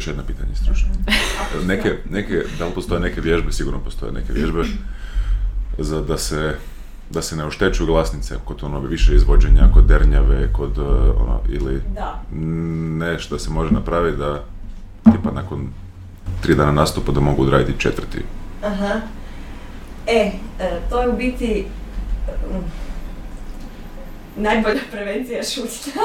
[0.00, 0.88] još jedno pitanje stručno.
[1.66, 4.62] Neke, neke, da li postoje neke vježbe, sigurno postoje neke vježbe,
[5.78, 6.56] za da se
[7.10, 10.86] da se ne oštećuju glasnice kod ono više izvođenja, kod dernjave, kod uh,
[11.20, 12.22] ono, ili Da.
[12.98, 14.44] nešto se može napraviti da
[15.12, 15.68] tipa nakon
[16.40, 18.18] tri dana nastupa da mogu odraditi četvrti.
[18.64, 19.00] Aha.
[20.06, 21.66] E, e, to je u biti
[22.50, 22.64] mm,
[24.36, 26.02] najbolja prevencija šutnja.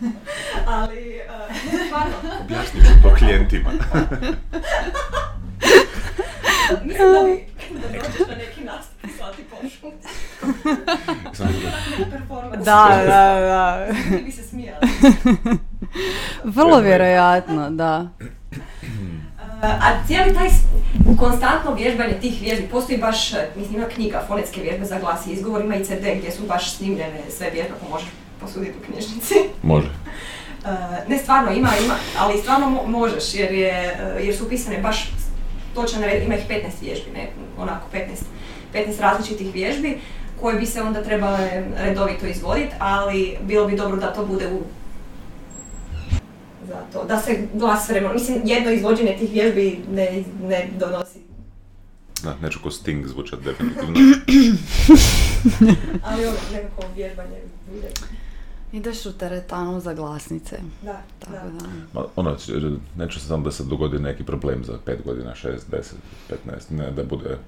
[0.66, 1.24] Ali, e,
[1.86, 3.70] stvarno, Objasnit ću to klijentima.
[6.84, 7.44] mislim da bi
[7.80, 9.44] da dođeš na neki nastup slati.
[12.64, 13.86] Da, da, da.
[14.08, 14.86] Svi bi se smijali.
[16.44, 18.08] Vrlo vjerojatno, da.
[19.62, 20.48] A cijeli taj
[21.18, 25.32] konstantno vježbanje tih vježbi, postoji baš, e, mislim ima knjiga, fonetske vježbe za glas i
[25.32, 28.08] izgovor, ima i CD gdje su baš snimljene sve vježbe, ako možeš
[28.44, 29.34] posuditi u knjižnici.
[29.62, 29.88] Može.
[30.66, 30.68] E,
[31.08, 35.10] ne, stvarno ima, ima, ali stvarno mo- možeš jer, je, e, jer su upisane baš
[35.74, 37.28] točno ima ih 15 vježbi, ne,
[37.58, 38.00] onako 15,
[38.74, 39.98] 15 različitih vježbi
[40.40, 44.60] koje bi se onda trebale redovito izvoditi, ali bilo bi dobro da to bude u
[46.68, 51.18] za to, da se glas vremenom, mislim jedno izvođenje tih vježbi ne, ne donosi,
[52.22, 53.94] Da, neću ko Sting zvučat definitivno.
[56.04, 57.36] ali ono nekako vježbanje
[57.72, 57.88] bude,
[58.74, 60.56] Ideš u teretanu za glasnice.
[60.82, 61.50] da, Tako da.
[61.50, 61.66] da.
[61.92, 62.36] Ma, ono,
[62.96, 65.92] neću se samo da se dogodi neki problem za 5 godina, 6, 10,
[66.48, 67.38] 15, ne da bude,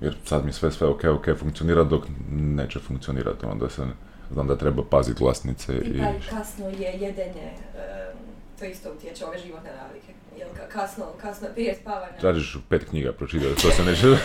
[0.00, 3.86] jer sad mi sve sve ok, ok funkcionira dok neće funkcionirati, onda se,
[4.32, 5.98] znam da treba paziti glasnice I i...
[5.98, 8.16] taj kasno je jedenje, em,
[8.58, 10.12] to isto utječe ove životne navike.
[10.38, 12.18] Jel ka- kasno, kasno prije spavanja.
[12.20, 14.02] Tražiš pet knjiga pročitati, to se neće,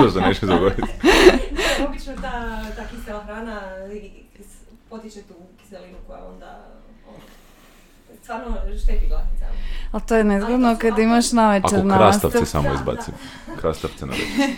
[0.00, 0.82] to se neće dogoditi.
[1.88, 3.60] Obično ta, ta kisela hrana
[4.92, 5.34] potiče tu
[5.72, 6.58] kiselinu koja onda
[7.08, 7.18] ono,
[8.22, 9.52] stvarno šteti glasnicama.
[9.92, 13.14] Ali to je nezgodno kad imaš na večer Ako krastavce samo izbacim.
[13.60, 14.56] Krastavce na večer.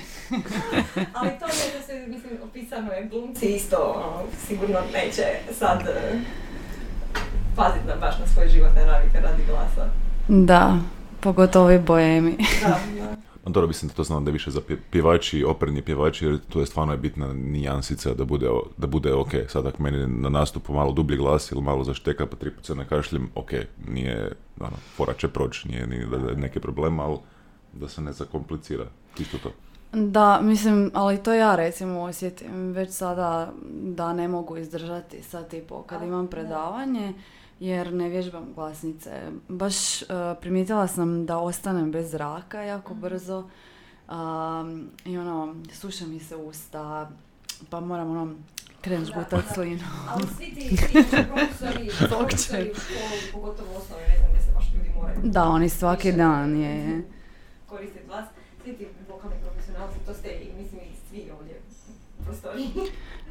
[1.13, 5.23] Ali to je da se, mislim, opisano je glumci isto, ono, sigurno neće
[5.59, 6.21] sad e,
[7.57, 9.89] paziti na, baš na svoje životne navike radi glasa.
[10.29, 10.79] Da,
[11.21, 12.37] pogotovo i boemi.
[12.63, 12.69] Da,
[13.01, 13.24] da.
[13.45, 16.39] No, dobro, mislim da to znam da je više za pje- pjevači, operni pjevači, jer
[16.49, 19.31] tu je stvarno je bitna nijansica da bude, da bude ok.
[19.49, 22.75] Sad ako meni na nastupu malo dublji glas ili malo zašteka pa tri put se
[22.75, 23.51] nakašljem, ok,
[23.89, 27.17] nije, ono, fora će proći, nije ni da je neki problem, ali
[27.73, 28.85] da se ne zakomplicira.
[29.19, 29.51] Isto to.
[29.93, 35.83] Da, mislim, ali to ja recimo osjetim već sada da ne mogu izdržati sad tipo
[35.83, 36.31] kad imam da.
[36.31, 37.13] predavanje
[37.61, 39.23] jer ne vježbam glasnice.
[39.49, 40.09] Baš uh,
[40.41, 43.39] primijetila sam da ostanem bez zraka jako brzo
[44.09, 47.11] um, i ono, suše mi se usta,
[47.71, 48.35] pa moram ono
[48.81, 49.83] krenut žgutat slinu.
[50.11, 54.53] Ali svi ti, ti profesori, profesori u školu, pogotovo u osnovi, ne znam gdje se
[54.55, 57.05] baš ljudi moraju Da, oni svaki više, dan je, je.
[57.67, 58.25] koristiti glas.
[58.65, 61.61] Svi ti vokalni profesionalci, to ste i mislim i svi ovdje
[62.21, 62.71] u prostoriji.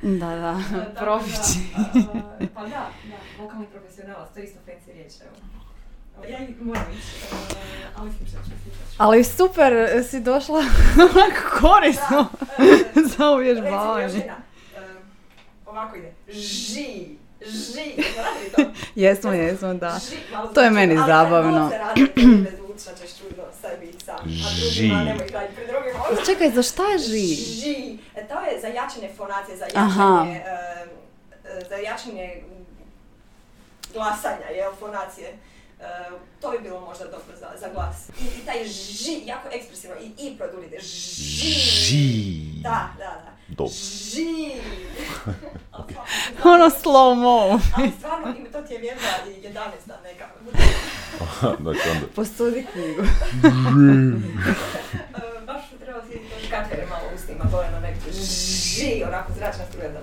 [0.03, 0.59] Da, da,
[0.99, 1.59] profići.
[2.53, 5.35] Pa da, da, vokalni profesionalac, to je isto fancy riječ, evo.
[6.29, 7.35] Ja moram ići,
[7.97, 8.95] ali slušat ću, slušat ću.
[8.97, 9.73] Ali super
[10.03, 10.59] si došla
[10.95, 12.27] onako korisno
[12.57, 14.13] Da, e, za Recimo još uvježbavanje.
[14.13, 14.35] jedna.
[14.77, 14.83] Um,
[15.65, 16.13] ovako ide.
[16.29, 17.05] Ži.
[17.41, 18.03] Ži.
[18.55, 18.61] To?
[18.95, 19.99] Jesmo, jesmo, da.
[20.01, 20.15] Ži.
[20.33, 21.71] Malo To je meni ali zabavno.
[22.93, 24.15] ćeš čudno sebi sam.
[24.15, 24.81] A Ži.
[24.81, 26.25] drugima nemoj raditi pred drugima.
[26.25, 27.27] Čekaj, za šta je ži?
[27.35, 27.97] Ži.
[28.15, 30.85] E, To je za jačanje fonacije, za jačanje, e,
[31.69, 32.43] za jačanje
[33.93, 35.29] glasanja, jel, fonacije.
[35.29, 35.85] E,
[36.41, 38.09] to bi bilo možda dobro za, za glas.
[38.09, 40.79] I, I taj ži, jako ekspresivno, i i produlite.
[40.79, 41.49] Ži.
[41.49, 42.61] Ži.
[42.61, 43.33] Da, da, da.
[43.47, 43.73] Dobro.
[43.73, 44.51] Ži.
[46.53, 47.59] Ono slow mo.
[47.77, 49.53] Ali stvarno, ima to ti je vježba i 11
[50.03, 50.25] neka.
[51.61, 53.01] Znači onda, Postudi knjigu.
[55.13, 58.11] E, baš treba si to škatere malo u ustima, gore na neku.
[58.11, 59.99] Ži, onako zračna struja da.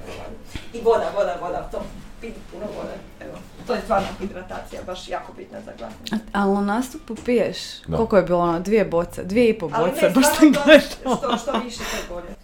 [0.72, 1.82] I voda, voda, voda, to
[2.20, 2.94] piti puno vode.
[3.20, 6.24] Evo, to je stvarno hidratacija, baš jako bitna za glasnost.
[6.32, 7.56] Ali na nastupu piješ?
[7.82, 7.96] Da.
[7.96, 8.60] Koliko je bilo ono?
[8.60, 9.24] Dvije boce?
[9.24, 11.16] Dvije i pol Ali boce, ne, baš sam stvarno to, gledala.
[11.18, 12.34] što, što više, to je bolje.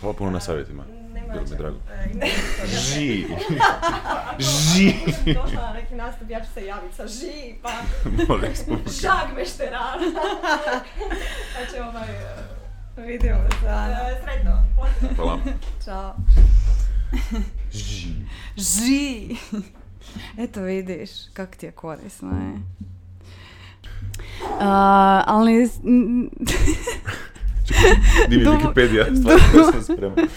[0.00, 0.84] hvala puno na savjetima.
[1.14, 1.76] Nema Bilo mi drago.
[1.90, 2.26] E, to
[2.62, 3.26] je- Ži.
[4.38, 4.94] Ži.
[5.34, 7.70] Došla na neki nastup, ja ću se javiti sa ži, pa
[8.28, 8.64] Molim se.
[9.00, 9.98] žag mešterana.
[11.54, 12.08] pa će ovaj...
[12.08, 12.36] e,
[12.98, 13.66] Vidimo se.
[13.66, 15.16] e, Sretno, pozdrav.
[15.16, 15.38] Hvala.
[15.84, 16.14] Čao.
[17.72, 18.14] Ži.
[18.56, 19.36] Ži.
[20.38, 22.60] Eto vidiš, kak ti je korisno je.
[24.60, 24.70] A,
[25.26, 25.52] ali...
[25.84, 26.28] n-
[28.28, 30.28] Di mi Dubo- Wikipedia, stvarno sam spreman.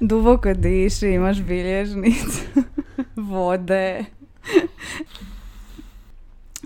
[0.00, 2.40] Duboko diši, imaš bilježnicu,
[3.30, 4.04] vode.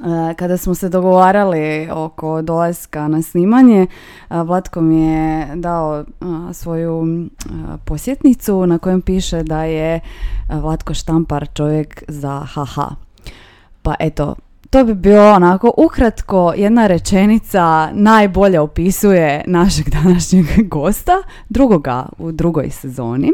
[0.03, 3.87] E, Kada smo se dogovarali oko dolaska na snimanje,
[4.29, 7.27] a, Vlatko mi je dao a, svoju
[7.85, 10.01] posjetnicu na kojem piše da je
[10.49, 12.91] Vlatko Štampar čovjek za haha.
[13.83, 14.35] Pa eto,
[14.71, 21.13] to bi bilo onako ukratko jedna rečenica najbolje opisuje našeg današnjeg gosta,
[21.49, 23.33] drugoga u drugoj sezoni.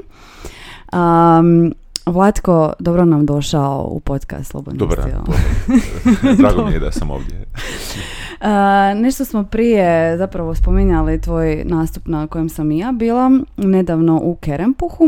[2.06, 4.98] Vlatko, dobro nam došao u podcast Slobodni Dobar.
[6.38, 7.44] Drago mi je da sam ovdje.
[8.40, 14.20] A, nešto smo prije zapravo spominjali tvoj nastup na kojem sam i ja bila nedavno
[14.22, 15.04] u Kerempuhu.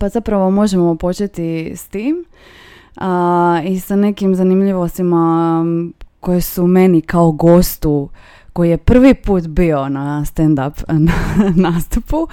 [0.00, 2.24] Pa zapravo možemo početi s tim
[2.96, 5.64] a, i sa nekim zanimljivostima
[6.20, 8.08] koje su meni kao gostu
[8.54, 12.26] koji je prvi put bio na stand-up na- nastupu.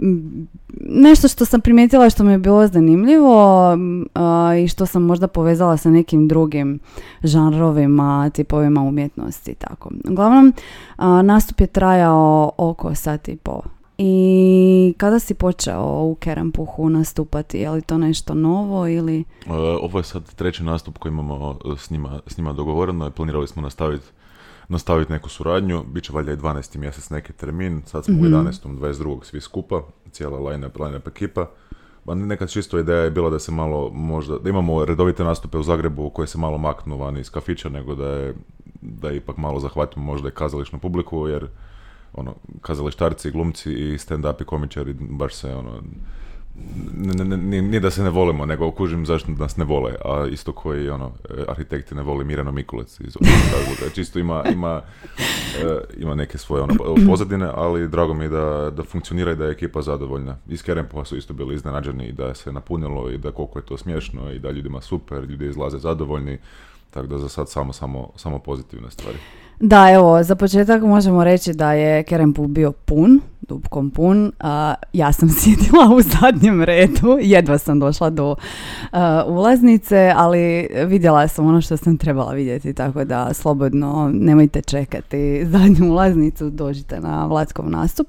[0.00, 0.48] m,
[0.80, 3.68] nešto što sam primijetila što mi je bilo zanimljivo
[4.14, 6.78] a, i što sam možda povezala sa nekim drugim
[7.22, 9.90] žanrovima, tipovima umjetnosti i tako.
[10.10, 10.52] Uglavnom,
[10.96, 13.60] a, nastup je trajao oko sat i po.
[14.00, 17.58] I kada si počeo u Kerempuhu nastupati?
[17.58, 19.24] Je li to nešto novo ili...
[19.46, 19.52] Uh,
[19.82, 23.62] ovo je sad treći nastup koji imamo uh, s njima, s njima dogovoreno planirali smo
[23.62, 24.04] nastaviti
[24.68, 26.78] nastaviti neku suradnju, bit će valjda i 12.
[26.78, 28.24] mjesec neki termin, sad smo Mhm.
[28.24, 28.76] u 11.
[28.78, 29.24] 22.
[29.24, 31.50] svi skupa, cijela line-up, line-up ekipa.
[32.04, 35.62] Pa nekad čisto ideja je bila da se malo možda, da imamo redovite nastupe u
[35.62, 38.34] Zagrebu koje se malo maknu van iz kafića, nego da je,
[38.80, 41.46] da ipak malo zahvatimo možda i kazališnu publiku, jer
[42.14, 45.82] ono, kazalištarci, glumci i stand-up i komičari baš se ono,
[47.36, 50.90] nije- nije da se ne volimo, nego kužim zašto nas ne vole, a isto koji
[50.90, 53.16] ono, e, arhitekti ne vole Mirano Mikulec iz
[53.52, 53.94] razloga.
[53.94, 54.82] Čisto ima, ima,
[55.64, 56.74] e, ima neke svoje ono,
[57.06, 60.36] pozadine, ali drago mi je da, da funkcionira i da je ekipa zadovoljna.
[60.48, 63.76] Iz Kerempuha su isto bili iznenađeni i da se napunilo i da koliko je to
[63.76, 66.38] smiješno i da ljudima super, ljudi izlaze zadovoljni,
[66.90, 69.18] tako da za sad samo, samo, samo pozitivne stvari.
[69.60, 74.32] Da, evo, za početak možemo reći da je Kerempuh bio pun, dubkom pun.
[74.40, 78.36] A, ja sam sjedila u zadnjem redu, jedva sam došla do
[78.92, 85.46] a, ulaznice, ali vidjela sam ono što sam trebala vidjeti, tako da slobodno nemojte čekati
[85.46, 88.06] zadnju ulaznicu, dođite na Vlatkov nastup.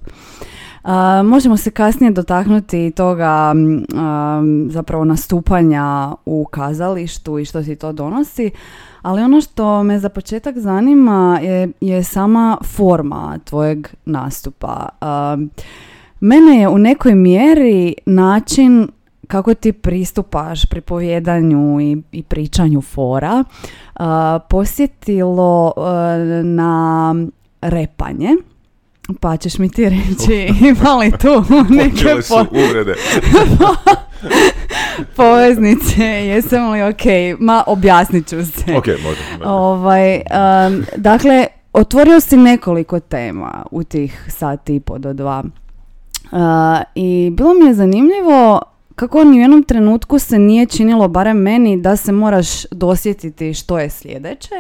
[0.84, 3.54] A, možemo se kasnije dotaknuti toga
[3.96, 8.52] a, zapravo nastupanja u kazalištu i što ti to donosi,
[9.02, 14.90] ali ono što me za početak zanima je, je sama forma tvojeg nastupa.
[15.02, 15.38] A,
[16.20, 18.88] mene je u nekoj mjeri način
[19.28, 23.44] kako ti pristupaš pripovjedanju i, i pričanju fora
[24.50, 27.16] posjetilo a, na
[27.62, 28.30] repanje.
[29.20, 31.44] Pa ćeš mi ti reći ima li tu
[31.76, 32.96] neke su po- uvrede.
[35.16, 37.04] poveznice, jesam li ok?
[37.40, 38.76] Ma objasnit ću se.
[38.78, 39.20] ok, može.
[39.46, 45.44] Ovaj, um, dakle, otvorio si nekoliko tema u tih sat i po do dva.
[46.32, 46.40] Uh,
[46.96, 48.62] I bilo mi je zanimljivo
[48.96, 53.80] kako ni u jednom trenutku se nije činilo, barem meni, da se moraš dosjetiti što
[53.80, 54.56] je sljedeće,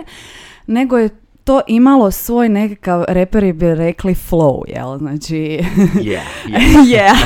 [0.67, 1.09] nego je
[1.49, 4.97] to imalo svoj nekakav, reperi bi rekli flow, jel?
[4.97, 5.59] Znači,
[5.95, 6.21] Yeah,
[6.95, 7.15] yeah.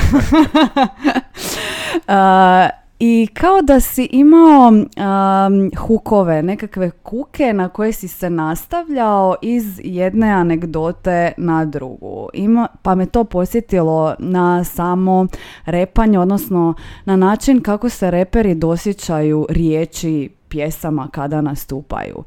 [2.07, 9.35] Uh, I kao da si imao um, hukove, nekakve kuke na koje si se nastavljao
[9.41, 12.29] iz jedne anegdote na drugu.
[12.33, 15.27] Ima, pa me to posjetilo na samo
[15.65, 16.73] repanje, odnosno
[17.05, 22.23] na način kako se reperi dosjećaju riječi pjesama kada nastupaju.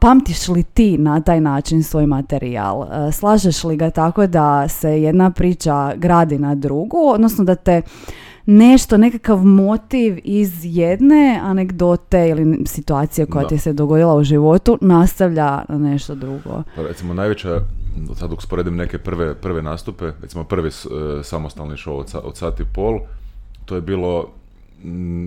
[0.00, 2.86] Pamtiš li ti na taj način svoj materijal?
[3.12, 7.82] Slažeš li ga tako da se jedna priča gradi na drugu, odnosno da te
[8.46, 13.48] nešto, nekakav motiv iz jedne anegdote ili situacije koja Da.
[13.48, 16.62] ti se dogodila u životu nastavlja na nešto drugo.
[16.76, 17.60] Pa recimo najveća,
[18.14, 20.72] sad usporedim neke prve, prve nastupe, recimo prvi e,
[21.22, 22.98] samostalni show od, od sat i pol,
[23.64, 24.28] to je bilo,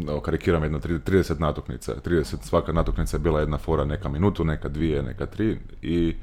[0.10, 4.44] evo karikiram jedno, tri- 30 natuknica, 30, svaka natuknica je bila jedna fora, neka minutu,
[4.44, 6.16] neka dvije, neka tri i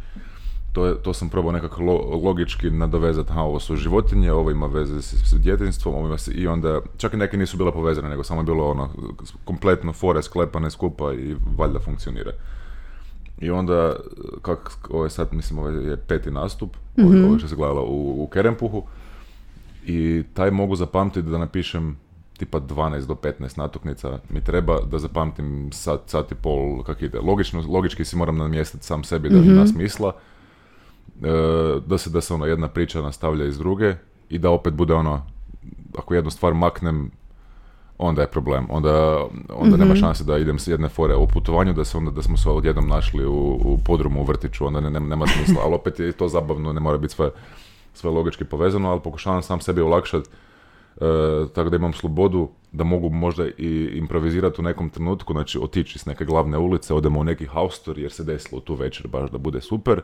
[0.73, 4.66] to, je, to sam probao nekako lo- logički nadovezati, aha, ovo su životinje, ovo ima
[4.66, 8.09] veze s, s djetinstvom, ovo ima se, i onda, čak i neke nisu bile povezane,
[8.09, 8.90] nego samo je bilo ono,
[9.45, 12.33] kompletno fore sklepane skupa i valjda funkcionira.
[13.40, 13.97] I onda,
[14.42, 18.23] kak, ovo je sad, mislim, ovo je peti nastup, ovo, ovo što se gledalo u,
[18.23, 18.83] u Kerempuhu,
[19.87, 21.97] i taj mogu zapamtiti da napišem
[22.36, 27.18] tipa 12 do 15 natuknica mi treba da zapamtim sat, sat i pol kak ide.
[27.20, 30.12] Logično, logički si moram namjestiti sam sebi da ima smisla,
[31.22, 33.94] e, da se da se ono jedna priča nastavlja iz druge
[34.28, 35.22] i da opet bude ono,
[35.98, 37.10] ako jednu stvar maknem,
[37.98, 38.66] onda je problem.
[38.70, 39.24] Onda,
[39.54, 42.36] onda nema šanse da idem s jedne fore u putovanju, da, se onda, da smo
[42.36, 45.62] se odjednom našli u, u podrumu u vrtiću, onda ne, ne- nema smisla.
[45.64, 47.30] Ali opet je to zabavno, ne mora biti sve,
[47.94, 50.28] sve logički povezano, ali pokušavam sam sebi olakšati
[51.54, 56.06] tako da imam slobodu da mogu možda i improvizirati u nekom trenutku, znači otići s
[56.06, 59.38] neke glavne ulice, odemo u neki house tour jer se desilo tu večer baš da
[59.38, 60.00] bude super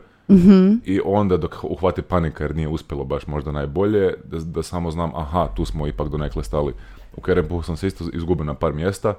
[0.85, 5.11] i onda dok uhvati panika jer nije uspjelo baš možda najbolje, da, da samo znam
[5.15, 6.73] aha, tu smo ipak donekle stali.
[7.17, 9.13] U Kerempuhu sam se isto izgubio na par mjesta,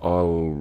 [0.00, 0.54] ali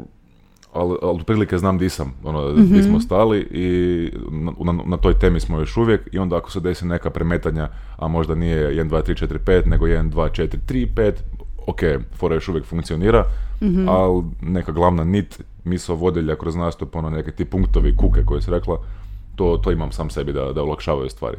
[0.74, 5.20] ali al otprilike znam di sam, ono, di smo stali i na, na, na toj
[5.20, 8.90] temi smo još uvijek i onda ako se desi neka premetanja, a možda nije 1,
[8.90, 11.13] 2, 3, 4, 5, nego 1, 2, 4, 3, 5,
[11.68, 11.80] ok,
[12.16, 13.25] fora još uvijek funkcionira,
[13.88, 18.51] ali neka glavna nit, misao vodilja kroz nastup, ono neke ti punktovi, kuke koje si
[18.51, 18.78] rekla,
[19.36, 21.38] to, to imam sam sebi da, da olakšavaju stvari.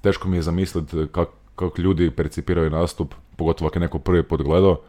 [0.00, 4.42] Teško mi je zamisliti kako kako ljudi percipiraju nastup, pogotovo ako je neko prvi put
[4.42, 4.80] gledao,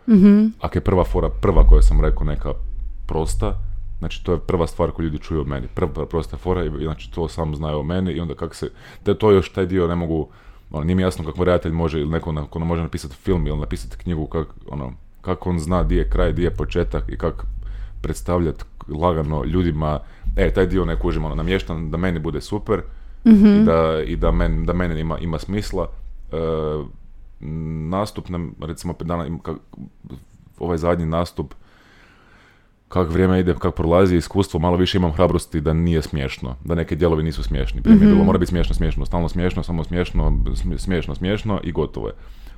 [0.61, 2.53] ako je prva fora, prva koja sam rekao neka
[3.07, 3.57] prosta,
[3.99, 7.11] znači to je prva stvar koju ljudi čuju o meni, prva prosta fora i znači
[7.11, 8.69] to sam znaju o meni i onda kako se,
[9.03, 10.27] te to još taj dio ne mogu,
[10.71, 13.97] ono, nije mi jasno kako redatelj može ili neko ko može napisati film ili napisati
[13.97, 17.45] knjigu kak, ono, kako on zna di je kraj, di je početak i kako
[18.01, 19.99] predstavljati lagano ljudima,
[20.35, 22.81] e, taj dio ne kužim, ono, namještam da meni bude super
[23.25, 25.87] i da, i da, men, da mene ima, ima smisla.
[26.31, 26.37] E,
[27.89, 29.25] nastup, nam, recimo, dana,
[30.59, 31.53] ovaj zadnji nastup,
[32.89, 36.95] kako vrijeme ide, kako prolazi iskustvo, malo više imam hrabrosti da nije smiješno, da neki
[36.95, 37.81] dijelovi nisu smiješni.
[37.81, 41.71] Prije je bilo, mora biti smiješno, smiješno, stalno smiješno, samo smiješno, smi- smiješno, smiješno i
[41.71, 42.13] gotovo je.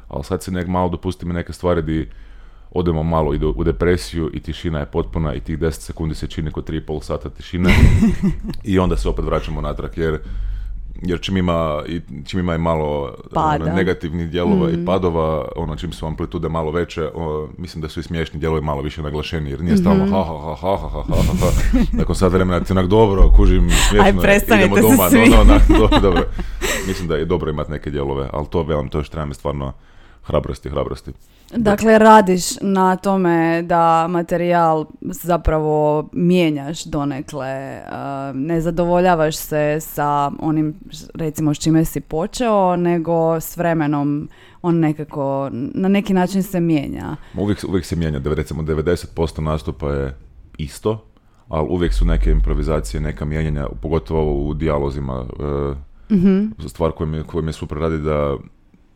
[0.08, 2.10] Ali sad se nek malo dopusti mi neke stvari di
[2.72, 6.28] odemo malo i do- u depresiju i tišina je potpuna i tih 10 sekundi se
[6.28, 7.70] čini kod 3,5 sata tišine
[8.64, 10.20] i onda se opet vraćamo natrag jer
[11.02, 14.74] jer čim ima, i, čim ima i malo ono, negativnih dijelova mm.
[14.74, 18.62] i padova, ono čim su amplitude malo veće, o, mislim da su i smiješni dijelovi
[18.62, 20.12] malo više naglašeni, jer nije stalno mm.
[20.12, 21.48] ha ha ha ha ha ha ha ha
[21.92, 25.30] nakon sad vremena ti onak dobro, kužim, smiješno Aj, idemo doma, svi.
[25.30, 26.24] no, no, dobro, dobro.
[26.88, 29.74] Mislim da je dobro imati neke dijelove, ali to, velim, to još treba stvarno
[30.24, 31.12] hrabrosti, hrabrosti.
[31.56, 40.76] Dakle, radiš na tome da materijal zapravo mijenjaš donekle, uh, ne zadovoljavaš se sa onim,
[41.14, 44.30] recimo, s čime si počeo, nego s vremenom
[44.62, 47.16] on nekako, na neki način se mijenja.
[47.38, 50.18] Uvijek, uvijek se mijenja, recimo 90% nastupa je
[50.58, 51.06] isto,
[51.48, 55.26] ali uvijek su neke improvizacije, neka mijenjanja, pogotovo u dijalozima.
[55.40, 55.90] E,
[56.68, 58.38] Stvar koju mi, koju mi je super radi da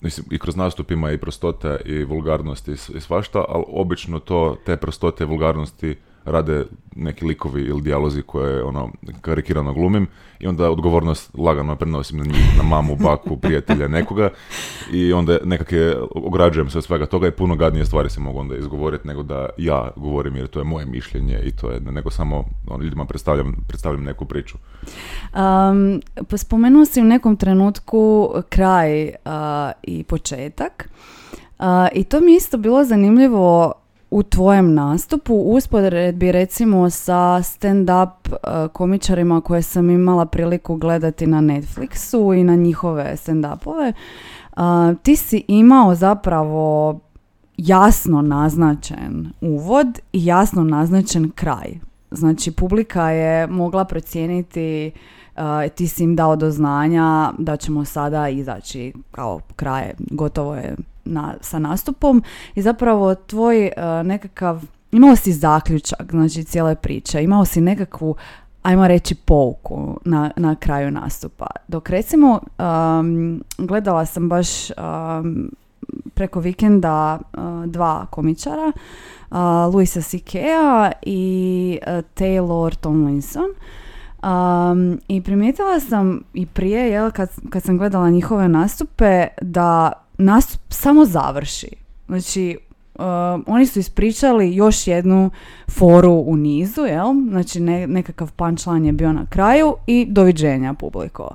[0.03, 4.77] mislim, i kroz nastup ima i prostote i vulgarnosti i svašta, ali obično to, te
[4.77, 5.95] prostote i vulgarnosti
[6.25, 6.65] rade
[6.96, 10.08] neki likovi ili dijalozi koje ono karikirano glumim
[10.39, 14.30] i onda odgovornost lagano prenosim na njih, na mamu, baku, prijatelja, nekoga
[14.92, 18.39] i onda nekak je, ograđujem se od svega toga i puno gadnije stvari se mogu
[18.39, 22.10] onda izgovoriti nego da ja govorim jer to je moje mišljenje i to je, nego
[22.10, 24.58] samo ono, ljudima predstavljam, predstavljam neku priču.
[25.34, 29.12] Um, pa spomenuo si u nekom trenutku kraj uh,
[29.84, 30.89] i početak
[31.60, 33.74] Uh, i to mi isto bilo zanimljivo
[34.13, 41.41] u tvojem nastupu usporedbi recimo sa stand-up uh, komičarima koje sam imala priliku gledati na
[41.41, 43.93] Netflixu i na njihove stand-upove.
[44.58, 44.62] Uh,
[45.03, 47.00] ti si imao zapravo
[47.58, 51.79] jasno naznačen uvod i jasno naznačen kraj.
[52.12, 54.91] Znači, publika je mogla procijeniti,
[55.36, 55.41] uh,
[55.75, 61.36] ti si im dao do znanja da ćemo sada izaći kao kraje, gotovo je na,
[61.41, 62.24] sa nastupom
[62.55, 68.15] i zapravo tvoj uh, nekakav, imao si zaključak, znači cijele priče, imao si nekakvu
[68.63, 71.48] ajmo reći pouku na, na kraju nastupa.
[71.67, 72.39] Dok recimo
[73.00, 75.51] um, gledala sam baš um,
[76.13, 78.72] preko vikenda uh, dva komičara,
[79.31, 79.38] uh,
[79.74, 83.50] Luisa C.K.-a i uh, Taylor Tomlinson.
[84.24, 90.62] Um, I primijetila sam i prije, jel, kad, kad sam gledala njihove nastupe, da nastup
[90.70, 91.70] samo završi.
[92.08, 92.58] Znači,
[93.00, 95.29] um, oni su ispričali još jednu
[95.70, 97.13] foru u nizu, jel?
[97.29, 101.29] Znači, ne, nekakav punchline je bio na kraju i doviđenja publiko.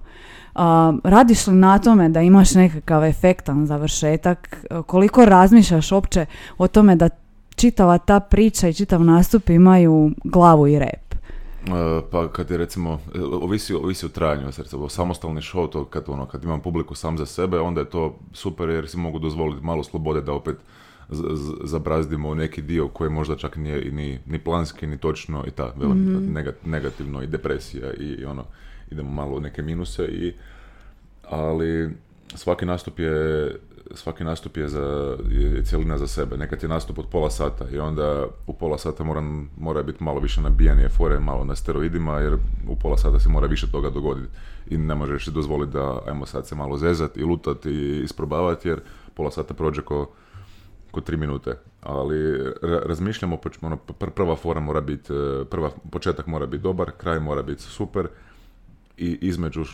[0.58, 4.66] Um, radiš li na tome da imaš nekakav efektan završetak?
[4.70, 6.26] Uh, Koliko razmišljaš opće
[6.58, 7.08] o tome da
[7.56, 11.07] čitava ta priča i čitav nastup imaju glavu i rep?
[11.68, 16.04] E, pa kad je recimo, e, ovisi, ovisi o trajanju, recimo samostalni show, to kad,
[16.06, 19.64] ono, kad imam publiku sam za sebe, onda je to super jer si mogu dozvoliti
[19.64, 20.56] malo slobode da opet
[21.64, 26.28] zabrazdimo neki dio koji možda čak nije ni, ni planski, ni točno i ta, velim,
[26.34, 28.44] nega- negativno i depresija i, i ono,
[28.90, 30.34] idemo malo u neke minuse i
[31.22, 31.90] ali
[32.34, 33.56] svaki nastup je
[33.94, 36.36] svaki nastup je, za, je cijelina za sebe.
[36.36, 40.20] Nekad je nastup od pola sata i onda u pola sata moram, mora biti malo
[40.20, 42.34] više nabijanije fore, malo na steroidima, jer
[42.68, 44.32] u pola sata se mora više toga dogoditi.
[44.70, 48.68] I ne možeš si dozvoliti da, ajmo sad se malo zezat i lutat i isprobavati,
[48.68, 48.80] jer
[49.14, 50.10] pola sata prođe ko,
[50.90, 51.58] ko tri minute.
[51.82, 53.76] Ali razmišljamo, ono,
[54.14, 58.08] prva fora mora biti, e, prva, početak mora biti dobar, kraj mora biti super
[58.96, 59.64] i između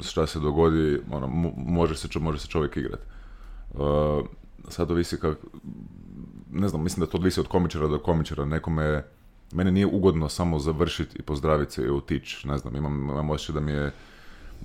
[0.00, 1.26] šta se dogodi, ono,
[1.56, 3.02] može se, može se čovjek igrati.
[3.74, 4.26] Uh,
[4.68, 5.38] sad ovisi kak,
[6.52, 9.04] ne znam, mislim da to ovisi od komičara do komičara, nekome,
[9.52, 13.54] mene nije ugodno samo završiti i pozdraviti se i otići, ne znam, imam, imam osjećaj
[13.54, 13.92] da mi je,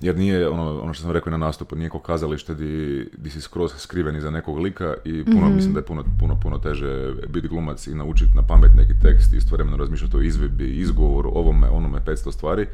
[0.00, 3.40] jer nije ono, ono što sam rekao na nastupu, nije ko kazalište di, di si
[3.40, 7.14] skroz skriven iza nekog lika i puno, mm mislim da je puno, puno, puno teže
[7.28, 11.68] biti glumac i naučiti na pamet neki tekst i istovremeno razmišljati o izvedbi, izgovoru, ovome,
[11.68, 12.66] onome, 500 stvari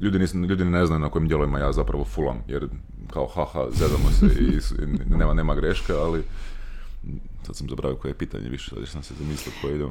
[0.00, 2.68] ljudi, nis, ljudi ne znaju na kojim dijelovima ja zapravo fulam, jer
[3.12, 4.58] kao haha, zezamo se i,
[5.16, 6.22] nema, nema greške, ali
[7.46, 9.86] sad sam zaboravio koje je pitanje više, sad sam se zamislio koje ide.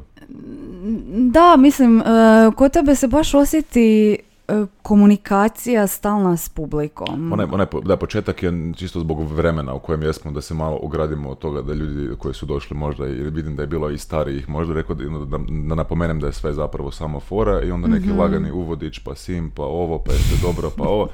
[1.32, 4.37] Da, mislim, uh, kod tebe se baš osjeti E,
[4.82, 7.34] komunikacija stalna s publikom.
[7.34, 11.30] Onaj, onaj, da, početak je čisto zbog vremena u kojem jesmo, da se malo ogradimo
[11.30, 14.50] od toga da ljudi koji su došli možda, jer vidim da je bilo i starijih,
[14.50, 15.38] možda rekao da, da,
[15.68, 19.16] da napomenem da je sve zapravo samo fora i onda neki mm lagani uvodić, pa
[19.16, 21.08] sim, pa ovo, pa jeste dobro, pa ovo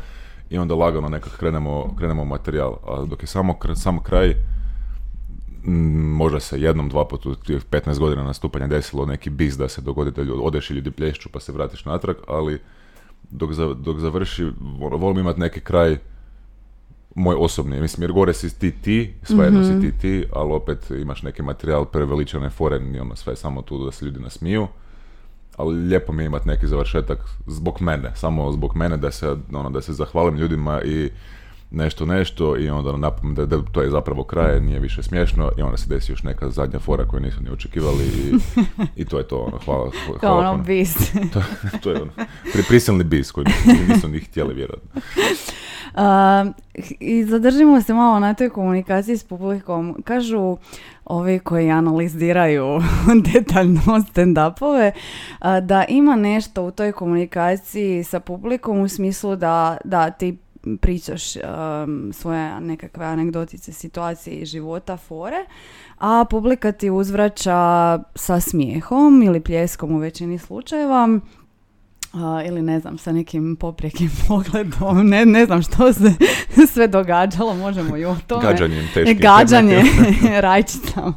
[0.49, 2.75] i onda lagano nekak krenemo, krenemo materijal.
[2.87, 4.35] A dok je samo, samo kraj,
[6.17, 10.11] možda se jednom, dva puta u 15 godina nastupanja desilo neki biz da se dogodi
[10.11, 12.59] da odeš i ljudi plješću pa se vratiš natrag, ali
[13.29, 14.51] dok, za, dok završi,
[14.81, 15.97] ono, volim imati neki kraj
[17.15, 19.97] moj osobni, mislim jer gore si ti ti, sve jedno si ti mhm.
[19.97, 24.05] ti, ali opet imaš neki materijal preveličane fore i ono sve samo tu da se
[24.05, 24.67] ljudi nasmiju.
[25.57, 29.69] Ali lijepo mi je imati neki završetak zbog mene, samo zbog mene da se, ono,
[29.69, 31.09] da se zahvalim ljudima i
[31.73, 35.61] nešto nešto i onda napom da, da, to je zapravo kraj, nije više smiješno i
[35.61, 38.33] onda se desi još neka zadnja fora koju nisu ni očekivali i,
[39.01, 39.91] i to je to, ono, hvala.
[40.05, 40.95] hvala Kao ono bis.
[41.33, 41.41] to,
[41.81, 42.11] to, je ono,
[42.53, 43.45] pri, prisilni bis koji
[43.89, 45.01] nisu ni htjeli vjerojatno.
[45.93, 46.53] Uh,
[46.99, 49.95] I zadržimo se malo na toj komunikaciji s publikom.
[50.03, 50.57] Kažu
[51.05, 52.81] ovi koji analiziraju
[53.33, 54.91] detaljno stand-upove,
[55.61, 60.37] da ima nešto u toj komunikaciji sa publikom u smislu da, da ti
[60.81, 65.45] pričaš um, svoje nekakve anegdotice, situacije iz života, fore,
[65.99, 71.19] a publika ti uzvraća sa smijehom ili pljeskom u većini slučajeva.
[72.47, 76.13] ili ne znam, sa nekim poprijekim pogledom, ne, ne znam što se
[76.73, 78.43] sve događalo, možemo i o tome.
[78.43, 79.17] Gađanjem teškim.
[79.17, 79.83] Gađanje
[80.47, 81.13] rajčicama.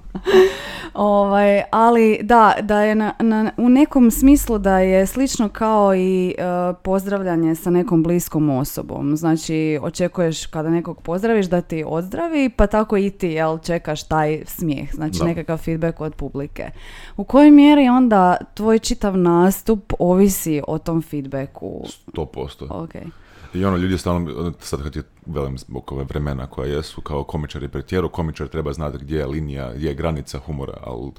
[0.95, 6.35] Ovaj, ali da, da je na, na, u nekom smislu da je slično kao i
[6.39, 6.43] e,
[6.83, 9.17] pozdravljanje sa nekom bliskom osobom.
[9.17, 14.43] Znači, očekuješ kada nekog pozdraviš da ti odzdravi, pa tako i ti, jel, čekaš taj
[14.47, 16.71] smijeh, znači nekakav feedback od publike.
[17.17, 21.83] U kojoj mjeri onda tvoj čitav nastup ovisi o tom feedbacku?
[22.13, 22.67] 100%.
[22.71, 23.26] Ok.
[23.55, 27.69] I ono, ljudi stalno, sad kad je, velim, zbog ove vremena koja jesu, kao komičari
[27.69, 31.11] pretjeru, komičar treba znati gdje je linija, gdje je granica humora, ali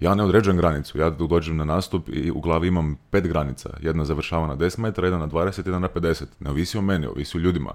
[0.00, 4.04] ja ne određujem granicu, ja dođem na nastup i u glavi imam pet granica, jedna
[4.04, 7.38] završava na 10 metara, jedna na 20, jedna na 50, ne ovisi o meni, ovisi
[7.38, 7.72] o ljudima.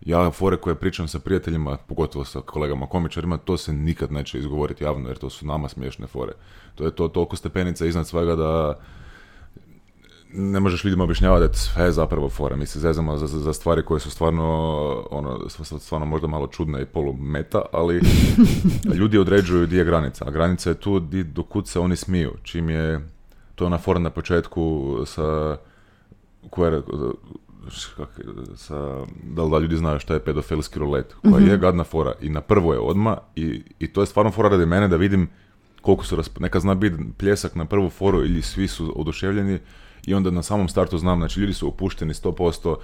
[0.00, 4.84] Ja fore koje pričam sa prijateljima, pogotovo sa kolegama komičarima, to se nikad neće izgovoriti
[4.84, 6.32] javno, jer to su nama smiješne fore.
[6.74, 8.78] To je to toliko stepenica iznad svega da
[10.32, 12.56] ne možeš ljudima objašnjavati da je sve zapravo fora.
[12.56, 14.46] Mi se zezamo za, za stvari koje su stvarno,
[15.10, 18.00] ono, stvarno možda malo čudne i polu meta, ali
[18.98, 20.24] ljudi određuju gdje je granica.
[20.26, 22.32] A granica je tu di, do kud se oni smiju.
[22.42, 23.00] Čim je,
[23.54, 25.56] to je ona fora na početku sa,
[26.50, 26.82] koja
[28.56, 31.60] sa, da li da ljudi znaju šta je pedofilski rolet, koja je mhm.
[31.60, 34.88] gadna fora i na prvo je odma i, i to je stvarno fora radi mene
[34.88, 35.28] da vidim
[35.80, 39.58] koliko su, neka zna biti pljesak na prvu foru ili svi su oduševljeni,
[40.06, 42.76] i onda na samom startu znam, znači ljudi su opušteni 100%,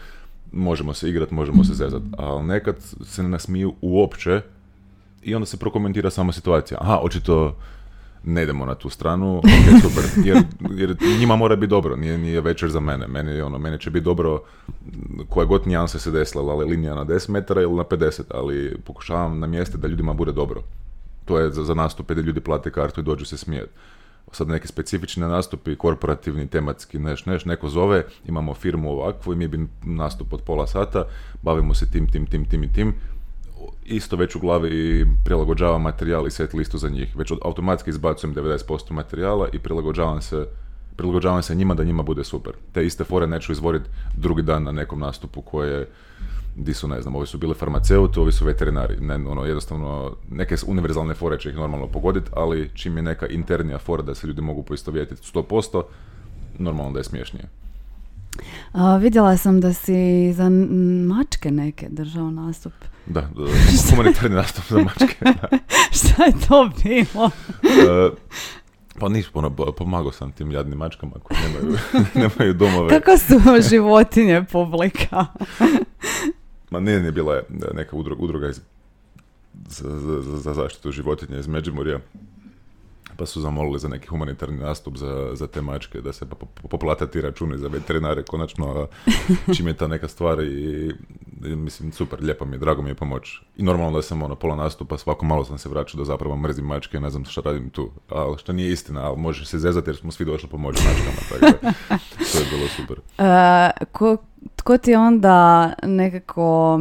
[0.53, 4.41] možemo se igrati, možemo se zezati, ali nekad se ne nasmiju uopće
[5.23, 6.79] i onda se prokomentira sama situacija.
[6.81, 7.57] Aha, očito
[8.25, 9.45] ne idemo na tu stranu, ok,
[9.83, 10.37] super, jer,
[10.71, 14.05] jer njima mora biti dobro, nije, nije večer za mene, meni, ono, meni će biti
[14.05, 14.43] dobro
[15.29, 19.39] koja god nijansa se desila, ali linija na 10 metara ili na 50, ali pokušavam
[19.39, 20.63] na mjeste da ljudima bude dobro.
[21.25, 23.71] To je za, za nastupe da ljudi plate kartu i dođu se smijeti
[24.33, 29.49] sad neki specifični nastupi, korporativni, tematski, neš, neš, neko zove, imamo firmu ovakvu i mi
[29.49, 31.05] bi nastup od pola sata,
[31.43, 32.95] bavimo se tim, tim, tim, tim i tim,
[33.85, 37.17] isto već u glavi prilagođavam materijal i set listu za njih.
[37.17, 40.47] Već automatski izbacujem 90% materijala i prilagođavam se
[40.97, 42.53] prilagođavam se njima da njima bude super.
[42.73, 45.89] Te iste fore neću izvoriti drugi dan na nekom nastupu koje
[46.57, 48.97] di su, ne znam, ovi su bili farmaceuti, ovi su veterinari.
[49.01, 53.79] Ne, ono, jednostavno, neke univerzalne fore će ih normalno pogoditi, ali čim je neka internija
[53.79, 55.83] fora da se ljudi mogu poistovjetiti 100%,
[56.59, 57.49] normalno da je smiješnije.
[58.73, 60.49] A, vidjela sam da si za
[61.09, 62.73] mačke neke držao nastup.
[63.07, 63.29] Da,
[63.91, 65.17] humanitarni nastup za mačke.
[65.99, 67.31] Šta je to bilo?
[67.63, 68.11] E,
[68.99, 71.79] pa niš, ono, pomagao sam tim jadnim mačkama koji nemaju,
[72.23, 72.89] nemaju domove.
[72.89, 73.35] Kako su
[73.71, 75.27] životinje publika?
[76.71, 77.43] Ma nije, nije bila
[77.75, 78.61] neka udruga, udruga iz,
[79.69, 82.01] za, za, za zaštitu životinja iz Međimurja
[83.17, 86.27] pa su zamolili za neki humanitarni nastup za, za te mačke, da se
[86.71, 88.89] poplate ti računi za veterinare, konačno
[89.57, 90.93] čim je ta neka stvar i,
[91.41, 93.41] mislim, super, lijepo mi je, drago mi je pomoć.
[93.57, 96.65] I normalno da sam ono, pola nastupa, svako malo sam se vraćao da zapravo mrzim
[96.65, 99.97] mačke, ne znam šta radim tu, ali što nije istina, ali možeš se zezati jer
[99.97, 101.73] smo svi došli pomoći mačkama, tako da,
[102.33, 102.97] to je bilo super.
[103.19, 104.17] Uh, ko,
[104.67, 106.81] tko ti onda nekako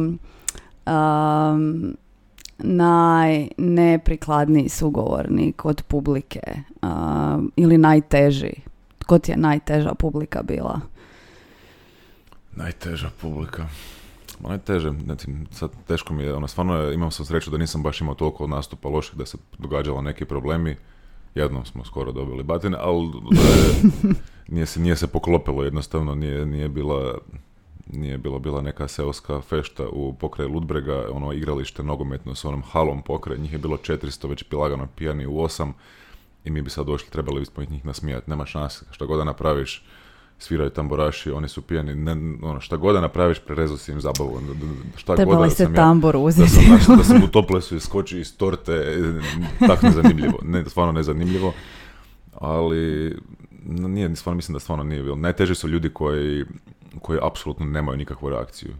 [0.86, 1.96] um,
[2.58, 6.40] najneprikladniji sugovornik od publike
[7.56, 8.52] ili najteži?
[8.98, 10.80] Tko ti je najteža publika bila?
[12.56, 13.66] Najteža publika.
[14.40, 18.00] Ma najteže, znači, sad teško mi je, ono, stvarno imam sam sreću da nisam baš
[18.00, 20.76] imao toliko nastupa loših da se događalo neki problemi.
[21.34, 23.10] Jednom smo skoro dobili batine, ali
[24.54, 27.18] nije, se, nije se poklopilo jednostavno, nije, nije bila
[27.92, 33.02] nije bilo bila neka seoska fešta u pokraj Ludbrega, ono igralište nogometno s onom halom
[33.02, 35.74] pokraj, njih je bilo 400, već pilagano pijani u osam
[36.44, 39.84] i mi bi sad došli, trebali bismo njih nasmijati, nema šanse, šta god da napraviš,
[40.38, 44.40] sviraju tamboraši, oni su pijani, ne, ono, šta god da napraviš, prerezu si im zabavu.
[44.96, 46.42] Šta god da sam tambor uzeti.
[46.70, 48.96] Da sam, da sam u toplesu iskočio iz torte,
[49.66, 51.52] tako nezanimljivo, ne, stvarno nezanimljivo,
[52.34, 53.16] ali
[53.66, 55.16] nije, stvarno mislim da stvarno nije bilo.
[55.16, 56.44] Najteži su ljudi koji
[57.00, 58.74] koji apsolutno nemaju nikakvu reakciju.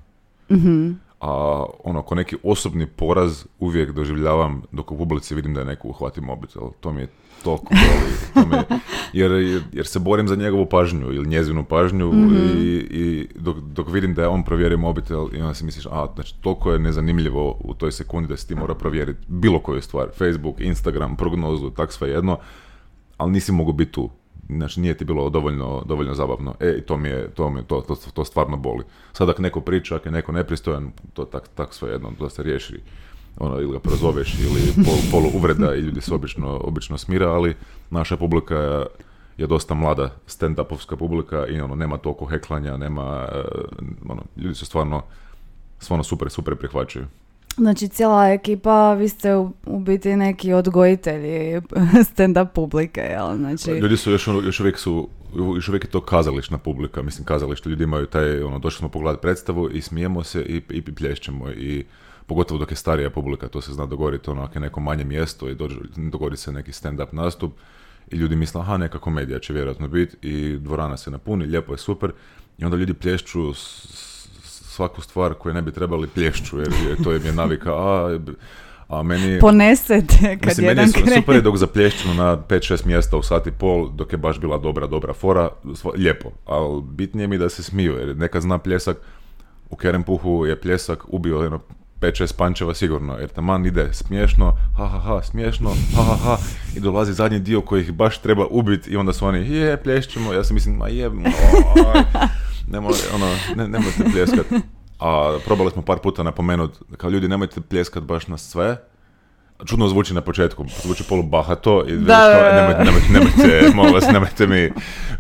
[0.51, 5.67] mm A ono, ko neki osobni poraz uvijek doživljavam dok u publici vidim da je
[5.67, 6.63] neko uhvati mobitel.
[6.81, 7.09] To mi je
[7.45, 8.49] toliko boli.
[8.49, 8.77] To
[9.13, 12.37] jer, jer se borim za njegovu pažnju ili njezinu pažnju mhm.
[12.59, 16.07] i, i dok, dok, vidim da je on provjeri mobitel i onda si misliš, a,
[16.15, 20.09] znači toliko je nezanimljivo u toj sekundi da si ti mora provjeriti bilo koju stvar.
[20.19, 22.39] Facebook, Instagram, prognozu, tak sve jedno,
[23.17, 24.11] ali nisi mogu biti tu
[24.49, 26.55] znači nije ti bilo dovoljno, dovoljno zabavno.
[26.61, 28.85] E, to mi je, to, mi, to, to, to stvarno boli.
[29.13, 32.43] Sad ako neko priča, ako je neko nepristojan, to tak, tak sve jedno, to se
[32.43, 32.81] riješi.
[33.39, 37.57] Ono, ili ga prozoveš, ili pol, polu uvreda i ljudi se obično, obično smira, ali
[37.91, 38.87] naša publika
[39.39, 43.43] je, dosta mlada stand-upovska publika i ono, nema toliko heklanja, nema, e,
[44.09, 45.03] ono, ljudi su stvarno,
[45.79, 47.07] stvarno super, super prihvaćaju.
[47.57, 51.61] Znači cijela ekipa, vi ste u, biti neki odgojitelji
[52.11, 53.37] stand-up publike, jel?
[53.37, 53.71] Znači...
[53.71, 55.09] Ljudi su još, još uvijek su,
[55.55, 59.23] još uvijek je to kazališna publika, mislim kazalište, ljudi imaju taj, ono, došli smo pogledati
[59.23, 61.85] predstavu i smijemo se i, i plješćemo i
[62.27, 65.49] pogotovo dok je starija publika, to se zna dogoditi, ono, ako je neko manje mjesto
[65.49, 67.53] i dođe, dogodi se neki stand-up nastup
[68.11, 71.79] i ljudi misle, aha, neka komedija će vjerojatno biti i dvorana se napuni, lijepo je
[71.79, 72.13] super
[72.59, 73.55] i onda ljudi plješću
[74.77, 78.19] svaku stvar koju ne bi trebali plješću, jer to je mi je navika, a,
[78.89, 79.41] a meni...
[79.41, 83.51] Ponesete kad mislim, jedan meni je super je dok zaplješću na 5-6 mjesta u sati
[83.51, 85.51] pol, dok je baš bila dobra, dobra fora,
[85.97, 88.97] lijepo, ali bitnije mi da se smiju, jer neka zna pljesak,
[89.71, 91.61] u Kerempuhu je pljesak ubio jedno
[92.01, 96.37] 5-6 pančeva sigurno, jer taman ide smiješno, ha ha ha, smiješno, ha ha ha,
[96.77, 100.33] i dolazi zadnji dio koji ih baš treba ubiti i onda su oni, je, plješćemo,
[100.33, 101.11] ja sam mislim, ma je,
[102.67, 103.27] Nemo, ono,
[103.57, 104.47] ne, nemojte pljeskat.
[104.99, 108.77] A probali smo par puta napomenuti, kao ljudi nemojte pljeskat baš na sve,
[109.65, 114.47] čudno zvuči na početku, zvuči polu bahato i da, nemojte, nemojte, nemojte, molim vas, nemojte
[114.47, 114.71] mi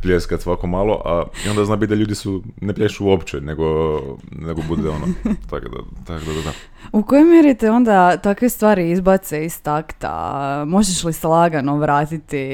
[0.03, 3.64] pljeskat svako malo, a i onda zna biti da ljudi su, ne plješu uopće, nego,
[4.31, 5.07] nego bude ono,
[5.51, 6.53] tako da, tako da, da.
[6.92, 10.64] U kojoj mjeri te onda takve stvari izbace iz takta?
[10.66, 12.46] Možeš li se lagano vratiti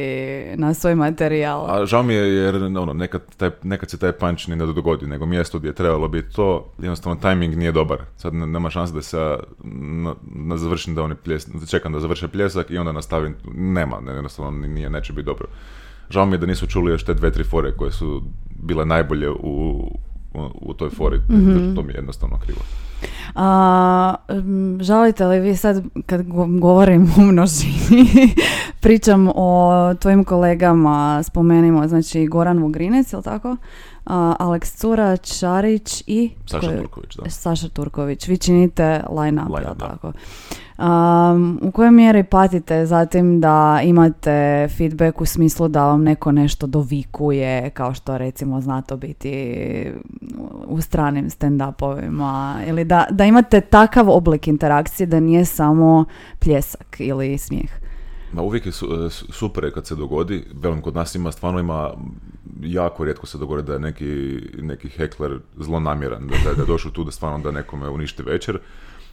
[0.54, 1.70] na svoj materijal?
[1.70, 5.26] A žao mi je jer ono, nekad, taj, nekad se taj punch ne dogodi, nego
[5.26, 7.98] mjesto gdje je trebalo biti to, jednostavno timing nije dobar.
[8.16, 12.70] Sad nema šanse da se na, na završim da oni pljes, čekam da završe pljesak
[12.70, 15.46] i onda nastavim, nema, ne, jednostavno nije, neće biti dobro.
[16.10, 18.22] Žao mi je da nisu čuli još te dve, tri fore koje su
[18.62, 19.86] bile najbolje u,
[20.54, 22.60] u, toj fori, mm to mi je jednostavno krivo.
[23.34, 24.14] A,
[24.80, 26.22] žalite li vi sad, kad
[26.60, 28.06] govorim o množini,
[28.82, 33.56] pričam o tvojim kolegama, spomenimo, znači Goran Vugrinec, je tako?
[34.04, 36.30] Aleks Cura, Čarić i...
[36.46, 37.30] Saša Turković, da.
[37.30, 38.28] Saša Turković.
[38.28, 40.12] Vi činite line-up, line tako?
[40.78, 46.66] Um, u kojoj mjeri patite zatim da imate feedback u smislu da vam neko nešto
[46.66, 49.92] dovikuje, kao što recimo zna to biti
[50.66, 56.04] u stranim stand-upovima, ili da, da imate takav oblik interakcije da nije samo
[56.38, 57.70] pljesak ili smijeh?
[58.32, 58.72] Ma uvijek je
[59.10, 61.90] super kad se dogodi, velim kod nas ima, stvarno ima,
[62.62, 67.04] jako rijetko se dogodi da je neki, neki hekler zlonamjeran, da, da je došao tu
[67.04, 68.58] da stvarno da nekome uništi večer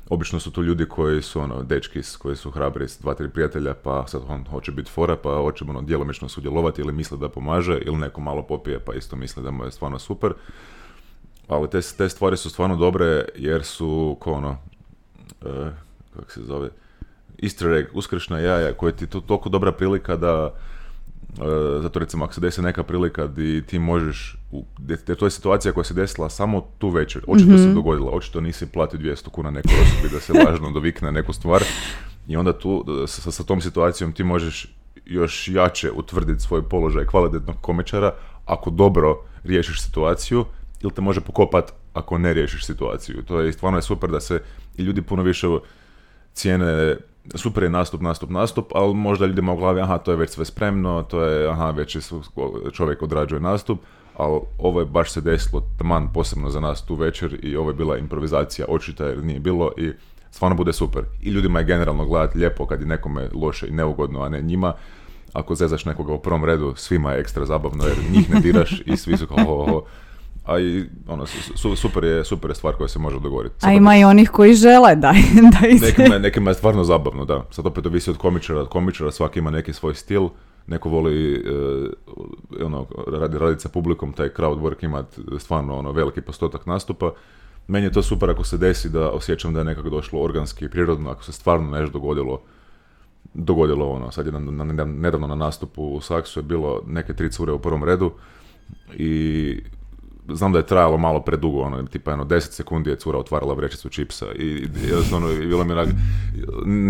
[0.09, 3.73] obično su to ljudi koji su ono, dečki koji su hrabri s dva, tri prijatelja,
[3.73, 7.77] pa sad on hoće biti fora, pa hoće ono, djelomično sudjelovati ili misli da pomaže,
[7.77, 10.33] ili neko malo popije pa isto misli da mu je stvarno super.
[11.47, 14.57] Ali te, te stvari su stvarno dobre jer su ko ono,
[15.45, 15.71] e,
[16.15, 16.69] kako se zove,
[17.43, 20.53] easter egg, uskršnja jaja, koja ti to toliko dobra prilika da
[21.81, 24.37] zato recimo ako se desi neka prilika di ti možeš,
[25.19, 27.73] to je situacija koja se desila samo tu večer, očito se mhm.
[27.73, 31.63] dogodila, očito nisi platio 200 kuna nekoj osobi da se lažno dovikne neku stvar
[32.27, 37.55] i onda tu sa, sa tom situacijom ti možeš još jače utvrditi svoj položaj kvalitetnog
[37.61, 38.13] komičara
[38.45, 40.45] ako dobro riješiš situaciju
[40.81, 43.23] ili te može pokopat ako ne riješiš situaciju.
[43.23, 44.41] To je stvarno je super da se
[44.77, 45.47] i ljudi puno više
[46.33, 46.97] cijene
[47.35, 50.45] super je nastup, nastup, nastup, ali možda ljudima u glavi, aha, to je već sve
[50.45, 52.01] spremno, to je, aha, već je
[52.71, 53.79] čovjek odrađuje nastup,
[54.17, 57.73] ali ovo je baš se desilo taman posebno za nas tu večer i ovo je
[57.73, 59.91] bila improvizacija očita jer nije bilo i
[60.31, 61.03] stvarno bude super.
[61.21, 64.73] I ljudima je generalno gledati lijepo kad je nekome loše i neugodno, a ne njima.
[65.33, 68.97] Ako zezaš nekoga u prvom redu, svima je ekstra zabavno jer njih ne diraš i
[68.97, 69.83] svi su kao
[70.49, 73.55] a i ono, su, super, je, super je stvar koja se može dogoditi.
[73.61, 75.13] a ima i onih koji žele da,
[75.61, 77.45] da ih nekima, nekima je stvarno zabavno, da.
[77.51, 80.29] Sad opet ovisi od komičara, od komičara svaki ima neki svoj stil,
[80.67, 81.43] neko voli
[82.59, 85.03] uh, ono, radi, raditi sa publikom, taj crowd work ima
[85.39, 87.11] stvarno ono, veliki postotak nastupa.
[87.67, 90.69] Meni je to super ako se desi da osjećam da je nekako došlo organski i
[90.69, 92.41] prirodno, ako se stvarno nešto dogodilo
[93.33, 97.31] dogodilo ono, sad je na, na, nedavno na nastupu u Saksu je bilo neke tri
[97.31, 98.11] cure u prvom redu
[98.97, 99.61] i
[100.31, 103.89] znam da je trajalo malo predugo, ono, tipa jedno 10 sekundi je cura otvarala vrećicu
[103.89, 104.67] čipsa i,
[105.13, 105.73] ono, bilo mi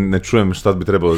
[0.09, 1.17] ne čujem šta bi trebalo,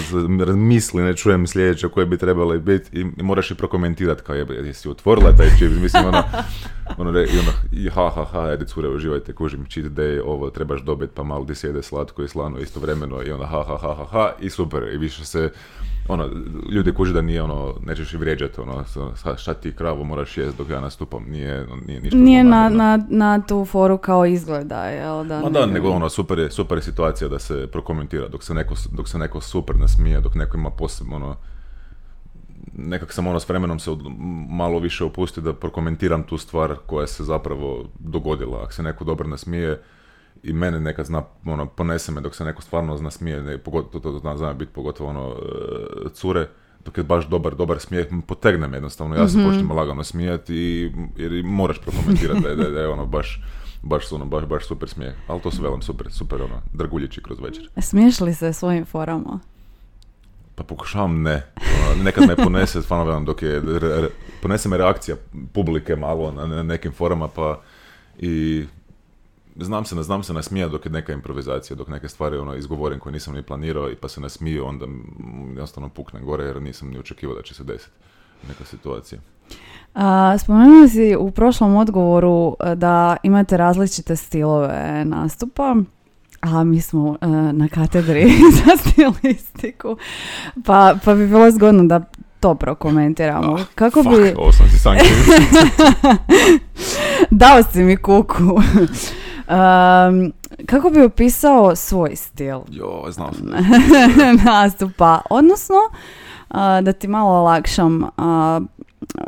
[0.55, 4.89] misli, ne čujem sljedeće koje bi trebale biti i, moraš i prokomentirati kao je, jesi
[4.89, 6.23] otvorila taj čips, mislim ono,
[6.97, 10.81] ono, i ono, i ha ha ha, ajde cure, uživajte, kužim, cheat day, ovo trebaš
[10.81, 14.05] dobiti pa malo di sjede slatko i slano istovremeno i onda ha ha ha ha
[14.05, 15.51] ha i super, i više se
[16.11, 16.29] ono,
[16.71, 18.83] ljudi kuži da nije ono, nećeš i vrijeđati, ono,
[19.37, 23.41] šta ti kravu moraš jest dok ja nastupam, nije, nije ništa Nije na, na, na,
[23.41, 25.39] tu foru kao izgleda, jel da?
[25.39, 28.75] Ma da, nego ono, super je, super je situacija da se prokomentira, dok se neko,
[28.91, 31.35] dok se neko super nasmije, dok neko ima posebno, ono,
[32.73, 33.91] nekak sam ono s vremenom se
[34.49, 38.63] malo više opusti da prokomentiram tu stvar koja se zapravo dogodila.
[38.63, 39.81] Ako se neko dobro nasmije,
[40.43, 43.99] i mene nekad zna, ono, ponese me dok se neko stvarno zna smije, ne, pogotovo,
[43.99, 45.35] to zna, zna biti pogotovo ono,
[46.05, 46.47] e, cure,
[46.85, 50.55] dok je baš dobar, dobar smijeh, potegne me jednostavno, ja se mm počnem lagano smijati
[50.55, 53.43] i, jer moraš prokomentirati da je, da je, ono baš,
[53.81, 57.39] baš, ono, baš, baš super smijeh, ali to su velim super, super ono, drguljići kroz
[57.39, 57.69] večer.
[57.81, 59.39] Smiješ li se svojim forama?
[60.55, 61.45] Pa pokušavam ne.
[61.57, 63.61] Ono, nekad me ponese, stvarno velim, dok je,
[64.41, 65.15] ponese me reakcija
[65.53, 67.61] publike malo na nekim forama, pa
[68.19, 68.65] i
[69.55, 72.99] znam se, ne znam se nasmija dok je neka improvizacija, dok neke stvari ono izgovorim
[72.99, 74.85] koje nisam ni planirao i pa se nasmiju, onda
[75.47, 77.91] jednostavno pukne gore jer nisam ni očekivao da će se desiti
[78.47, 79.21] neka situacija.
[79.93, 85.75] A, spomenuli si u prošlom odgovoru e, da imate različite stilove nastupa.
[86.41, 88.31] A mi smo e, na katedri
[88.65, 89.97] za stilistiku,
[90.65, 92.01] pa, pa bi bilo zgodno da
[92.39, 93.53] to prokomentiramo.
[93.53, 94.33] Oh, Kako fuck, bi...
[94.37, 94.77] Ovo sam si
[97.41, 98.61] Dao si mi kuku.
[99.47, 100.33] Um,
[100.65, 102.59] kako bi opisao svoj stil?
[102.69, 103.31] Jo, znam
[104.45, 105.21] nastupa.
[105.29, 105.77] Odnosno,
[106.81, 108.09] da ti malo olakšam,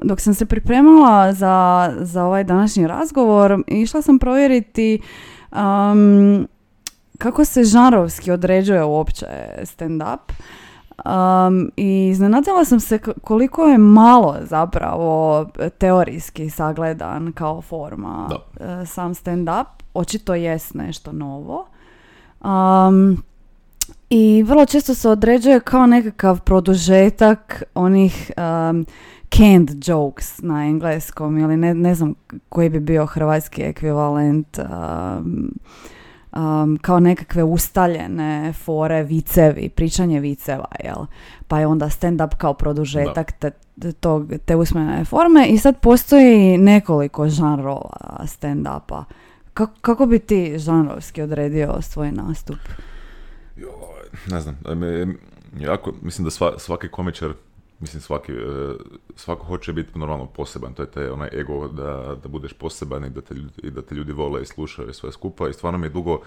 [0.04, 5.02] dok sam se pripremala za, za ovaj današnji razgovor, išla sam provjeriti
[5.52, 6.48] um,
[7.18, 9.26] kako se žanrovski određuje uopće
[9.62, 10.20] stand-up.
[11.06, 15.46] Um, I iznenadila sam se koliko je malo zapravo
[15.78, 19.66] teorijski sagledan kao forma e, sam stand-up.
[19.94, 21.68] Očito jest nešto novo.
[22.44, 23.24] Um,
[24.10, 28.86] I vrlo često se određuje kao nekakav produžetak onih um,
[29.30, 32.14] canned jokes na engleskom ili ne, ne znam
[32.50, 34.60] koji bi bio hrvatski ekvivalent.
[34.60, 35.52] Um,
[36.36, 41.06] um, kao nekakve ustaljene fore, vicevi, pričanje viceva, jel?
[41.48, 43.52] Pa je onda stand-up kao produžetak te,
[44.00, 49.04] tog, te usmene forme i sad postoji nekoliko žanrova stand-upa.
[49.54, 52.58] Kako, kako bi ti žanrovski odredio svoj nastup?
[53.58, 53.70] Jo,
[54.28, 54.58] ne znam,
[55.60, 57.34] jako, mislim da sva, svaki komičar
[57.84, 58.74] mislim svaki, e,
[59.16, 63.10] svako hoće biti normalno poseban, to je taj onaj ego da, da budeš poseban i
[63.10, 65.50] da, te, i da te ljudi vole i slušaju i sve skupa.
[65.50, 66.22] I stvarno mi je dugo,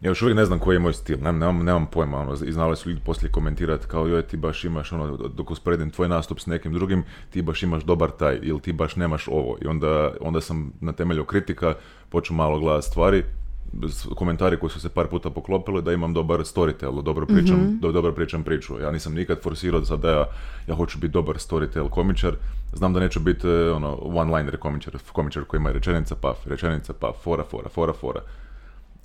[0.00, 2.52] ja još uvijek ne znam koji je moj stil, nemam, nemam, nemam pojma, ono, i
[2.52, 6.40] znali su ljudi poslije komentirati kao joj ti baš imaš, ono, dok usporedim tvoj nastup
[6.40, 9.56] s nekim drugim, ti baš imaš dobar taj ili ti baš nemaš ovo.
[9.62, 11.74] I onda, onda sam na temelju kritika
[12.08, 13.24] počeo malo gledati stvari
[14.14, 18.12] komentari koji su se par puta poklopili da imam dobar storytel, dobro pričam, mm dobro
[18.12, 18.80] pričam priču.
[18.80, 20.26] Ja nisam nikad forsirao sad da ja,
[20.66, 22.36] ja hoću biti dobar storytel komičar.
[22.72, 27.16] Znam da neću biti e, ono, one-liner komičar, komičar koji ima rečenica paf, rečenica paf,
[27.22, 28.20] fora, fora, fora, fora.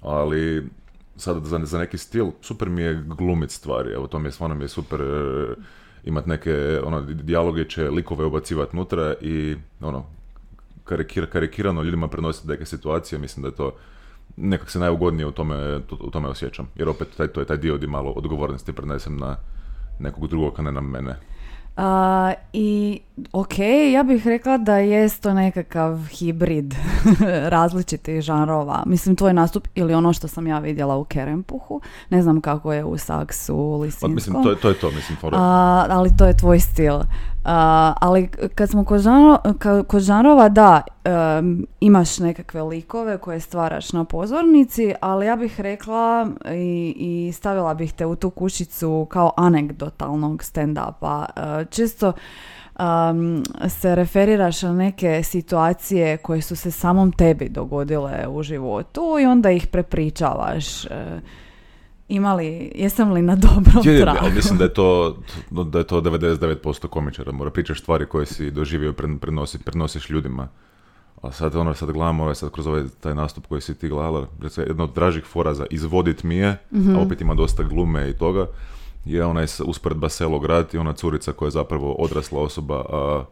[0.01, 0.67] Ali
[1.15, 4.55] sad za, za neki stil, super mi je glumit stvari, evo to mi je stvarno
[4.55, 5.55] mi je super e,
[6.03, 10.05] imat neke ono, dijaloge će likove ubacivati nutra i ono,
[10.83, 13.75] karikir, karikirano ljudima prenositi neke situacije, mislim da je to
[14.37, 16.67] nekak se najugodnije u tome, u tome osjećam.
[16.75, 19.37] Jer opet taj, to je taj dio di malo odgovornosti prenesem na
[19.99, 21.15] nekog drugog, a ne na mene.
[22.53, 22.99] I
[23.31, 23.59] ok,
[23.93, 26.75] ja bih rekla da jest to nekakav hibrid
[27.55, 28.83] različitih žanrova.
[28.85, 31.81] Mislim, tvoj nastup ili ono što sam ja vidjela u Kerempuhu.
[32.09, 34.13] Ne znam kako je u Saksu, Lisinskom.
[34.13, 35.17] Mislim, to je to, je to mislim.
[35.89, 36.99] ali to je tvoj stil.
[37.99, 39.37] Ali kad smo kod, žanro,
[39.87, 40.81] kod žanrova, da,
[41.79, 47.93] imaš nekakve likove koje stvaraš na pozornici, ali ja bih rekla i, i stavila bih
[47.93, 51.25] te u tu kućicu kao anegdotalnog stand-upa.
[51.69, 52.13] Čisto
[52.79, 59.25] um, se referiraš na neke situacije koje su se samom tebi dogodile u životu i
[59.25, 60.85] onda ih prepričavaš.
[60.85, 60.91] Uh,
[62.07, 64.29] imali, jesam li na dobrom tragu?
[64.35, 65.17] mislim da je to,
[65.71, 67.31] da je to 99% komičara.
[67.31, 70.47] Mora pričaš stvari koje si doživio prenosi, prenosiš ljudima.
[71.21, 74.27] A sad ono, sad gledamo ovaj, sad kroz ovaj taj nastup koji si ti gledala,
[74.41, 76.95] recimo jedna od dražih fora za izvodit mi je, a mhm.
[76.95, 78.47] opet ima dosta glume i toga,
[79.05, 83.23] je onaj usporedba selo grad i ona curica koja je zapravo odrasla osoba, a,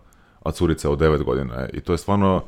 [0.43, 1.67] a curica od 9 godina.
[1.73, 2.43] I to je stvarno,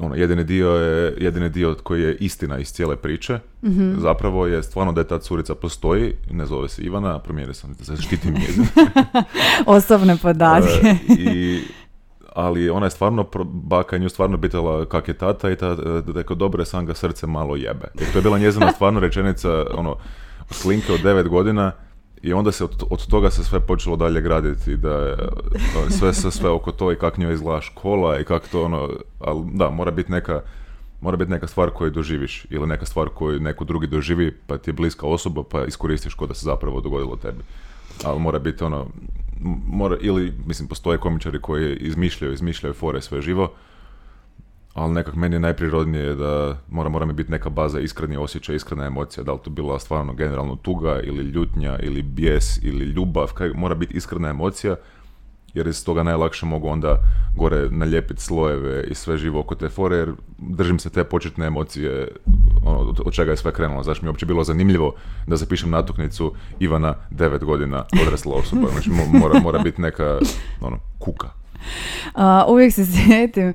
[0.00, 4.62] ono, jedini dio je, jedini dio koji je istina iz cijele priče, mm zapravo je
[4.62, 8.34] stvarno da je ta curica postoji, ne zove se Ivana, promijenio sam, da se štitim
[9.66, 10.88] Osobne podatke.
[11.08, 11.62] E, I
[12.34, 15.76] ali ona je stvarno, baka nju stvarno pitala kak je tata i ta,
[16.14, 17.88] rekao, dobro sam ga srce malo jebe.
[17.94, 19.96] I to je bila njezina stvarno rečenica, ono,
[20.50, 21.72] slinke od devet godina
[22.22, 25.16] i onda se od, od toga se sve počelo dalje graditi, da je,
[25.88, 28.88] sve, sve, sve oko to i kak njoj izgleda škola i kak to ono,
[29.20, 30.40] ali da, mora biti neka,
[31.00, 34.70] mora biti neka stvar koju doživiš ili neka stvar koju neko drugi doživi pa ti
[34.70, 37.42] je bliska osoba pa iskoristiš ko da se zapravo dogodilo tebi.
[38.04, 38.86] Ali mora biti ono,
[39.66, 43.52] mora, ili, mislim, postoje komičari koji izmišljaju, izmišljaju fore sve živo,
[44.80, 48.86] ali nekak meni je najprirodnije da mora, mora mi biti neka baza iskreni osjećaj, iskrena
[48.86, 53.50] emocija, da li to bila stvarno generalno tuga ili ljutnja ili bijes ili ljubav, kaj,
[53.54, 54.76] mora biti iskrena emocija,
[55.54, 56.96] jer iz toga najlakše mogu onda
[57.36, 62.08] gore nalijepiti slojeve i sve živo oko te fore, jer držim se te početne emocije
[62.64, 63.82] ono, od čega je sve krenulo.
[63.82, 64.94] Zašto mi je uopće bilo zanimljivo
[65.26, 68.68] da zapišem natuknicu Ivana, 9 godina, odrasla osoba.
[68.72, 70.18] Znači mora, mora biti neka
[70.60, 71.39] ono, kuka.
[72.14, 73.54] Uh, uvijek se sjetim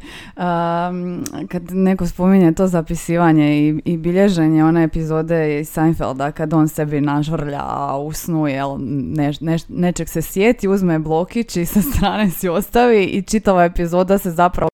[1.48, 7.02] kad neko spominje to zapisivanje i, i bilježenje one epizode iz Seinfelda kad on sebi
[7.02, 7.66] nažvrlja
[8.00, 13.22] u snu jel, ne, nečeg se sjeti, uzme blokić i sa strane si ostavi i
[13.22, 14.70] čitava epizoda se zapravo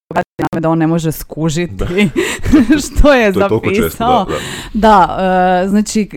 [0.59, 2.09] da on ne može skužiti
[2.85, 4.25] što je zapisao.
[4.73, 5.17] da,
[5.63, 6.09] e, znači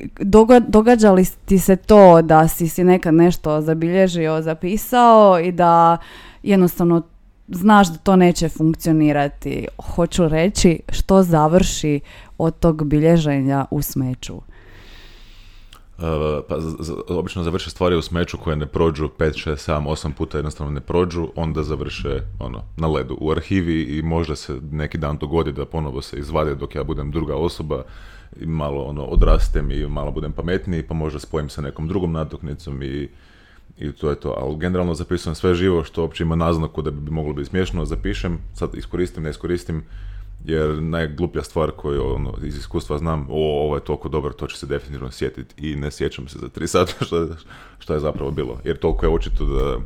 [0.66, 5.98] događa li ti se to da si si nekad nešto zabilježio, zapisao i da
[6.44, 7.02] jednostavno
[7.48, 9.66] znaš da to neće funkcionirati.
[9.94, 12.00] Hoću reći što završi
[12.38, 14.34] od tog bilježenja u smeću.
[15.98, 16.04] Uh,
[16.48, 16.56] pa
[17.08, 20.80] obično završe stvari u smeću koje ne prođu 5, 6, 7, 8 puta jednostavno ne
[20.80, 25.64] prođu, onda završe ono, na ledu u arhivi i možda se neki dan dogodi da
[25.64, 27.82] ponovo se izvade dok ja budem druga osoba
[28.40, 32.82] i malo ono, odrastem i malo budem pametniji pa možda spojim sa nekom drugom natuknicom
[32.82, 33.08] i
[33.78, 37.10] i to je to, ali generalno zapisujem sve živo što uopće ima naznaku da bi
[37.10, 39.84] moglo biti smiješno, zapišem, sad iskoristim, ne iskoristim,
[40.44, 44.58] jer najgluplja stvar koju ono, iz iskustva znam, o, ovo je toliko dobro, to će
[44.58, 47.28] se definitivno sjetiti i ne sjećam se za tri sata što,
[47.78, 49.78] što je zapravo bilo, jer toliko je očito da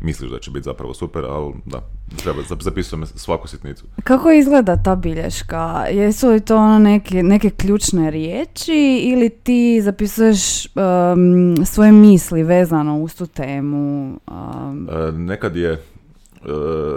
[0.00, 1.82] misliš da će biti zapravo super, ali da,
[2.16, 3.84] treba, zapisujem svaku sitnicu.
[4.04, 5.86] Kako izgleda ta bilješka?
[5.90, 12.98] Jesu li to ono neke, neke ključne riječi ili ti zapisuješ um, svoje misli vezano
[12.98, 14.16] uz tu temu?
[14.26, 15.78] Um, E, nekad je, e,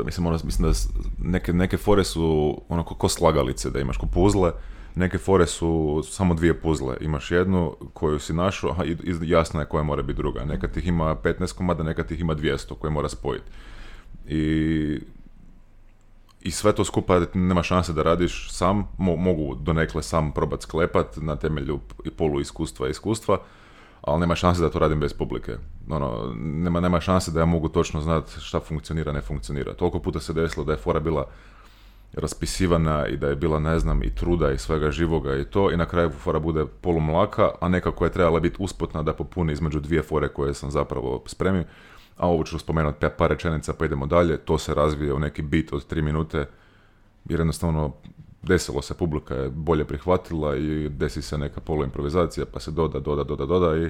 [0.06, 0.78] mislim, ono, mislim da
[1.24, 4.52] neke, neke fore su ono ko, ko slagalice, da imaš ko puzle,
[4.96, 6.98] neke fore su samo dvije puzle.
[7.02, 8.84] Imaš jednu koju si našao, a
[9.22, 10.46] jasno je koja mora biti druga.
[10.46, 13.46] Nekad ih ima 15 komada, nekad ih ima 200 koje mora spojiti.
[14.28, 15.00] I
[16.42, 21.18] i sve to skupa nema šanse da radiš sam, mo- mogu donekle sam probat sklepat
[21.18, 21.80] na temelju
[22.18, 23.38] polu iskustva i iskustva,
[24.02, 25.56] ali nema šanse da to radim bez publike.
[25.90, 29.74] Ono, nema, nema šanse da ja mogu točno znat šta funkcionira, ne funkcionira.
[29.74, 31.26] Toliko puta se desilo da je fora bila
[32.14, 35.78] raspisivana i da je bila, ne znam, i truda i svega živoga i to, i
[35.78, 40.02] na kraju fora bude polumlaka, a nekako je trebala biti usputna da popuni između dvije
[40.04, 41.64] fore koje sam zapravo spremio.
[42.18, 44.38] A ovo ću spomenuti pa- par rečenica pa idemo dalje.
[44.38, 46.46] To se razvije u neki bit od tri minute
[47.30, 47.94] jer jednostavno
[48.42, 53.24] desilo se, publika je bolje prihvatila i desi se neka poluimprovizacija pa se doda, doda,
[53.24, 53.90] doda, doda i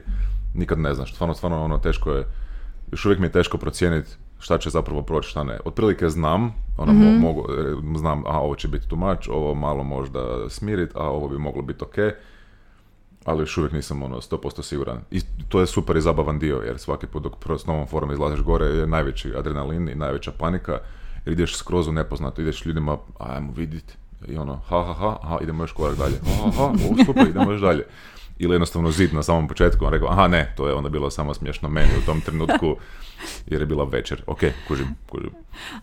[0.54, 1.14] nikad ne znaš.
[1.14, 2.26] Stvarno, stvarno ono teško je,
[2.92, 5.60] još uvijek mi je teško procijeniti šta će zapravo proći, šta ne.
[5.66, 10.50] Otprilike znam, ono, mo- mogu, e, znam, a ovo će biti much, ovo malo možda
[10.50, 11.96] smirit, a ovo bi moglo biti ok,
[13.26, 15.00] ali još uvijek nisam ono 100% siguran.
[15.12, 18.40] I to je super i zabavan dio, jer svaki put dok s novom forom izlaziš
[18.40, 20.80] gore je najveći adrenalin i najveća panika,
[21.26, 23.94] jer ideš skroz u nepoznato, ideš ljudima, ajmo vidjeti,
[24.28, 27.28] i ono, ha, ha, ha, aha, idemo još korak dalje, ha, ha, ha, ovo super,
[27.28, 27.86] idemo još dalje.
[28.40, 31.34] Ili jednostavno zid na samom početku, on rekao, aha ne, to je onda bilo samo
[31.34, 32.76] smiješno meni u tom trenutku,
[33.52, 34.24] jer je bila večer.
[34.28, 35.30] Ok, kužim, kužim.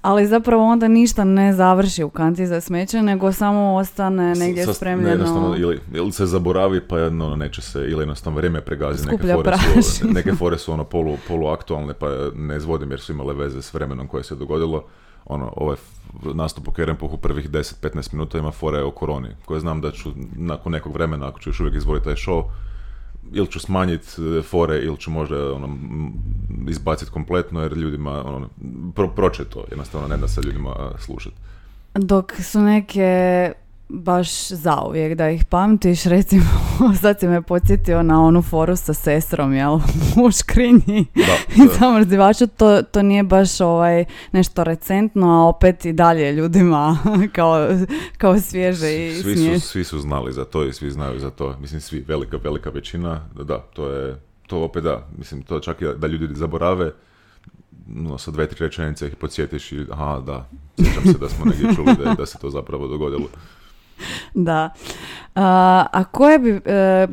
[0.03, 4.71] ali zapravo onda ništa ne završi u kanti za smeće, nego samo ostane negdje Sa-
[4.71, 5.11] ne, spremljeno.
[5.11, 9.07] jednostavno, ili, ili se zaboravi, pa ono, neće se, ili jednostavno vrijeme pregazi.
[9.07, 13.35] Neke fore, su, neke fore su ono polu, poluaktualne, pa ne izvodim jer su imale
[13.35, 14.85] veze s vremenom koje se dogodilo.
[15.27, 15.77] Ono, ovaj
[16.35, 20.73] nastup u Kerempuhu prvih 10-15 minuta ima fore o koroni, koje znam da ću nakon
[20.73, 22.45] nekog vremena, ako ću još uvijek izvoditi taj show,
[23.33, 24.07] ili ću smanjiti
[24.51, 25.69] fore, ili ću možda ono,
[26.69, 28.49] izbaciti kompletno, jer ljudima, ono,
[28.95, 31.37] pro, proće to, jednostavno ne da se ljudima slušati.
[31.95, 33.53] Dok su neke
[33.89, 36.66] baš zauvijek da ih pamtiš, recimo,
[37.01, 39.75] sad si me podsjetio na onu foru sa sestrom, jel,
[40.25, 41.07] u škrinji
[41.57, 46.99] i zamrzivaču, to, to nije baš ovaj nešto recentno, a opet i dalje ljudima
[47.37, 47.69] kao,
[48.19, 51.57] kao svježe i svi su, svi su znali za to i svi znaju za to.
[51.61, 55.83] Mislim, svi, velika, velika većina, da, da, to je, to opet da, mislim, to čak
[55.83, 56.93] i da ljudi zaborave,
[57.87, 61.75] no, sa dve, tri rečenice ih podsjetiš i, aha, da, sjećam se da smo negdje
[61.75, 63.29] čuli da, da se to zapravo dogodilo.
[64.35, 64.71] Da.
[65.35, 67.07] A, a koje bi e,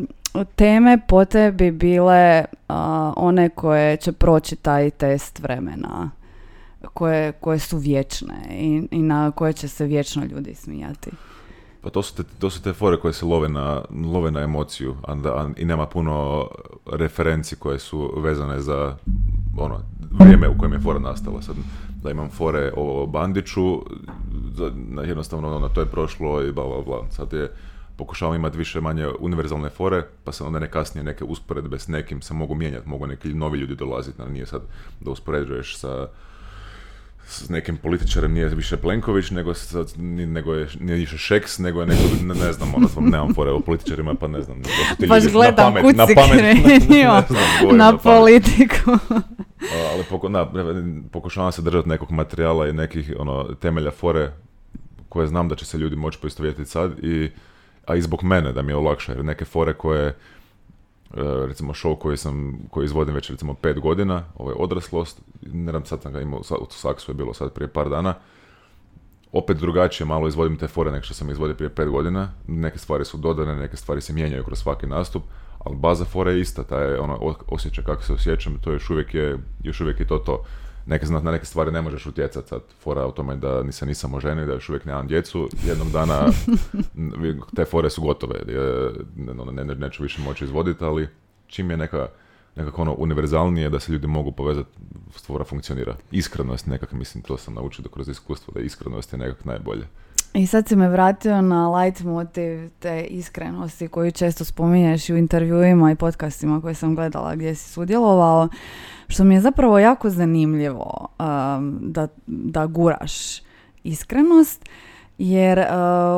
[0.55, 6.09] teme po tebi bile a, one koje će proći taj test vremena?
[6.93, 11.11] Koje, koje su vječne i, i na koje će se vječno ljudi smijati.
[11.81, 13.81] Pa to su te, to su te fore koje se love na,
[14.13, 16.47] love na emociju a a- i nema puno
[16.91, 18.95] referenci koje su vezane za
[19.57, 19.79] ono,
[20.19, 21.41] vrijeme u kojem je fora nastala.
[21.41, 21.55] Sad,
[22.04, 23.82] da imam fore o Bandiću,
[25.06, 27.06] jednostavno ono, to je prošlo i bla, bla, bla.
[27.12, 27.51] Sad je,
[27.97, 32.22] pokušavam imati više manje univerzalne fore, pa se onda ne kasnije neke usporedbe s nekim
[32.22, 34.62] se mogu mijenjati, mogu neki novi ljudi dolaziti, ali nije sad
[35.01, 36.08] da uspoređuješ sa
[37.34, 39.53] s nekim političarem nije više Plenković, nego,
[39.97, 43.51] ni- nego je nije više Šeks, nego je neko, ne, ne znam, ono, nemam fore
[43.51, 44.61] o političarima, pa ne znam.
[44.99, 48.91] ti Baš ljudi gledam na pamet, na pamet, krenio znam, na na politiku.
[49.93, 50.51] Ali poko, da,
[51.11, 54.31] pokušavam se držati nekog materijala i nekih ono, temelja fore
[55.09, 57.29] koje znam da će se ljudi moći poistovjetiti sad, i,
[57.86, 60.15] a i zbog mene da mi je olakša, jer neke fore koje,
[61.47, 66.01] recimo show koji sam, koji izvodim već recimo pet godina, ovaj odraslost, ne znam, sad
[66.01, 68.14] sam ga imao, sad, u Saksu je bilo sad prije par dana,
[69.32, 73.05] opet drugačije malo izvodim te fore nego što sam izvodio prije pet godina, neke stvari
[73.05, 75.24] su dodane, neke stvari se mijenjaju kroz svaki nastup,
[75.59, 79.14] ali baza fore je ista, taj ono, o- osjećaj kako se osjećam, to još uvijek
[79.14, 80.43] je, još uvijek je to to.
[80.86, 84.13] Neke, na neke stvari ne možeš utjecati sad, fora o tome da ni se nisam
[84.13, 86.27] oženio, da još uvijek nemam djecu, jednog dana
[87.55, 88.39] te fore su gotove,
[89.39, 91.07] ono, ne, ne- neću više moći izvoditi, ali
[91.47, 92.07] čim je neka
[92.55, 94.69] nekako ono univerzalnije da se ljudi mogu povezati,
[95.15, 95.95] stvora funkcionira.
[96.11, 99.88] Iskrenost nekak, mislim, to sam naučio da kroz iskustvo, da iskrenost je nekak najbolje.
[100.34, 105.91] I sad si me vratio na light motiv te iskrenosti koju često spominješ u intervjuima
[105.91, 108.47] i podcastima koje sam gledala gdje si sudjelovao,
[109.07, 113.13] što mi je zapravo jako zanimljivo um, da, da guraš
[113.84, 114.69] iskrenost,
[115.17, 115.65] jer uh,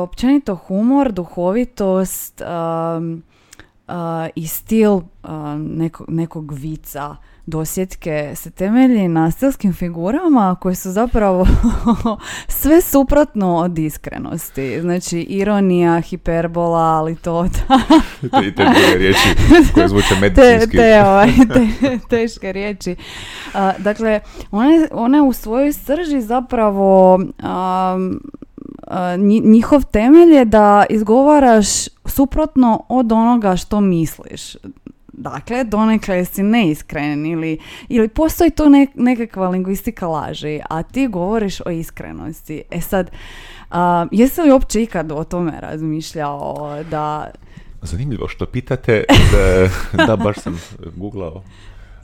[0.02, 3.22] općenito humor, duhovitost um,
[3.88, 3.94] uh,
[4.34, 5.02] i stil uh,
[5.58, 7.16] neko- nekog vica
[7.46, 11.46] dosjetke se temelji na stilskim figurama koje su zapravo
[12.48, 14.80] sve suprotno od iskrenosti.
[14.80, 17.46] Znači, ironija, hiperbola, ali to...
[18.46, 19.28] I te druge riječi
[19.74, 20.76] koje zvuče medicinski.
[20.76, 22.96] Te, te, ovaj, te, teške riječi.
[23.78, 24.20] dakle,
[24.50, 27.18] one, one u svojoj srži zapravo
[29.44, 31.66] njihov temelj je da izgovaraš
[32.04, 34.56] suprotno od onoga što misliš.
[35.18, 37.58] Dakle, donekle si neiskren ili,
[37.88, 38.64] ili postoji to
[38.94, 42.62] nekakva lingvistika laži, a ti govoriš o iskrenosti.
[42.70, 43.10] E sad,
[43.70, 47.30] a, jesi li uopće ikad o tome razmišljao da...
[47.82, 50.60] Zanimljivo što pitate, da, da baš sam
[50.96, 51.42] googlao.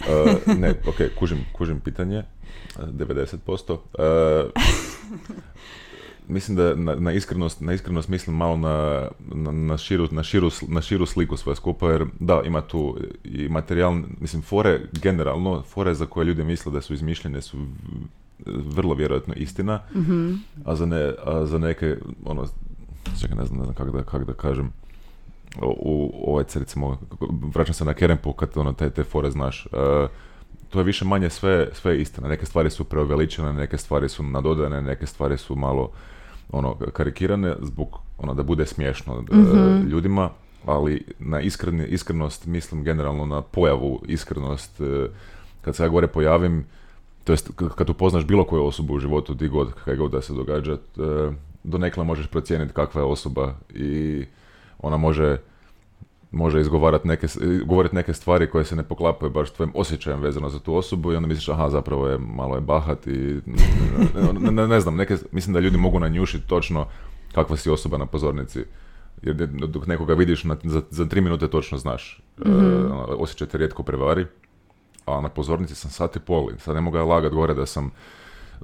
[0.02, 2.22] Uh, ne, ok, kužim, kužim pitanje,
[2.78, 3.72] 90%.
[3.72, 4.50] Uh,
[6.28, 10.50] mislim da na, na, iskrenost, na iskrenost mislim malo na, na, na, širu, na, širu,
[10.68, 15.94] na širu sliku sve skupa, jer da, ima tu i materijal, mislim, fore generalno, fore
[15.94, 17.58] za koje ljudi misle da su izmišljene su
[18.46, 20.32] vrlo vjerojatno istina, mm
[20.64, 22.46] a, za ne, a za neke, ono,
[23.20, 24.72] čekaj, ne znam, ne znam kako da, kak da kažem,
[25.62, 26.98] u, ovaj, recimo,
[27.54, 30.10] vraćam se na Kerempu kad ono, te, te fore znaš, uh,
[30.72, 32.28] to je više manje sve, sve istina.
[32.28, 35.90] Neke stvari su preuveličene, neke stvari su nadodane, neke stvari su malo
[36.52, 40.30] ono karikirane zbog ono da bude smiješno mm ljudima,
[40.64, 45.08] ali na iskreni, iskrenost mislim generalno na pojavu iskrenost e,
[45.60, 46.64] kad se ja gore pojavim
[47.24, 50.32] to jest kad upoznaš bilo koju osobu u životu di god, kaj god da se
[50.32, 50.78] događa e,
[51.64, 54.24] donekle možeš procijeniti kakva je osoba i
[54.78, 55.38] ona može
[56.33, 57.26] može izgovarati neke,
[57.64, 61.16] govoriti neke stvari koje se ne poklapaju baš tvojim osjećajem vezano za tu osobu i
[61.16, 63.41] onda misliš aha zapravo je malo je bahat i
[64.41, 66.87] ne, ne, znam, neke, mislim da ljudi mogu nanjušiti točno
[67.33, 68.64] kakva si osoba na pozornici.
[69.22, 72.22] Jer dok nekoga vidiš na, za, za tri minute točno znaš.
[72.39, 72.91] Mm-hmm.
[73.18, 74.26] osjećaj te rijetko prevari.
[75.07, 76.51] A na pozornici sam sat i pol.
[76.59, 77.91] Sad ne mogu ja lagat gore da sam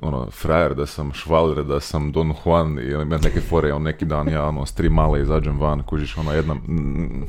[0.02, 4.04] ono, frajer, da sam švaler, da sam Don Juan i ima neke fore, on neki
[4.04, 7.26] dan ja ono, s tri male izađem van, kužiš ono jedna, mm,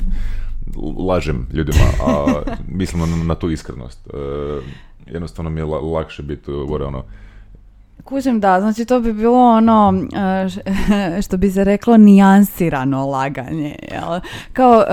[1.07, 4.07] lažem ljudima, a mislim na, na tu iskrenost.
[4.07, 4.17] E,
[5.05, 7.03] jednostavno mi je lakše biti gore ono,
[8.03, 13.75] Kužim da, znači to bi bilo ono e, što bi se reklo nijansirano laganje.
[13.91, 14.19] Jel?
[14.53, 14.83] Kao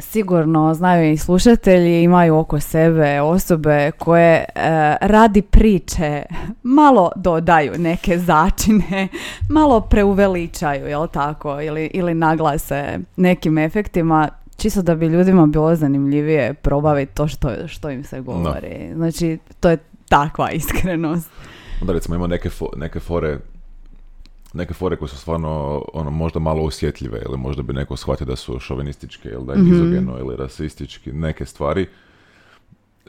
[0.00, 4.44] sigurno znaju i slušatelji, imaju oko sebe osobe koje e,
[5.00, 6.22] radi priče
[6.62, 9.08] malo dodaju neke začine,
[9.48, 16.54] malo preuveličaju, jel tako, ili, ili naglase nekim efektima, čisto da bi ljudima bilo zanimljivije
[16.54, 18.92] probaviti to što, što im se govori.
[18.94, 19.78] Znači, to je
[20.08, 21.30] takva iskrenost.
[21.80, 23.38] Onda recimo ima neke, neke fore
[24.54, 28.36] neke fore koje su stvarno ono, možda malo osjetljive ili možda bi neko shvatio da
[28.36, 31.86] su šovinističke ili da je mm ili rasistički, neke stvari.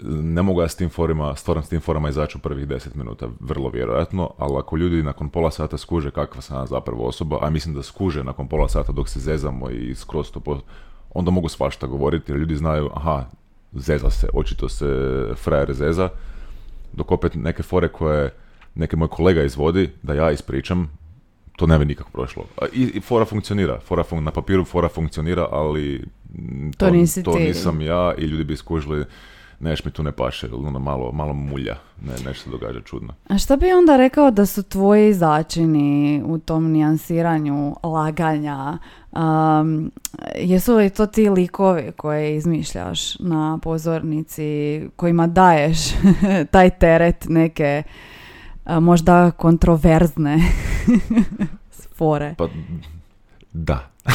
[0.04, 3.28] Ne mogu ja s tim forima, stvarno s tim forama izaći u prvih deset minuta,
[3.40, 7.76] vrlo vjerojatno, ali ako ljudi nakon pola sata skuže kakva sam zapravo osoba, a mislim
[7.76, 10.60] da skuže nakon pola sata dok se zezamo i skroz to po,
[11.14, 13.26] onda mogu svašta govoriti jer ljudi znaju, aha,
[13.74, 14.86] zeza se, očito se
[15.36, 16.10] frajer zeza,
[16.94, 18.34] dok opet neke fore koje
[18.76, 20.90] neki moj kolega izvodi, da ja ispričam,
[21.56, 22.46] to ne bi nikako prošlo.
[22.74, 26.04] I, i fora funkcionira, fora fun, na papiru fora funkcionira, ali
[26.78, 26.90] to,
[27.24, 29.06] to, to nisam ja i ljudi bi skužili
[29.62, 33.14] neš mi tu ne paše, ono malo, malo mulja, ne, nešto događa čudno.
[33.28, 38.78] A što bi onda rekao da su tvoji začini u tom nijansiranju laganja?
[39.12, 39.92] Um,
[40.36, 45.78] jesu li to ti likovi koje izmišljaš na pozornici, kojima daješ
[46.52, 47.84] taj teret neke
[48.66, 50.40] možda kontroverzne
[51.98, 52.36] fore.
[52.38, 52.48] Pa,
[53.54, 53.90] da.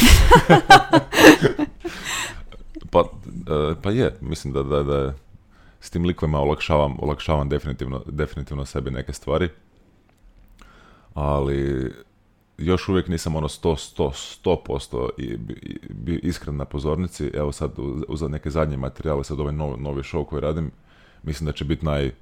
[2.90, 5.14] pa, e, pa je, mislim da, da, da
[5.80, 9.48] s tim likovima olakšavam, olakšavam definitivno, definitivno sebi neke stvari.
[11.14, 11.92] Ali
[12.58, 15.38] još uvijek nisam ono 100, 100, 100% i,
[16.06, 17.30] i, iskren na pozornici.
[17.34, 17.70] Evo sad
[18.08, 20.70] uz neke zadnje materijale, sad ovaj novi, novi show koji radim,
[21.22, 22.12] mislim da će biti naj,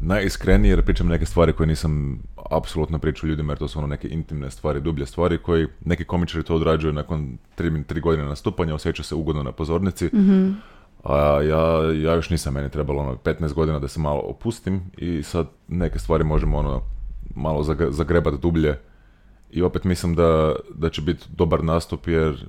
[0.00, 4.08] najiskreniji jer pričam neke stvari koje nisam apsolutno pričao ljudima jer to su ono neke
[4.08, 9.02] intimne stvari, dublje stvari koji neki komičari to odrađuju nakon tri, tri godine nastupanja, osjeća
[9.02, 10.06] se ugodno na pozornici.
[10.06, 10.52] mm
[11.02, 15.22] A ja, ja još nisam, meni trebalo ono 15 godina da se malo opustim i
[15.22, 16.82] sad neke stvari možemo ono
[17.34, 18.78] malo zagrebati dublje
[19.50, 22.46] i opet mislim da, da će biti dobar nastup jer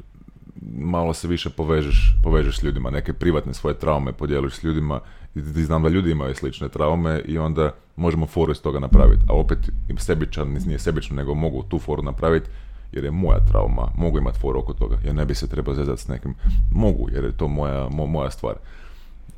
[0.77, 4.99] malo se više povežeš, povežeš s ljudima, neke privatne svoje traume podijeliš s ljudima
[5.35, 9.23] i znam da ljudi imaju slične traume i onda možemo foru iz toga napraviti.
[9.29, 9.57] A opet
[9.97, 12.49] sebičan, nije sebično, nego mogu tu foru napraviti
[12.91, 16.01] jer je moja trauma, mogu imati foru oko toga, ja ne bi se trebao zezati
[16.01, 16.35] s nekim,
[16.71, 18.55] mogu jer je to moja, moja stvar.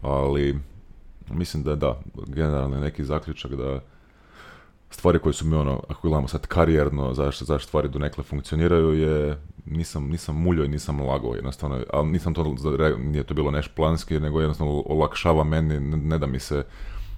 [0.02, 0.60] Ali
[1.32, 3.80] mislim da da, generalno neki zaključak da
[4.90, 9.38] stvari koje su mi ono, ako gledamo sad karijerno, zašto, zašto stvari donekle funkcioniraju je,
[9.66, 12.56] nisam, nisam muljo i nisam lago jednostavno, ali nisam to,
[12.98, 16.64] nije to bilo neš planski, nego jednostavno olakšava meni, ne, da mi se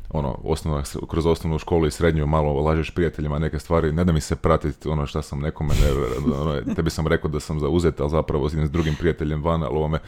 [0.09, 4.21] ono, osnovna, kroz osnovnu školu i srednju malo lažeš prijateljima neke stvari, ne da mi
[4.21, 5.91] se pratiti ono šta sam nekome, ne,
[6.35, 9.87] ono, tebi sam rekao da sam zauzet, ali zapravo s drugim prijateljem van, ali ovo
[9.87, 9.99] me,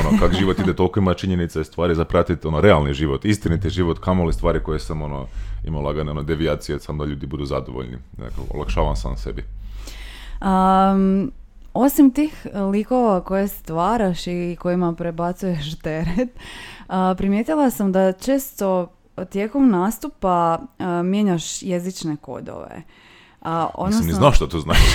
[0.00, 3.70] ono, kak život ide, toliko ima činjenica i stvari za pratiti, ono, realni život, istiniti
[3.70, 5.26] život, kamoli stvari koje sam, ono,
[5.64, 7.96] imao lagane, ono, devijacije, sam da ljudi budu zadovoljni.
[8.12, 9.44] Dakle, olakšavam sam sebi.
[10.40, 11.32] Um,
[11.74, 16.28] osim tih likova koje stvaraš i kojima prebacuješ teret,
[17.16, 18.88] primijetila sam da često
[19.30, 20.58] tijekom nastupa
[21.04, 22.82] mijenjaš jezične kodove.
[23.42, 24.00] A, odnosno...
[24.00, 24.80] Nisam ni znao što to znači.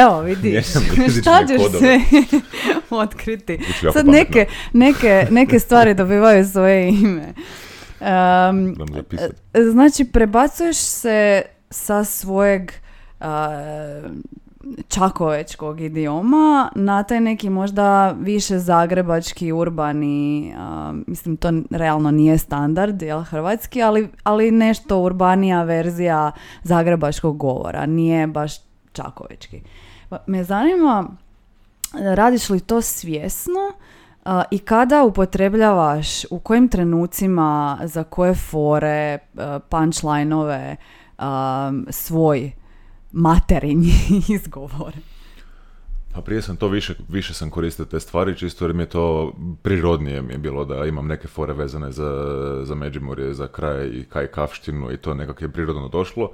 [0.00, 0.66] Evo, vidiš,
[1.20, 2.00] šta ćeš sve
[2.90, 3.58] otkriti.
[3.92, 7.34] Sad neke, neke, neke stvari dobivaju svoje ime.
[8.00, 8.76] Um,
[9.72, 12.72] znači, prebacuješ se sa svojeg
[13.20, 13.26] uh,
[14.88, 20.54] čakovečkog idioma na taj neki možda više zagrebački, urbani,
[21.06, 28.26] mislim to realno nije standard, jel, hrvatski, ali, ali nešto urbanija verzija zagrebačkog govora, nije
[28.26, 28.52] baš
[28.92, 29.62] čakovečki.
[30.08, 31.08] Pa me zanima,
[31.92, 33.72] radiš li to svjesno
[34.50, 39.18] i kada upotrebljavaš, u kojim trenucima, za koje fore,
[39.68, 40.76] punchline-ove,
[41.90, 42.52] svoj
[43.12, 43.92] materinji
[44.36, 44.94] izgovor.
[46.14, 49.32] Pa prije sam to više, više sam koristio te stvari, čisto jer mi je to
[49.62, 52.10] prirodnije mi je bilo da imam neke fore vezane za,
[52.64, 56.30] za Međimurje, za kraj i kaj kavštinu i to nekako je prirodno došlo.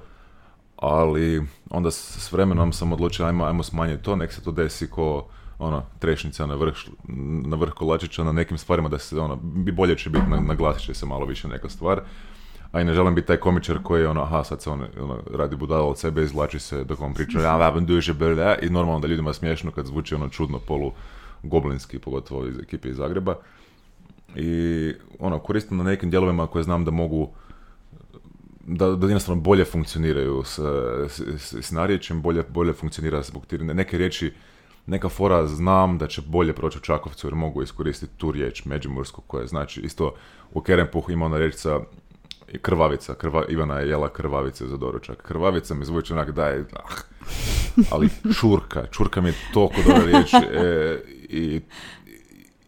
[0.77, 5.27] Ali onda s vremenom sam odlučio ajmo, ajmo smanjiti to, nek se to desi ko
[5.59, 6.75] ono, trešnica na vrh,
[7.47, 10.95] na vrh kolačića, na nekim stvarima da se ono, bi bolje će biti, naglasit će
[10.95, 12.01] se malo više neka stvar
[12.75, 15.19] a i ne želim biti taj komičar koji je ono, aha, sad se on ono,
[15.35, 18.15] radi budala od sebe, izvlači se dok on priča, ja vam duže
[18.63, 20.93] i normalno da ljudima smiješno kad zvuči ono čudno polu
[21.43, 23.35] goblinski, pogotovo iz ekipe iz Zagreba.
[24.37, 27.31] I ono, koristim na nekim dijelovima koje znam da mogu
[28.67, 30.59] da, da jednostavno bolje funkcioniraju s,
[31.09, 33.75] s, s narječjem, bolje, bolje funkcionira zbog tirine.
[33.75, 34.33] Neke riječi,
[34.87, 39.23] neka fora znam da će bolje proći u Čakovcu jer mogu iskoristiti tu riječ međimursku
[39.27, 40.15] koja znači isto
[40.53, 41.81] u Kerempuhu ima ona riječ sa
[42.63, 45.23] krvavica, krva, Ivana je jela krvavice za doručak.
[45.23, 46.95] Krvavica mi zvuči onak da je, ah.
[47.93, 48.09] ali
[48.41, 51.61] čurka, čurka mi je toliko dobra riječ e, i,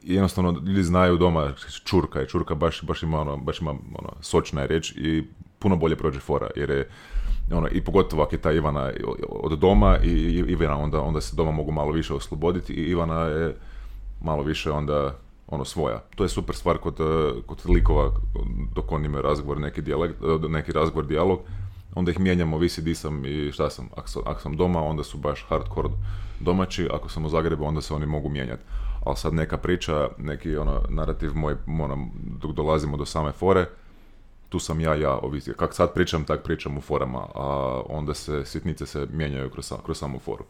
[0.02, 1.52] jednostavno ljudi znaju doma
[1.84, 5.24] čurka i čurka baš, baš ima ono, baš ima ono, sočna je riječ i
[5.58, 6.88] puno bolje prođe fora jer je
[7.52, 8.92] ono, i pogotovo ako je ta Ivana
[9.28, 13.56] od doma i Ivana onda, onda se doma mogu malo više osloboditi i Ivana je
[14.20, 15.18] malo više onda
[15.48, 16.02] ono svoja.
[16.14, 18.10] To je super stvar kod, eh, kod likova
[18.74, 21.40] dok oni imaju razgovor, neki, dijalekt, eh, neki razgovor, dijalog,
[21.94, 23.88] onda ih mijenjamo, visi di sam i šta sam.
[23.96, 24.22] Ako, sam.
[24.26, 25.88] ako sam doma, onda su baš hardcore
[26.40, 28.62] domaći, ako sam u Zagrebu, onda se oni mogu mijenjati.
[29.04, 33.66] Ali sad neka priča, neki ono, narativ moj, ono, dok dolazimo do same fore,
[34.48, 35.52] tu sam ja, ja, ovisi.
[35.56, 39.98] Kak sad pričam, tak pričam u forama, a onda se sitnice se mijenjaju kroz, kroz
[39.98, 40.44] samu foru.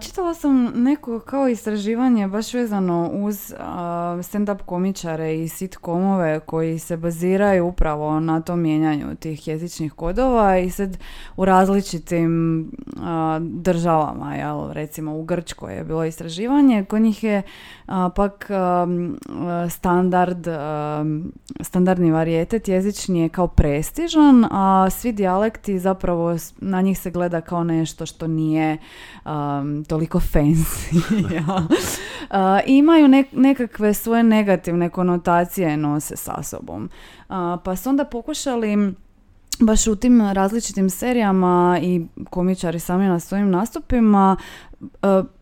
[0.00, 3.54] Čitala sam neko kao istraživanje baš vezano uz
[4.22, 10.70] stand-up komičare i sitcomove koji se baziraju upravo na tom mijenjanju tih jezičnih kodova i
[10.70, 10.98] sad
[11.36, 12.70] u različitim
[13.40, 17.42] državama, jel, recimo u Grčkoj je bilo istraživanje, kod njih je
[18.14, 18.50] pak
[19.70, 20.46] standard,
[21.60, 27.64] standardni varijetet jezični je kao prestižan, a svi dijalekti zapravo na njih se gleda kao
[27.64, 28.78] nešto što nije
[29.88, 31.00] toliko fancy.
[31.36, 31.66] ja.
[32.66, 36.90] imaju nekakve svoje negativne konotacije nose sa sobom.
[37.64, 38.94] pa su onda pokušali
[39.60, 44.36] baš u tim različitim serijama i komičari sami na svojim nastupima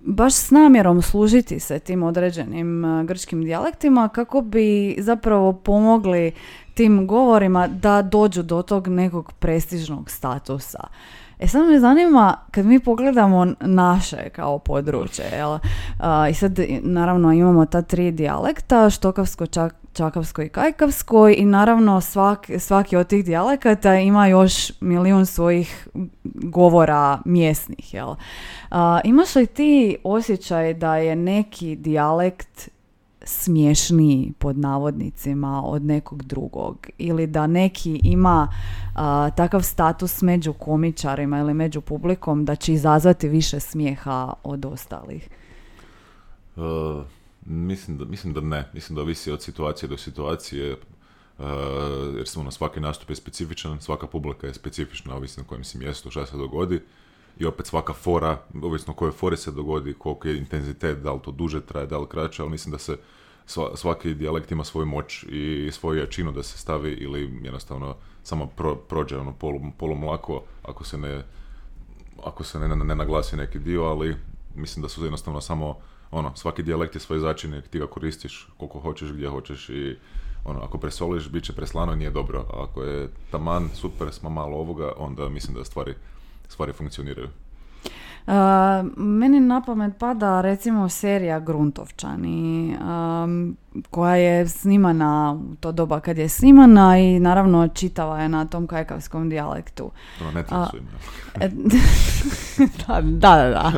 [0.00, 6.32] baš s namjerom služiti se tim određenim grčkim dijalektima kako bi zapravo pomogli
[6.74, 10.80] tim govorima da dođu do tog nekog prestižnog statusa.
[11.42, 15.58] E sad me zanima, kad mi pogledamo naše kao područje, jel?
[16.30, 22.58] I sad naravno imamo ta tri dijalekta, štokavsko, čak, čakavsko i kajkavsko i naravno svaki,
[22.58, 25.88] svaki od tih dijalekata ima još milijun svojih
[26.24, 28.14] govora mjesnih, jel?
[29.04, 32.68] imaš li ti osjećaj da je neki dijalekt
[33.24, 38.48] smješniji pod navodnicima od nekog drugog ili da neki ima
[39.36, 45.28] takav status među komičarima ili među publikom da će izazvati više smijeha od ostalih?
[46.56, 46.62] Uh,
[47.46, 48.68] Mislim da, mislim da ne.
[48.72, 50.76] Mislim da ovisi od situacije do situacije.
[51.38, 51.46] Uh,
[52.16, 55.78] jer samo na svaki nastup je specifičan, svaka publika je specifična, ovisno na kojem si
[55.78, 56.80] mjestu, šta se dogodi.
[57.38, 61.30] I opet svaka fora, ovisno koje fore se dogodi, koliko je intenzitet, da li to
[61.30, 62.96] duže traje, da li kraće, ali mislim da se
[63.74, 68.46] svaki dijalekt ima svoju moć i svoju jačinu da se stavi ili jednostavno samo
[68.88, 69.32] prođe ono
[69.78, 71.24] polu, mlako ako se ne
[72.24, 74.16] ako se ne, ne, naglasi neki dio, ali
[74.54, 75.76] mislim da su jednostavno samo
[76.10, 79.96] ono, svaki dijalekt je svoj začin ti ga koristiš koliko hoćeš, gdje hoćeš i
[80.44, 82.40] ono, ako presoliš, bit će preslano nije dobro.
[82.40, 85.94] A ako je taman, super, smo malo ovoga, onda mislim da stvari,
[86.52, 87.28] stvari funkcioniraju.
[88.26, 88.32] Uh,
[88.96, 93.56] meni na pamet pada recimo serija Gruntovčani um,
[93.90, 98.66] koja je snimana u to doba kad je snimana i naravno čitava je na tom
[98.66, 99.90] kajkavskom dijalektu.
[100.20, 100.90] Na Netflixu ima.
[102.86, 103.72] da, da, da.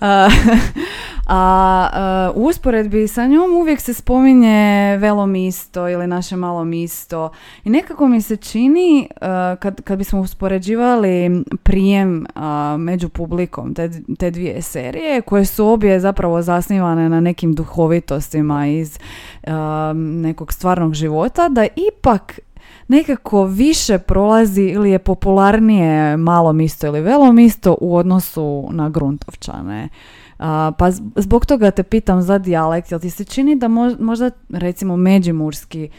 [0.00, 0.28] da.
[1.26, 7.30] A u usporedbi sa njom uvijek se spominje velo misto ili naše malo misto
[7.64, 9.08] i nekako mi se čini
[9.58, 12.26] kad, kad bismo uspoređivali prijem
[12.78, 18.98] među publikom te, te dvije serije koje su obje zapravo zasnivane na nekim duhovitostima iz
[19.94, 22.40] nekog stvarnog života da ipak
[22.88, 29.88] nekako više prolazi ili je popularnije malo misto ili velo misto u odnosu na gruntovčane.
[30.78, 33.68] Pa zbog toga te pitam za dijalekt, jel ti se čini da
[33.98, 35.90] možda recimo međimurski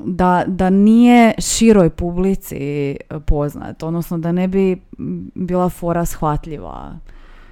[0.00, 4.82] da, da nije široj publici poznat, odnosno da ne bi
[5.34, 6.98] bila fora shvatljiva?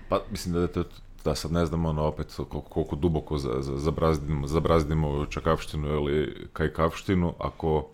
[0.08, 0.84] Pa mislim da je to
[1.24, 6.48] da sad ne znam ono opet koliko, koliko duboko za, za, zabrazdimo, zabrazdimo čakavštinu ili
[6.52, 7.86] kajkavštinu ako,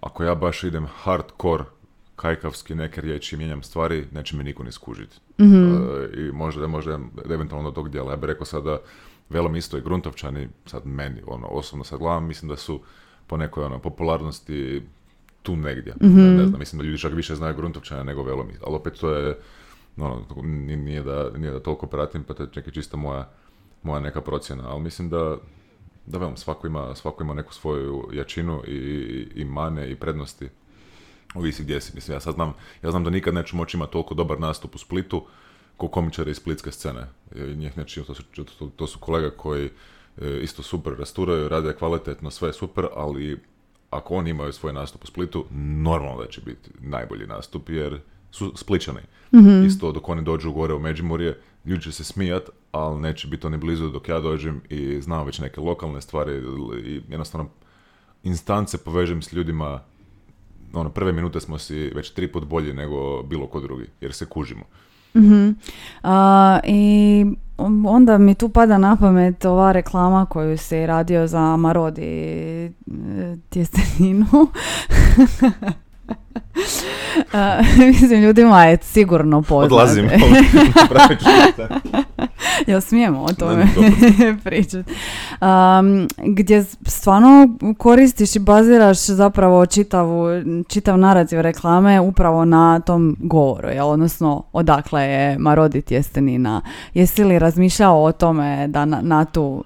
[0.00, 1.64] ako ja baš idem hardcore
[2.18, 5.16] kajkavski neke riječi mijenjam stvari, neće me niko ni skužiti.
[5.38, 5.76] mm
[6.14, 6.98] I možda, možda
[7.30, 8.10] eventualno do tog dijela.
[8.10, 8.78] Ja bih rekao sada
[9.30, 12.80] Velom isto i Gruntovčani, sad meni, ono, osobno sad gledam, mislim da su
[13.26, 14.82] po nekoj ono, popularnosti
[15.42, 15.94] tu negdje.
[16.02, 19.10] mm Ne znam, mislim da ljudi čak više znaju Gruntovčana nego Velom ali opet to
[19.10, 19.38] je
[19.96, 23.30] ono, nije da, nije da toliko pratim, pa to je neka čista moja,
[23.82, 25.36] moja neka procjena, ali mislim da,
[26.06, 28.78] da velim, svako ima, svako ima neku svoju jačinu i,
[29.34, 30.48] i mane i prednosti.
[31.34, 31.94] Ovisi gdje si.
[31.94, 34.78] Mislim, ja sad znam, ja znam da nikad neću moći imati toliko dobar nastup u
[34.78, 35.26] Splitu
[35.76, 37.06] ko komičari iz splitske scene.
[37.56, 38.22] Njih neći, to su,
[38.58, 39.70] to, to su kolega koji
[40.20, 43.40] e, isto super rasturaju, rade kvalitetno, sve je super, ali
[43.90, 45.44] ako oni imaju svoj nastup u Splitu,
[45.82, 48.00] normalno da će biti najbolji nastup, jer
[48.30, 49.00] su spličani.
[49.34, 49.66] Mm-hmm.
[49.66, 53.56] Isto dok oni dođu gore u Međimurje, ljudi će se smijat, ali neće biti oni
[53.56, 56.42] blizu dok ja dođem i znam već neke lokalne stvari
[56.84, 57.48] i jednostavno
[58.22, 59.80] instance povežem s ljudima
[60.72, 64.26] ono, prve minute smo si već tri put bolji nego bilo ko drugi, jer se
[64.26, 64.64] kužimo.
[65.14, 65.48] mm
[66.64, 67.24] I
[67.86, 72.70] onda mi tu pada na pamet ova reklama koju se radio za Marodi e,
[76.08, 76.98] tjesteninu.
[77.86, 79.72] mislim, ljudima je sigurno poznat.
[79.72, 80.10] Odlazim.
[82.66, 83.66] Jel smijemo o tome
[84.44, 84.92] pričati?
[85.40, 87.48] Um, gdje stvarno
[87.78, 90.26] koristiš i baziraš zapravo čitavu,
[90.68, 93.88] čitav narativ reklame upravo na tom govoru, jel?
[93.88, 96.60] odnosno odakle je Marodit jestenina.
[96.94, 99.64] Jesi li razmišljao o tome da na, na tu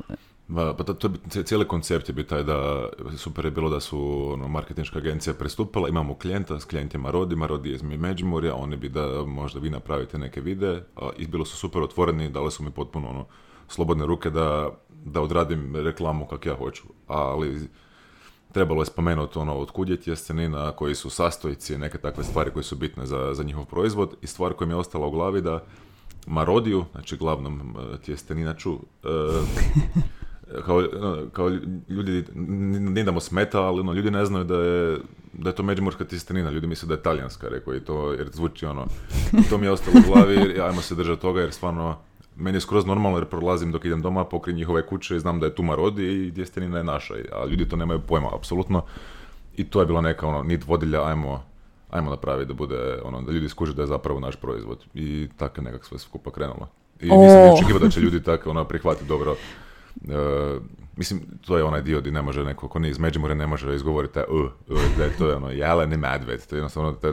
[0.54, 1.08] pa to, to,
[1.44, 5.88] cijeli koncept je bi taj da super je bilo da su ono, marketinška agencija prestupila,
[5.88, 10.18] imamo klijenta, s klijentima Rodi, Marodi je iz Međimurja, oni bi da možda vi napravite
[10.18, 13.26] neke videe a, i bilo su super otvoreni, dali su mi potpuno ono,
[13.68, 14.70] slobodne ruke da,
[15.04, 17.68] da odradim reklamu kak ja hoću, ali
[18.52, 22.76] trebalo je spomenuti ono otkud je tjestenina, koji su sastojci, neke takve stvari koje su
[22.76, 25.64] bitne za, za njihov proizvod i stvar koja mi je ostala u glavi da
[26.26, 29.08] Marodiju, znači glavnom e, tjesteninaču, e,
[30.66, 30.82] kao,
[31.32, 31.48] kao
[31.88, 34.98] ljudi, nije da mu smeta, ali ono, ljudi ne znaju da je,
[35.32, 38.66] da je to međimurska tistenina, ljudi misle da je talijanska, rekao i to, jer zvuči
[38.66, 38.86] ono,
[39.50, 41.96] to mi je ostalo u glavi, ajmo se držati toga, jer stvarno,
[42.36, 45.46] meni je skroz normalno jer prolazim dok idem doma pokri njihove kuće i znam da
[45.46, 48.82] je tu Marodi i tjestenina je naša, a ljudi to nemaju pojma, apsolutno.
[49.56, 51.44] I to je bila neka ono, nit vodilja, ajmo,
[51.90, 54.84] ajmo napraviti da bude, ono, da ljudi skuže da je zapravo naš proizvod.
[54.94, 56.68] I tako je nekak sve skupa krenulo.
[57.00, 59.36] I nisam očekivao da će ljudi tako ono, prihvatiti dobro
[60.96, 63.74] mislim, to je onaj dio gdje ne može neko, ko nije iz Međimurja, ne može
[63.74, 67.12] izgovoriti uh, uh, da je to ono, jeleni medved, to je jednostavno, to,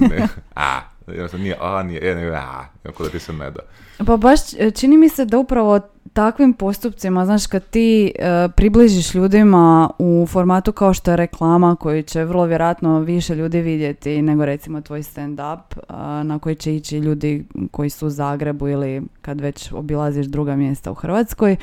[0.00, 3.60] ne, a, Jednostavno nije A, nije E, nego A, kako da ti se ne da.
[4.06, 5.80] Pa baš e, čini mi se da upravo
[6.12, 12.02] takvim postupcima, znaš, kad ti e, približiš ljudima u formatu kao što je reklama koji
[12.02, 16.98] će vrlo vjerojatno više ljudi vidjeti nego recimo tvoj stand-up a, na koji će ići
[16.98, 21.56] ljudi koji su u Zagrebu ili kad već obilaziš druga mjesta u Hrvatskoj.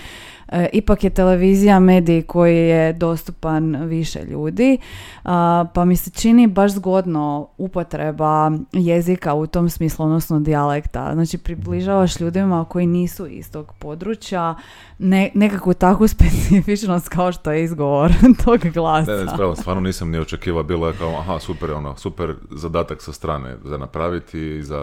[0.54, 4.78] E, ipak je televizija medij koji je dostupan više ljudi,
[5.24, 11.12] a, pa mi se čini baš zgodno upotreba jezika u tom smislu, odnosno dijalekta.
[11.14, 14.56] Znači približavaš ljudima koji nisu iz tog područja
[15.00, 18.12] ne, nekakvu takvu specifičnost kao što je izgovor
[18.46, 19.12] tog glasa.
[19.12, 23.02] Ne, ne, spravo, stvarno nisam ni očekivao, bilo je kao, aha, super, ono, super zadatak
[23.02, 24.82] sa strane za napraviti, za,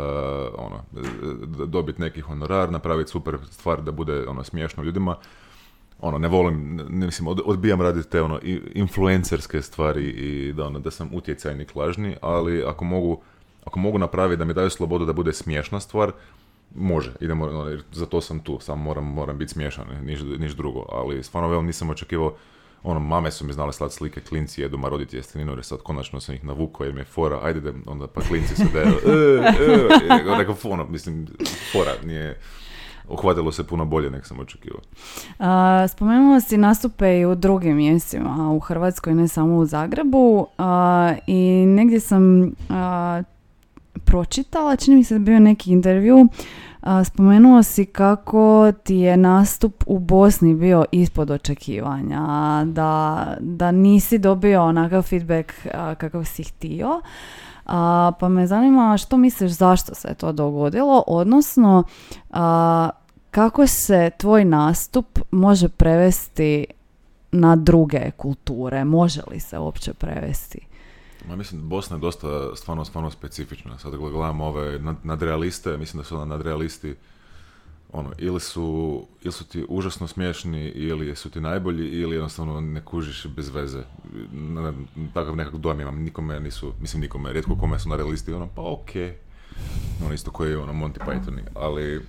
[0.59, 1.05] ono,
[1.67, 5.17] dobiti neki honorar, napraviti super stvar da bude, ono, smiješno ljudima.
[6.03, 8.41] Ono, ne volim, ne, mislim, od- odbijam raditi te, ono,
[8.75, 13.21] influencerske stvari i da, ono, da sam utjecajnik lažni, ali ako mogu,
[13.65, 16.13] ako mogu napraviti da mi daju slobodu da bude smiješna stvar,
[16.75, 20.85] može, idemo, ono, za to sam tu, samo moram, moram biti smiješan, niš, niš drugo,
[20.93, 22.35] ali stvarno velim nisam očekivao,
[22.83, 25.25] ono, mame su mi znale slati slike, klinci jedu maroditi jer
[25.63, 28.65] sad konačno sam ih navukao, jer mi je fora, ajde da, onda pa klinci se
[28.73, 31.27] da, e, e, rekao, ono, mislim,
[31.73, 32.41] fora, nije,
[33.09, 34.81] uhvatilo se puno bolje nek sam očekivao.
[35.39, 40.47] A, spomenuo si nastupe i u drugim mjestima u Hrvatskoj, ne samo u Zagrebu.
[40.59, 43.23] a, I negdje sam a,
[44.05, 46.29] pročitala, čini mi se da bio neki intervju,
[47.05, 52.21] spomenuo si kako ti je nastup u Bosni bio ispod očekivanja,
[52.65, 57.01] da, da nisi dobio onakav feedback kakav si htio.
[57.67, 61.85] A, pa me zanima što misliš zašto se to dogodilo, odnosno
[62.31, 62.91] a,
[63.31, 66.67] kako se tvoj nastup može prevesti
[67.33, 68.85] na druge kulture?
[68.85, 70.67] Može li se uopće prevesti?
[71.29, 73.79] Ma mislim, Bosna je dosta stvarno, stvarno specifična.
[73.79, 76.97] Sad gledamo ove nad, nadrealiste, mislim da su onda nadrealisti
[77.93, 82.85] ono, ili su, ili su ti užasno smiješni, ili su ti najbolji, ili jednostavno ne
[82.85, 83.83] kužiš bez veze.
[84.33, 84.73] Ne,
[85.15, 89.15] takav nekak dojam imam, nikome nisu, mislim nikome, rijetko kome su nadrealisti, ono, pa okej.
[90.05, 92.01] Ono isto koji ono Monty Pythoni, ali e,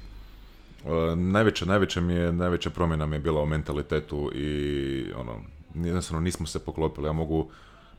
[1.15, 5.35] najveća, najveća mi je, najveća promjena mi je bila o mentalitetu i ono,
[5.75, 7.49] jednostavno nismo se poklopili, ja mogu,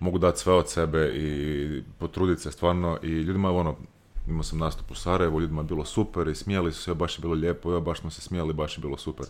[0.00, 3.76] mogu dati sve od sebe i potruditi se stvarno i ljudima ono,
[4.26, 7.22] imao sam nastup u Sarajevu, ljudima je bilo super i smijali su se, baš je
[7.22, 9.26] bilo lijepo, ja baš smo se smijali, baš je bilo super.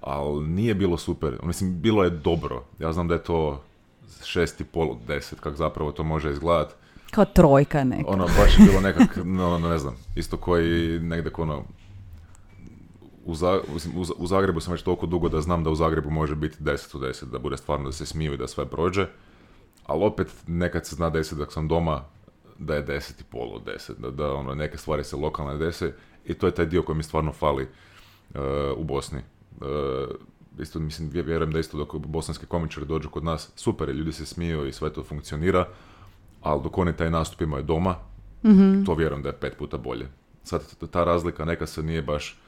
[0.00, 2.64] Ali nije bilo super, mislim, bilo je dobro.
[2.78, 3.62] Ja znam da je to
[4.24, 6.74] šest i pol od deset, kak zapravo to može izgledat.
[7.10, 8.10] Kao trojka neka.
[8.10, 11.64] Ono, baš je bilo nekak, no, ne znam, isto koji negdje ono,
[13.24, 16.10] u, Za- mislim, u, u Zagrebu sam već toliko dugo da znam da u Zagrebu
[16.10, 19.06] može biti 10 od 10, da bude stvarno da se smiju i da sve prođe.
[19.86, 22.04] Ali opet nekad se zna desiti dok sam doma
[22.60, 25.92] da je 10 i pol od 10, da, da ono, neke stvari se lokalne dese
[26.24, 27.62] i to je taj dio koji mi stvarno fali
[28.34, 28.40] uh,
[28.76, 29.18] u Bosni.
[29.60, 29.66] Uh,
[30.58, 34.12] isto, mislim, vje- vjerujem da isto dok bosanski komičari dođu kod nas, super je, ljudi
[34.12, 35.66] se smiju i sve to funkcionira,
[36.40, 37.96] ali dok oni taj nastup imaju doma,
[38.86, 40.08] to vjerujem da je pet puta bolje.
[40.44, 42.38] Sad ta razlika neka se nije baš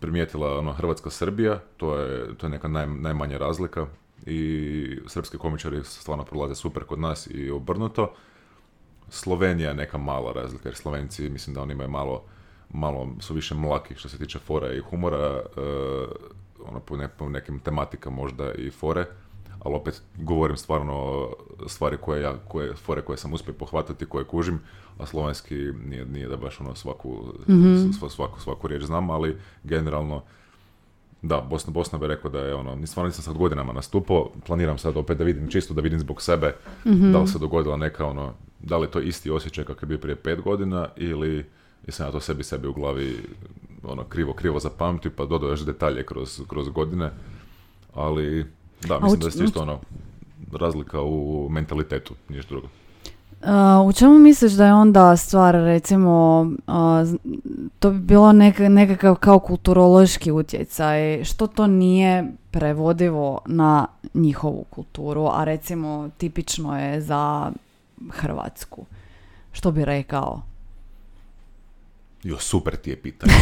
[0.00, 3.86] primijetila ono, Hrvatska-Srbija, to je, to je neka naj, najmanja razlika
[4.26, 8.14] i srpski komičari stvarno prolaze super kod nas i obrnuto.
[9.14, 12.22] Slovenija je neka mala razlika, jer Slovenci mislim da oni imaju malo,
[12.70, 15.18] malo su više mlaki što se tiče fora i humora,
[15.56, 15.60] e,
[16.64, 19.06] ono po, ne- po nekim tematika možda i fore,
[19.60, 21.28] ali opet govorim stvarno
[21.66, 24.60] stvari koje ja, koje, fore koje sam uspio pohvatati, koje kužim,
[24.98, 25.54] a slovenski
[25.84, 27.24] nije, nije da baš ono svaku,
[27.92, 30.22] sva- svaku, svaku riječ znam, ali generalno
[31.22, 34.96] da, Bosna, Bosna bi rekao da je ono, stvarno nisam sad godinama nastupao, planiram sad
[34.96, 36.54] opet da vidim, čisto da vidim zbog sebe,
[36.84, 38.32] da li se dogodila neka ono,
[38.66, 41.44] da li to isti osjećaj kakav je bio prije pet godina ili
[41.86, 43.16] jesam ja to sebi sebi u glavi
[43.82, 47.10] ono, krivo, krivo zapamtio pa dodao još detalje kroz, kroz godine,
[47.94, 48.46] ali
[48.88, 49.78] da, mislim da je isto ono,
[50.52, 52.68] razlika u mentalitetu, ništa drugo.
[53.42, 56.46] A, u čemu misliš da je onda stvar, recimo,
[57.04, 57.16] z-
[57.78, 65.26] to bi bilo neka, nekakav kao kulturološki utjecaj, što to nije prevodivo na njihovu kulturu,
[65.32, 67.52] a recimo tipično je za
[68.10, 68.86] Hrvatsku?
[69.52, 70.42] Što bi rekao?
[72.22, 73.32] Jo, super ti je pitanje.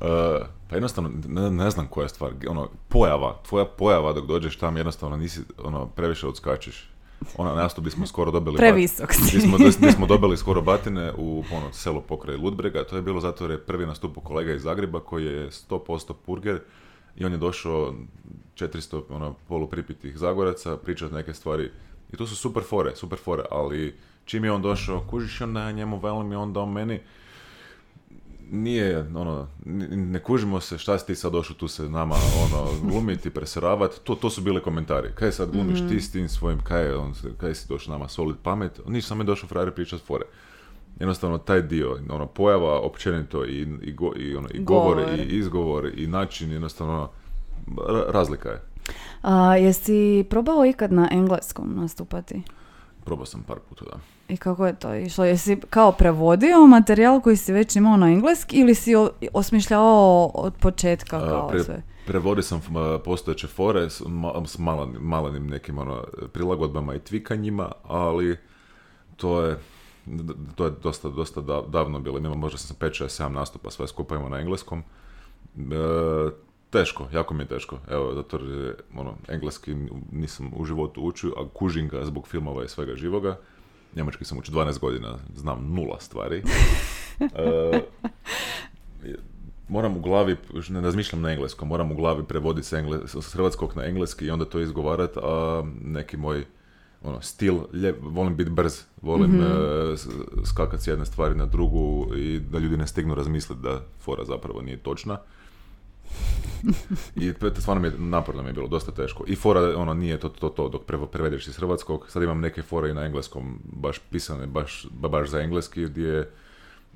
[0.00, 4.56] E, pa jednostavno, ne, ne znam koja je stvar, ono, pojava, tvoja pojava dok dođeš
[4.56, 6.88] tam, jednostavno nisi, ono, previše odskačeš.
[7.36, 8.56] Ona nastup gdje smo skoro dobili...
[8.56, 9.20] Previsok si.
[9.28, 13.20] Gdje smo, gdje smo dobili skoro batine u ono, selu pokraj Ludbrega, to je bilo
[13.20, 16.60] zato jer je prvi nastup kolega iz Zagreba koji je 100% purger
[17.16, 17.94] i on je došao
[18.54, 21.70] 400 ono, polupripitih Zagoraca pričati neke stvari
[22.12, 23.94] I to su super fore, super fore, ali
[24.24, 27.00] čim je on došao, kužiš onda ja njemu velim i onda on meni
[28.52, 29.48] nije, ono,
[29.94, 34.14] ne kužimo se šta si ti sad došao tu se nama, ono, glumiti, preseravati, to,
[34.14, 35.08] to su bili komentari.
[35.14, 38.80] Kaj sad glumiš ti s tim svojim, kaj, on, kaj si došao nama solit pamet,
[38.86, 40.24] ništa sam je došao frajer pričat fore.
[41.00, 45.18] Jednostavno taj dio, ono, pojava općenito i, i, go- i, ono, i govor, Govor.
[45.18, 47.08] i izgovor i način, jednostavno,
[47.68, 48.62] ra- razlika je.
[49.22, 52.42] A, jesi probao ikad na engleskom nastupati?
[53.04, 53.96] Probao sam par puta, da.
[54.28, 55.24] I kako je to išlo?
[55.24, 58.92] Jesi kao prevodio materijal koji si već imao na engleski ili si
[59.32, 61.82] osmišljavao od početka kao pre- sve?
[62.06, 62.60] Prevodio sam
[63.04, 68.36] postojeće fore s, ma- s malenim, malenim nekim ono, prilagodbama i tvikanjima, ali
[69.16, 69.58] to je
[70.54, 72.18] to je dosta, dosta da- davno bilo.
[72.18, 74.82] Imamo možda sam 5 7 nastupa, sve skupa imamo na engleskom.
[75.56, 76.30] E,
[76.70, 77.78] teško, jako mi je teško.
[77.90, 79.74] Evo, zato je, ono, engleski
[80.12, 83.38] nisam u životu učio, a kužim ga zbog filmova i svega živoga.
[83.96, 86.42] Njemački sam učio 12 godina, znam nula stvari.
[87.20, 87.80] E,
[89.68, 90.36] moram u glavi,
[90.68, 92.72] ne razmišljam na engleskom, moram u glavi prevoditi s,
[93.06, 96.44] s hrvatskog na engleski i onda to izgovarat, a neki moj
[97.04, 98.72] ono, stil, lje, volim biti brz,
[99.02, 99.42] volim Mhm.
[99.42, 99.46] e,
[99.96, 100.08] s-
[100.44, 101.82] skakat s jedne stvari na drugu
[102.16, 105.18] i da ljudi ne stignu razmisliti da fora zapravo nije točna.
[107.16, 109.24] I to stvarno mi je, naporno mi je bilo, dosta teško.
[109.26, 112.06] I fora, ono, nije to to, to dok prevedeš iz hrvatskog.
[112.08, 116.30] Sad imam neke fore i na engleskom, baš pisane, baš, ba- baš za engleski, gdje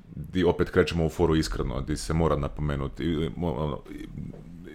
[0.07, 4.07] di opet krećemo u foru iskreno, di se mora napomenuti, i, ono, i-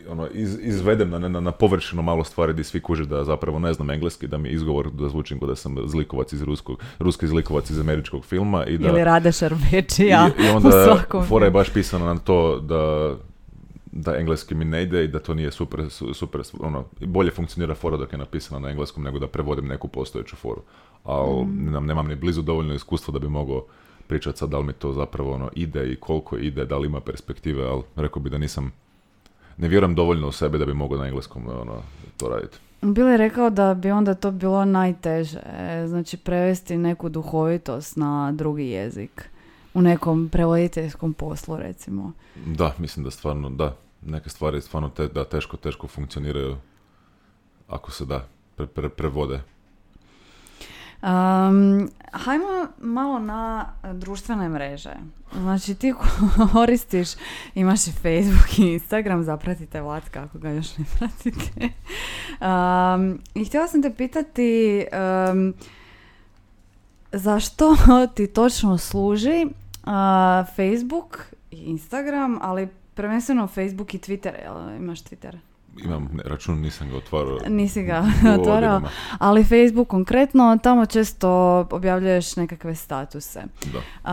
[0.09, 3.73] ono, iz, izvedem na, na, na površinu malo stvari di svi kuže da zapravo ne
[3.73, 7.71] znam engleski, da mi izgovor da zvučim kao da sam zlikovac iz ruskog, ruski zlikovac
[7.71, 8.89] iz američkog filma i da...
[8.89, 11.25] Ili Rade Šarbečija I, i u onda svakom.
[11.25, 13.15] fora je baš pisana na to da
[13.93, 17.75] da engleski mi ne ide i da to nije super, su- super ono, bolje funkcionira
[17.75, 20.63] fora dok je napisana na engleskom nego da prevodim neku postojeću foru.
[21.05, 23.65] Ali nemam, nemam ni blizu dovoljno iskustva da bi mogao
[24.07, 27.01] pričati sad da li mi to zapravo ono, ide i koliko ide, da li ima
[27.01, 28.73] perspektive, ali rekao bi da nisam,
[29.63, 31.83] ne vjerujem dovoljno u sebe da bi mogao na engleskom ono,
[32.17, 32.59] to raditi.
[32.81, 35.41] Bili je rekao da bi onda to bilo najteže,
[35.87, 39.29] znači prevesti neku duhovitost na drugi jezik.
[39.75, 42.13] U nekom prevoditeljskom poslu, recimo.
[42.47, 46.57] Da, mislim da stvarno, da, neke stvari stvarno te, da teško, teško funkcioniraju
[47.69, 49.41] ako se da, pre, pre- prevode.
[51.03, 54.95] Um, hajmo malo na društvene mreže.
[55.35, 55.95] Znači ti
[56.53, 57.09] koristiš,
[57.55, 61.69] imaš i Facebook i Instagram, zapratite Vlatka ako ga još ne pratite.
[62.41, 64.85] Um, I htjela sam te pitati
[65.33, 65.55] um,
[67.13, 67.77] zašto
[68.15, 71.19] ti točno služi uh, Facebook
[71.51, 75.39] i Instagram, ali prvenstveno Facebook i Twitter, jel imaš Twitter?
[75.85, 77.39] Imam ne, račun, nisam ga otvarao.
[77.49, 78.05] Nisi ga
[78.41, 78.81] otvarao,
[79.19, 81.29] ali Facebook konkretno, tamo često
[81.71, 83.43] objavljuješ nekakve statuse.
[83.73, 84.13] Da.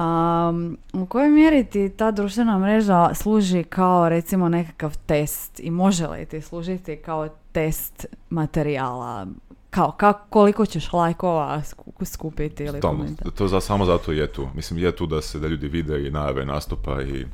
[0.49, 6.07] Um, u kojoj mjeri ti ta društvena mreža služi kao recimo nekakav test i može
[6.07, 9.28] li ti služiti kao test materijala?
[9.70, 13.05] Kao, kako, koliko ćeš lajkova sku- skupiti ili Stalno.
[13.36, 14.47] To za, samo zato je tu.
[14.55, 17.26] Mislim, je tu da se da ljudi vide i najave nastupa i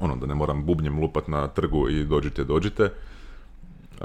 [0.00, 2.90] ono, da ne moram bubnjem lupat na trgu i dođite, dođite.
[4.00, 4.04] E,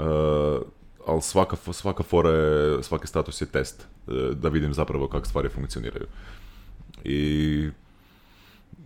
[1.06, 3.86] ali svaka, svaka fora je, svaki status je test.
[4.08, 6.06] e, da vidim zapravo kako stvari funkcioniraju.
[7.04, 7.70] I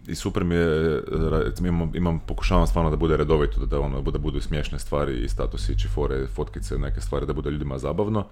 [0.08, 4.02] i super mi je, recimo imam, imam, pokušavam stvarno da bude redovito, da, da, ono,
[4.02, 8.24] da budu smiješne stvari i statusići, fore, fotkice, neke stvari, da bude ljudima zabavno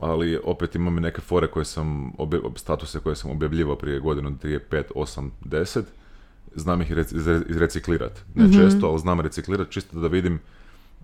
[0.00, 4.30] ali opet imam i neke fore koje sam, obje, statuse koje sam objavljivao prije godinu,
[4.30, 5.86] dvije, pet, osam, deset,
[6.54, 8.20] znam ih rec, izre- izreciklirat.
[8.34, 10.40] Ne često, ali znam reciklirat čisto da vidim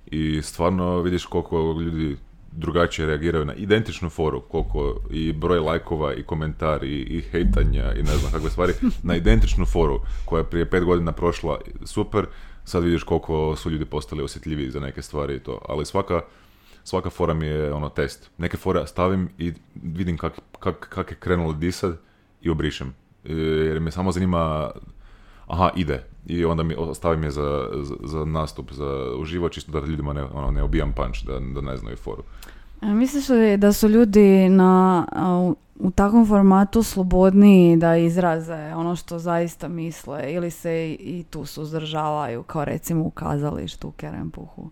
[0.06, 2.16] i stvarno vidiš koliko ljudi
[2.52, 8.02] drugačije reagiraju na identičnu foru, koliko i broj lajkova i komentari i, i hejtanja i
[8.02, 8.72] ne znam kakve stvari,
[9.02, 12.26] na identičnu foru koja je prije pet godina prošla super,
[12.64, 16.20] sad vidiš koliko su ljudi postali osjetljiviji za neke stvari i to, ali svaka
[16.84, 18.30] svaka fora mi je ono test.
[18.38, 21.94] Neke fore stavim i vidim kak, kak, kak je krenulo disat
[22.42, 22.94] i obrišem.
[23.24, 24.70] E, Jer me samo zanima,
[25.50, 26.04] aha, ide.
[26.26, 30.24] I onda mi stavim je za, za, za nastup, za uživo, čisto da ljudima ne,
[30.24, 32.22] ono, ne obijam punch, da, da ne znaju foru.
[32.82, 35.06] E, Misliš li da su ljudi na,
[35.42, 41.24] u, u takvom formatu slobodniji da izraze ono što zaista misle ili se i, i
[41.30, 44.70] tu suzdržavaju kao recimo u kazalištu u Kerempuhu?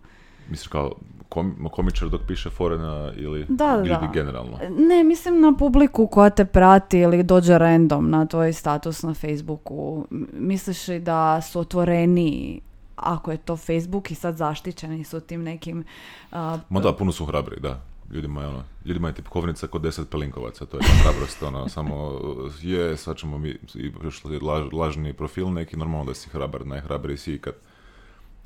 [0.49, 0.91] Misliš kao
[1.29, 4.11] kom, komičar dok piše fore na, ili Da, da, ljudi da.
[4.13, 4.59] generalno?
[4.77, 10.07] Ne, mislim na publiku koja te prati ili dođe random na tvoj status na Facebooku.
[10.33, 12.61] Misliš li da su otvoreniji
[12.95, 15.83] ako je to Facebook i sad zaštićeni su tim nekim...
[16.31, 17.81] a, Ma da, puno su hrabri, da.
[18.11, 22.19] ljudima je ono, ljudima je tipkovnica kod deset pelinkovaca, to je ta hrabrost, ono, samo
[22.61, 27.17] je, sad ćemo mi, i još laž, lažni profil neki, normalno da si hrabar, najhrabriji
[27.17, 27.53] si ikad,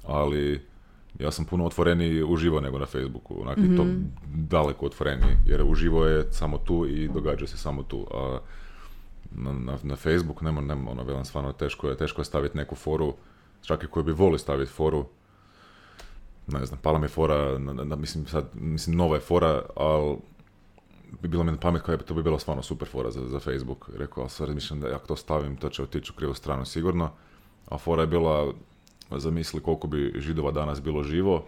[0.08, 0.73] ali
[1.20, 4.02] ja sam puno otvoreniji uživo nego na Facebooku, onak i to Mhm.
[4.26, 8.40] daleko otvoreniji, jer uživo je samo tu i događa se samo tu, a
[9.32, 12.76] na, na, na Facebook nema, nema, ono, velim, stvarno teško je, teško je staviti neku
[12.76, 13.14] foru,
[13.62, 15.06] čak i koji bi volio staviti foru,
[16.48, 19.62] ne znam, pala mi je fora, na, na- na- mislim, sad, mislim, nova je fora,
[19.76, 20.18] ali
[21.22, 23.40] bi bilo mi na pamet koja bi to bi bilo stvarno super fora za, za
[23.40, 23.90] Facebook.
[23.96, 27.10] Rekao, ali sad razmišljam da ako to stavim, to će otići u krivu stranu sigurno.
[27.68, 28.54] A fora je bila,
[29.20, 31.46] zamisli koliko bi židova danas bilo živo,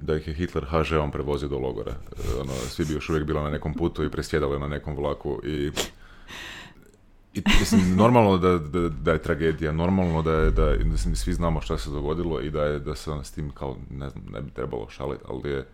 [0.00, 1.92] da ih je Hitler HŽ-om prevozio do logora.
[1.92, 5.40] E, Ono, svi bi još uvijek bili na nekom putu i presjedali na nekom vlaku
[5.44, 5.70] i
[7.34, 11.60] i mislim, normalno da, da, da je tragedija, normalno da je, da, mislim, svi znamo
[11.60, 14.40] šta se dogodilo i da je, da se ono s tim kao, ne znam, ne
[14.40, 15.66] bi trebalo šaliti, ali je,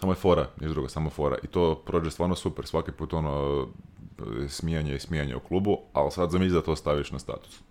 [0.00, 1.36] samo je fora, ništa drugo, samo fora.
[1.42, 3.66] I to prođe stvarno super, svaki put ono,
[4.48, 7.62] smijanje i smijanje u klubu, ali sad zamisli da to staviš na status.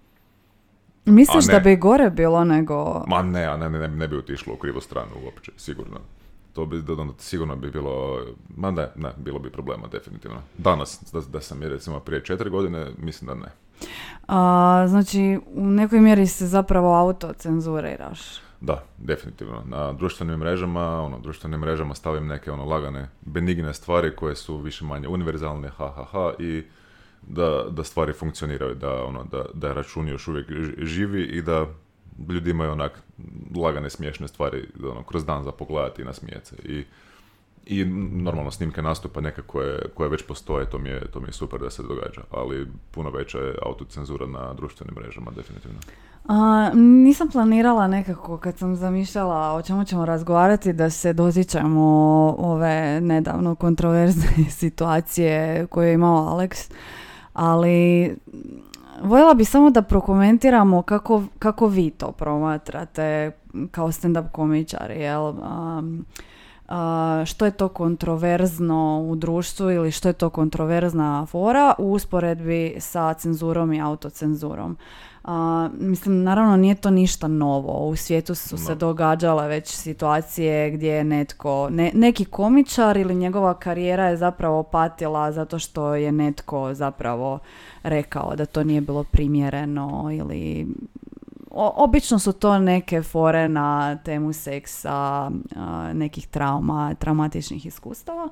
[1.06, 3.04] Misliš da bi gore bilo nego...
[3.08, 6.00] Ma ne, a ne, ne, ne, bi otišlo u krivu stranu uopće, sigurno.
[6.54, 8.26] To bi, da, sigurno bi bilo,
[8.58, 10.38] ma ne, ne, bilo bi problema definitivno.
[10.58, 13.52] Danas, da, da sam je recimo prije četiri godine, mislim da ne.
[14.28, 18.20] A, znači, u nekoj mjeri se zapravo autocenzuriraš.
[18.62, 19.64] Da, definitivno.
[19.66, 24.86] Na društvenim mrežama, ono, društvenim mrežama stavim neke ono lagane, benigne stvari koje su više
[24.86, 26.64] manje univerzalne, ha, ha, ha, i
[27.28, 31.66] da, da stvari funkcioniraju, da, ono, da, da račun još uvijek ži- živi i da
[32.30, 33.04] ljudi imaju onak
[33.56, 36.56] lagane smiješne stvari ono, kroz dan za pogledati i nasmijeti se.
[36.64, 36.86] I,
[37.66, 41.34] i normalno snimke nastupa neke koje, koje već postoje, to mi, je, to mi je
[41.34, 45.80] super da se događa, ali puno veća je autocenzura na društvenim mrežama, definitivno.
[46.28, 51.86] A, nisam planirala nekako kad sam zamišljala o čemu ćemo razgovarati da se dotičemo
[52.40, 56.72] ove nedavno kontroverzne situacije koje je imao Alex,
[57.40, 58.16] ali
[59.04, 63.32] voljela bi samo da prokomentiramo kako, kako vi to promatrate
[63.72, 65.22] kao stand-up komičari, jel?
[65.22, 66.06] Um,
[66.68, 72.76] a, što je to kontroverzno u društvu ili što je to kontroverzna fora u usporedbi
[72.80, 74.78] sa cenzurom i autocenzurom.
[75.24, 77.88] A, mislim, naravno nije to ništa novo.
[77.88, 83.54] U svijetu su se događale već situacije gdje je netko, ne- neki komičar ili njegova
[83.54, 87.40] karijera je zapravo patila zato što je netko zapravo
[87.84, 90.68] rekao da to nije bilo primjereno ili
[91.52, 95.32] o- obično su to neke fore na temu seksa,
[95.94, 98.30] nekih trauma, traumatičnih iskustava.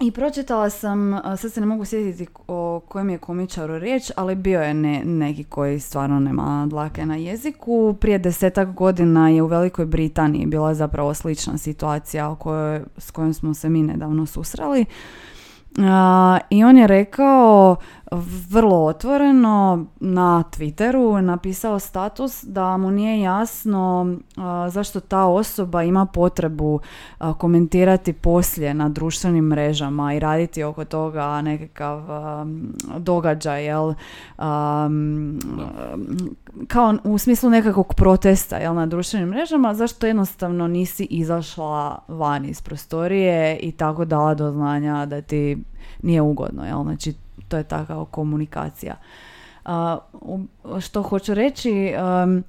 [0.00, 4.62] I pročitala sam, sad se ne mogu sjetiti o kojem je komičaru riječ, ali bio
[4.62, 7.94] je ne- neki koji stvarno nema dlake na jeziku.
[8.00, 13.34] Prije desetak godina je u Velikoj Britaniji bila zapravo slična situacija o kojoj, s kojom
[13.34, 14.84] smo se mi nedavno susreli.
[15.78, 17.76] A, I on je rekao
[18.50, 26.06] vrlo otvoreno na Twitteru, napisao status da mu nije jasno a, zašto ta osoba ima
[26.06, 26.80] potrebu
[27.18, 32.02] a, komentirati poslije na društvenim mrežama i raditi oko toga nekakav
[32.98, 33.94] događaj, jel?
[36.68, 42.62] Kao u smislu nekakvog protesta jel, na društvenim mrežama, zašto jednostavno nisi izašla van iz
[42.62, 45.58] prostorije i tako dala do znanja da ti
[46.02, 46.82] nije ugodno, jel?
[46.82, 47.14] Znači,
[47.48, 48.96] to je takva komunikacija.
[49.64, 49.98] A,
[50.80, 51.94] što hoću reći,
[52.24, 52.44] um,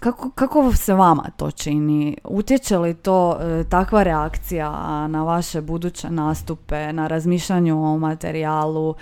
[0.00, 2.16] kako, kako se vama to čini?
[2.24, 4.70] Utječe li to e, takva reakcija
[5.08, 8.94] na vaše buduće nastupe, na razmišljanju o materijalu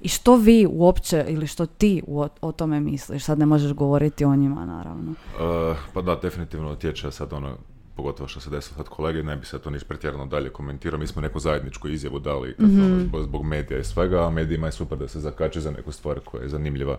[0.00, 3.24] i što vi uopće ili što ti o, o tome misliš?
[3.24, 5.10] Sad ne možeš govoriti o njima, naravno.
[5.10, 7.56] Uh, pa da, definitivno utječe sad ono,
[7.96, 11.00] pogotovo što se desilo sad kolege, ne bi se to niš pretjerano dalje komentirao.
[11.00, 14.66] Mi smo neku zajedničku izjavu dali kad, ono, zbog, zbog medija i svega, a medijima
[14.66, 16.98] je super da se zakače za neku stvar koja je zanimljiva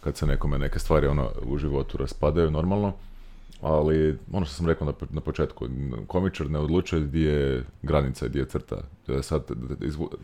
[0.00, 2.92] kad se nekome neke stvari ono u životu raspadaju normalno.
[3.60, 5.66] Ali ono što sam rekao na, na početku,
[6.06, 8.76] komičar ne odlučuje gdje je granica, gdje je crta.
[9.22, 9.50] Sad,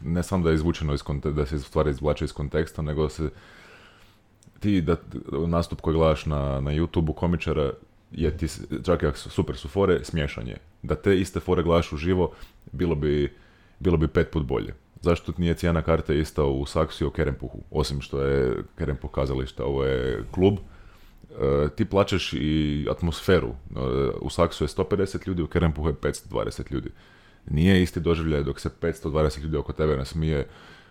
[0.02, 3.31] ne samo da je izvučeno iz konte- da se stvari izvlače iz konteksta, nego se
[4.61, 4.97] ti da
[5.47, 7.73] nastup koji gledaš na, na YouTube-u komičara
[8.12, 8.47] je ti,
[8.85, 10.57] čak i super su fore, smiješan je.
[10.82, 12.32] Da te iste fore gledaš uživo,
[12.73, 13.32] bilo bi,
[13.78, 14.74] bilo bi pet put bolje.
[15.01, 17.59] Zašto nije cijena karte ista u Saksu i u Kerempuhu?
[17.70, 20.55] Osim što je Kerempuh kazališta, ovo je klub.
[21.31, 23.48] E, ti plaćaš i atmosferu.
[23.48, 23.81] E,
[24.20, 26.90] u Saksu je 150 ljudi, u Kerempuhu je 520 ljudi.
[27.51, 30.47] Nije isti doživljaj dok se 520 ljudi oko tebe nasmije,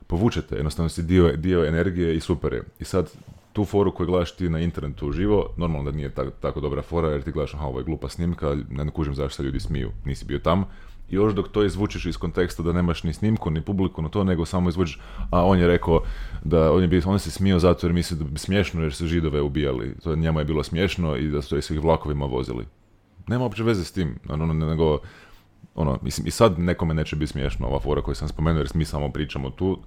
[0.08, 2.64] povučete, jednostavno si dio, dio energije i super je.
[2.80, 3.12] I sad,
[3.54, 7.10] tu foru koju gledaš ti na internetu uživo, normalno da nije tak- tako dobra fora
[7.10, 10.26] jer ti gledaš, aha, ovo je glupa snimka, ne kužim zašto se ljudi smiju, nisi
[10.26, 10.66] bio tam,
[11.10, 14.46] još dok to izvučeš iz konteksta da nemaš ni snimku, ni publiku na to, nego
[14.46, 15.00] samo izvučeš,
[15.32, 16.02] a on je rekao
[16.44, 19.42] da on je, on se smio zato jer misli da bi smiješno jer su židove
[19.42, 19.96] ubijali.
[20.04, 22.66] To njemu je bilo smiješno i da su ih vlakovima vozili.
[23.28, 25.00] Nema uopće veze s tim, ono, nego,
[25.76, 28.86] ono, mislim, i sad nekome neće biti smiješno ova fora koju sam spomenuo jer mi
[28.86, 29.80] samo pričamo tu,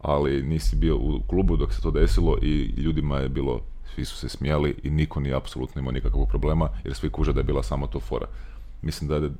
[0.00, 3.60] ali nisi bio u klubu dok se to desilo i ljudima je bilo,
[3.94, 7.40] svi su se smijali i niko nije apsolutno imao nikakvog problema jer svi kuže da
[7.40, 8.26] je bila samo to fora.
[8.82, 9.30] Mislim da je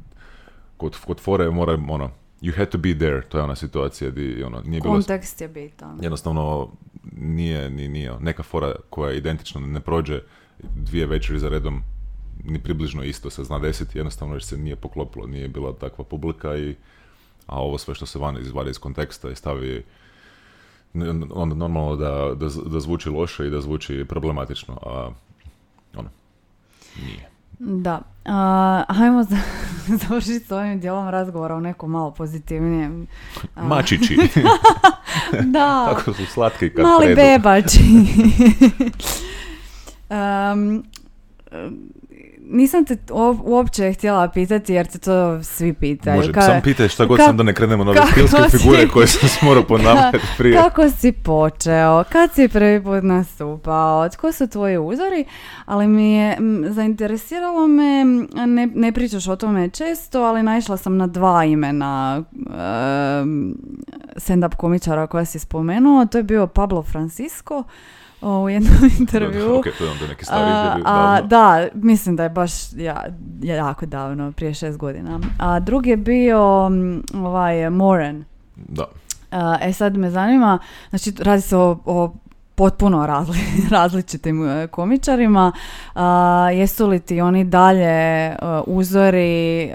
[0.81, 4.43] kod, kod fore mora, ono, you had to be there, to je ona situacija di,
[4.43, 4.95] ono, nije bilo...
[4.95, 5.99] Kontekst je bitan.
[6.03, 6.69] Jednostavno,
[7.13, 10.21] nije, ni, nije, neka fora koja je identična ne prođe
[10.77, 11.83] dvije večeri za redom
[12.45, 16.57] ni približno isto se zna desiti, jednostavno jer se nije poklopilo, nije bila takva publika
[16.57, 16.77] i
[17.47, 19.85] a ovo sve što se van izvadi iz konteksta i stavi
[21.35, 25.11] onda normalno da, da, da zvuči loše i da zvuči problematično, a
[25.97, 26.09] ono,
[27.07, 27.31] nije.
[27.61, 28.01] Da.
[28.25, 29.25] Uh, hajmo
[30.09, 33.07] završiti s ovim dijelom razgovora u nekom malo pozitivnijem.
[33.57, 34.17] Mačići.
[35.55, 35.87] da.
[35.97, 37.17] Kako su slatki kad Mali predu.
[37.17, 37.81] bebači.
[40.11, 40.85] um,
[42.51, 42.97] nisam te
[43.45, 46.17] uopće htjela pitati jer te to svi pitaju.
[46.17, 49.49] Može, Ka, sam pitaj šta god sam da ne krenemo na ove figure koje sam
[49.49, 50.57] morao ponavljati prije.
[50.57, 52.05] Kako si počeo?
[52.13, 54.09] Kad si prvi put nastupao?
[54.09, 55.25] Tko su tvoji uzori?
[55.65, 56.37] Ali mi je
[56.69, 58.05] zainteresiralo me,
[58.47, 62.51] ne, ne pričaš o tome često, ali naišla sam na dva imena uh,
[64.17, 66.07] stand-up komičara koja si spomenuo.
[66.07, 67.65] To je bio Pablo Francisco
[68.23, 69.59] u jednom intervju.
[69.59, 70.85] ok, to je onda neki stari intervju.
[70.87, 73.07] A, da, mislim da je baš ja,
[73.43, 75.21] jako davno, prije šest godina.
[75.39, 76.71] A drugi je bio
[77.15, 78.25] ovaj Moren.
[78.57, 78.85] Da.
[79.61, 80.59] e sad me zanima,
[80.91, 82.13] znači radi se o, o
[82.55, 83.39] potpuno razli,
[83.71, 85.53] različitim e, komičarima.
[86.55, 88.37] jesu li ti oni dalje e,
[88.67, 89.71] uzori,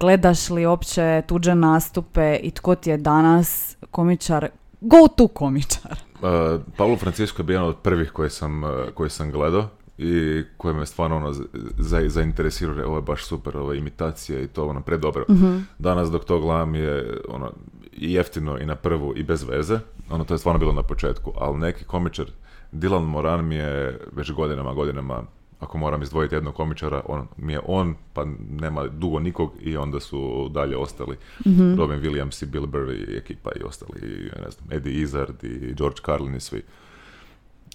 [0.00, 4.48] gledaš li opće tuđe nastupe i tko ti je danas komičar,
[4.80, 6.11] go to komičar?
[6.22, 9.68] Uh, Pablo Francisco je bio jedan od prvih koje sam, uh, koje sam gledao
[9.98, 11.32] i koje me stvarno ono,
[11.78, 15.24] za, zainteresirao, ovo je baš super, ova imitacija i to ono predobro.
[15.28, 17.52] uh Danas dok to gledam je ono,
[17.92, 19.78] i jeftino i na prvu i bez veze,
[20.10, 22.26] ono to je stvarno bilo na početku, ali neki komičar,
[22.72, 25.22] Dylan Moran mi je već godinama, godinama
[25.62, 30.00] ako moram izdvojiti jednog komičara, on mi je on, pa nema dugo nikog i onda
[30.00, 31.16] su dalje ostali
[31.46, 31.76] mm-hmm.
[31.78, 35.74] Robin Williams i Bill Burr i ekipa i ostali, i, ne znam, Eddie Izzard i
[35.74, 36.62] George Carlin i svi.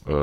[0.06, 0.14] Uh,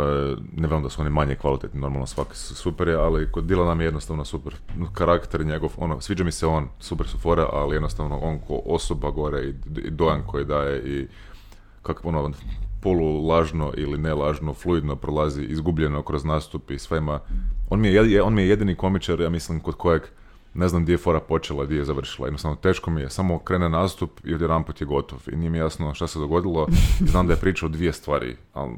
[0.52, 3.84] ne vjerujem da su oni manje kvalitetni, normalno svaki su super, ali kod Dila mi
[3.84, 4.54] je jednostavno super
[4.92, 9.10] karakter njegov, ono, sviđa mi se on, super su fore, ali jednostavno on ko osoba
[9.10, 11.06] gore i, i dojam koji daje i
[11.82, 12.30] kako ono,
[12.84, 17.20] polu lažno ili ne lažno, fluidno prolazi, izgubljeno kroz nastup i svema.
[17.70, 20.02] On mi je, on mi je jedini komičar, ja mislim, kod kojeg
[20.54, 22.26] ne znam gdje je fora počela, gdje je završila.
[22.26, 25.22] Jednostavno, teško mi je, samo krene nastup i odjedan put je gotov.
[25.32, 26.66] I nije mi jasno šta se dogodilo.
[27.10, 28.76] Znam da je pričao dvije stvari, ali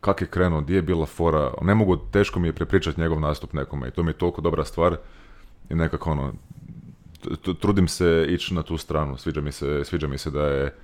[0.00, 3.52] kak je krenuo, gdje je bila fora, ne mogu, teško mi je prepričati njegov nastup
[3.52, 4.96] nekome i to mi je toliko dobra stvar
[5.70, 6.32] i nekako ono,
[7.60, 10.74] trudim se ići na tu stranu, sviđa mi se, sviđa mi se da je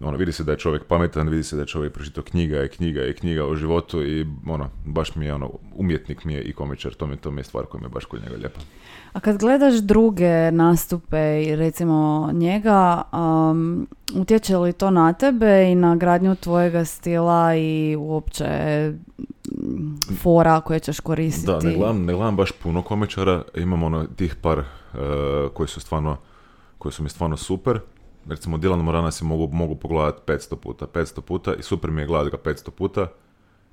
[0.00, 2.68] ono, vidi se da je čovjek pametan, vidi se da je čovjek pročitao knjiga i
[2.68, 6.52] knjiga i knjiga o životu i ono, baš mi je ono, umjetnik mi je i
[6.52, 8.60] komičar, to mi, to mi je stvar koja mi je baš kod njega lijepa.
[9.12, 15.74] A kad gledaš druge nastupe i recimo njega, um, utječe li to na tebe i
[15.74, 18.44] na gradnju tvojega stila i uopće
[19.52, 21.46] mm, fora koje ćeš koristiti?
[21.46, 24.64] Da, ne gledam, ne gledam baš puno komičara, imam ono tih par uh,
[25.54, 26.16] koji su stvarno
[26.78, 27.80] koji su mi stvarno super
[28.28, 32.06] recimo Dylan Morana si mogu, mogu pogledati 500 puta, 500 puta i super mi je
[32.06, 33.06] gledati ga 500 puta,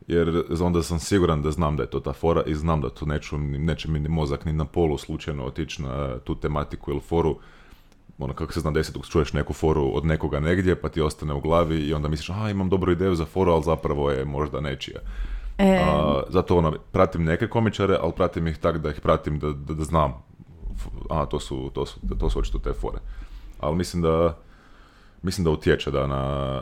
[0.08, 3.06] jer onda sam siguran da znam da je to ta fora i znam da tu
[3.06, 7.40] neću, neće mi ni mozak ni na polu slučajno otići na tu tematiku ili foru,
[8.18, 11.42] ono kako se zna desiti, čuješ neku foru od nekoga negdje pa ti ostane u
[11.42, 15.00] glavi i onda misliš, a imam dobru ideju za foru, ali zapravo je možda nečija.
[15.58, 15.80] E...
[15.84, 19.74] A, zato ono, pratim neke komičare, ali pratim ih tak da ih pratim da, da,
[19.74, 20.14] da znam,
[21.10, 22.98] a to su, to su, to su očito te fore.
[23.60, 24.38] Ali mislim da
[25.22, 26.62] mislim da utječe da na,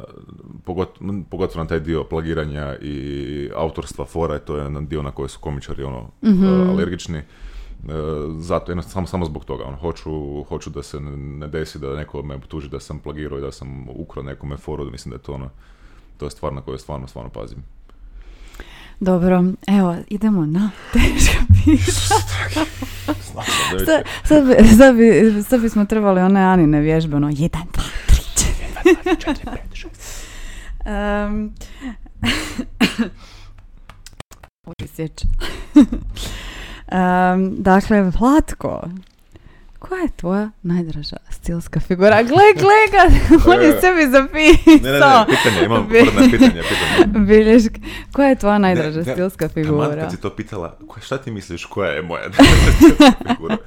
[1.29, 5.39] pogotovo na taj dio plagiranja i autorstva fora, to je jedan dio na koji su
[5.39, 7.17] komičari ono, mm alergični.
[7.17, 7.91] Uh,
[8.39, 9.63] zato, jedno, samo, samo zbog toga.
[9.63, 13.41] Ono, hoću, hoću da se ne desi da neko me tuži da sam plagirao i
[13.41, 15.49] da sam ukrao nekome foru, mislim da je to ono,
[16.17, 17.74] to je stvar na koju stvarno, stvarno pazim.
[18.99, 21.85] Dobro, evo, idemo na teška pitanja.
[23.85, 24.45] sad,
[24.77, 27.83] sad, bi, sad bismo trebali one Anine vježbe, ono, jedan, dva,
[30.85, 31.53] um,
[36.91, 38.81] um, dakle, Vlatko,
[39.89, 42.23] koja je tvoja najdraža stilska figura?
[42.23, 43.03] Gle, gle ga,
[43.51, 44.75] on je sebi zapisao.
[44.83, 47.25] Ne, ne, ne, pitanje, imam pitanje, pitanje.
[47.27, 47.79] Bilješke.
[48.11, 50.01] Koja je tvoja najdraža Ne, ne, stilska Taman figura?
[50.01, 53.57] kad si to pitala, šta ti misliš koja je moja najdraža stilska figura?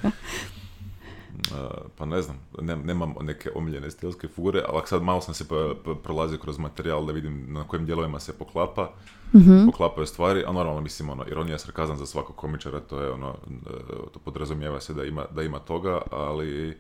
[1.60, 1.64] Uh,
[1.97, 5.74] pa ne znam, ne, nemam neke omiljene stilske figure, ali sad malo sam se pa-
[5.85, 8.90] pa- prolazio kroz materijal da vidim na kojim dijelovima se poklapa,
[9.35, 9.66] Mhm.
[9.66, 13.70] poklapaju stvari, a normalno mislim ono, ironija sarkazam za svakog komičara, to je ono, e,
[14.12, 16.78] to podrazumijeva se da ima, da ima toga, ali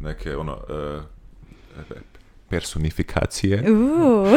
[0.00, 1.00] neke ono, e,
[1.80, 2.00] e,
[2.48, 4.26] personifikacije, Uuu.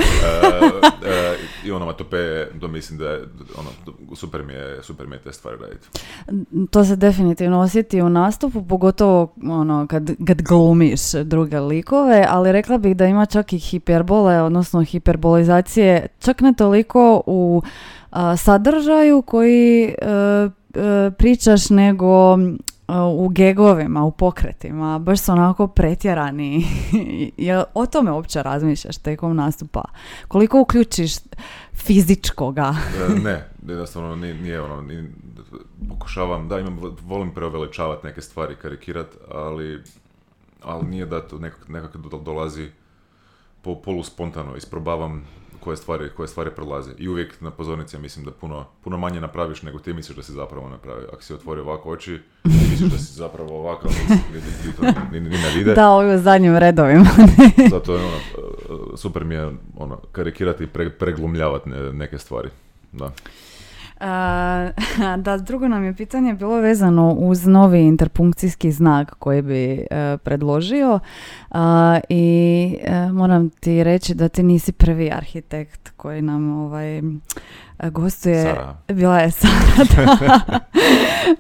[1.06, 3.24] E, e, i onomatopeje, to mislim da je,
[3.58, 3.70] ono,
[4.16, 5.88] super mi je, super mi je te stvari raditi.
[6.72, 12.78] To se definitivno osjeti u nastupu, pogotovo ono, kad, kad glumiš druge likove, ali rekla
[12.78, 17.62] bih da ima čak i hiperbole, odnosno hiperbolizacije, čak ne toliko u
[18.12, 20.50] a, sadržaju koji e,
[21.18, 22.38] pričaš, nego
[23.16, 26.66] u gegovima, u pokretima, baš su onako pretjerani.
[27.38, 29.84] Jel o tome uopće razmišljaš tijekom nastupa?
[30.28, 31.12] Koliko uključiš
[31.74, 32.76] fizičkoga?
[33.10, 35.10] E, ne, jednostavno nije, nije ono, ni,
[35.90, 39.84] pokušavam, da imam, volim preuveličavati neke stvari, karikirat, ali,
[40.64, 42.70] ali nije da to nekak, nekako do- dolazi
[43.62, 45.26] po, polu spontano, isprobavam
[45.60, 46.92] koje stvari, koje stvari prolaze.
[46.98, 50.24] I uvijek na pozornici ja mislim da puno, puno manje napraviš nego ti misliš da
[50.24, 51.08] si zapravo napravio.
[51.14, 55.02] Ako si otvori ovako oči, ti misliš da si zapravo ovako, ni, ni, ni, to
[55.12, 55.74] ni, ni ne vide.
[55.74, 57.06] Da, ovi u zadnjim redovima.
[57.72, 62.50] Zato je ono, e, super mi je ono, karikirati i pre, preglumljavati ne- neke stvari.
[62.92, 63.12] Da.
[65.18, 71.00] Da, drugo nam je pitanje bilo vezano uz novi interpunkcijski znak koji bi e, predložio
[72.10, 77.02] i e, moram ti reći da ti nisi prvi arhitekt koji nam ovaj
[77.84, 78.44] gostuje.
[78.44, 78.76] Sara.
[78.88, 79.86] Bila je Sara,
[80.28, 80.60] da.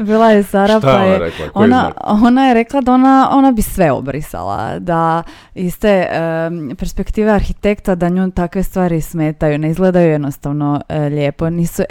[0.03, 1.49] Bila je Sara, Šta pa ona je, rekla?
[1.49, 5.23] Koji ona, ona je rekla da ona, ona bi sve obrisala, da
[5.55, 11.49] iz te em, perspektive arhitekta da nju takve stvari smetaju, ne izgledaju jednostavno e, lijepo,
[11.49, 11.83] nisu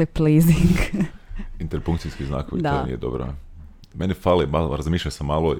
[0.00, 1.06] aesthetically pleasing.
[1.60, 2.70] Interpunkcijski znakovi, Da.
[2.72, 3.26] to nije dobro.
[3.94, 5.56] Meni fali, malo, razmišljao sam malo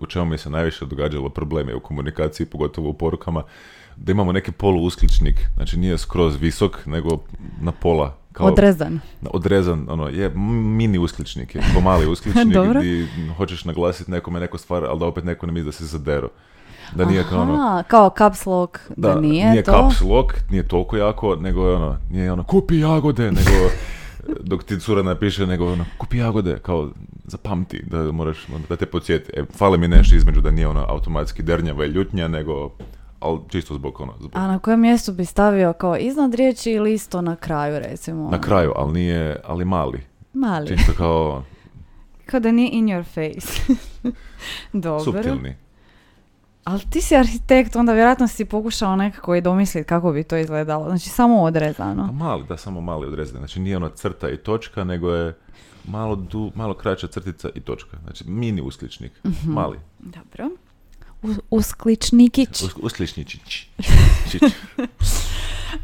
[0.00, 3.42] u- čemu mi se najviše događalo probleme u komunikaciji, pogotovo u porukama,
[3.96, 7.08] da imamo neki poluuskličnik, znači nije skroz visok, nego
[7.60, 8.16] na pola.
[8.32, 9.00] Kao Odrezan.
[9.22, 10.30] odrezan, ono, je
[10.68, 12.46] mini uskličnik, je pomali uskličnik
[12.76, 16.28] gdje hoćeš naglasiti nekome neku stvar, ali da opet neko ne misli da se zadero.
[16.94, 19.72] Da nije kao ono, Aha, kao caps lock, da, da, nije, to.
[19.72, 23.70] caps lock, nije toliko jako, nego je ono, nije ono, kupi jagode, nego
[24.50, 26.90] dok ti cura napiše, nego ono, kupi jagode, kao
[27.24, 29.32] zapamti, da moraš, ono, da te podsjeti.
[29.36, 32.70] E, fali mi nešto između da nije ono automatski dernjava i ljutnja, nego,
[33.20, 36.94] ali čisto zbog ono, zbog, A na kojem mjestu bi stavio kao iznad riječi ili
[36.94, 38.30] isto na kraju recimo?
[38.30, 40.00] na kraju, ali nije, ali mali.
[40.32, 40.68] Mali.
[40.68, 41.42] Čisto kao
[42.26, 43.72] Kao da nije in your face.
[44.72, 45.04] Dobro.
[45.04, 45.56] suptilni.
[46.64, 50.84] Ali ti si arhitekt, onda vjerojatno si pokušao nekako i domisliti kako bi to izgledalo.
[50.86, 52.12] Znači samo A odrezano.
[52.12, 53.38] mali, da, samo mali odrezani.
[53.38, 55.36] Znači nije ono crta i točka, nego je
[55.84, 57.96] malo, du, malo kraća crtica i točka.
[58.02, 59.52] Znači mini uskličnik, Mhm.
[59.52, 59.78] mali.
[59.98, 60.50] Dobro.
[61.22, 62.62] U, uskličnikić.
[62.62, 63.66] Us, uskličničić.
[64.30, 64.42] Čić.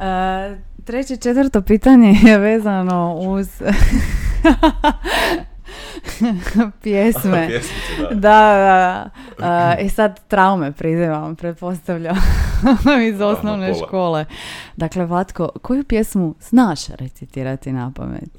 [0.00, 3.48] E, treće četvrto pitanje je vezano uz
[6.82, 7.46] pjesme.
[7.48, 8.08] Pjesmice, da.
[8.08, 8.20] Da,
[8.56, 9.76] da, da.
[9.78, 12.16] E, I sad traume prizivam, pretpostavljam,
[13.12, 14.24] iz osnovne škole.
[14.76, 18.30] Dakle, Vlatko, koju pjesmu znaš recitirati na pamet?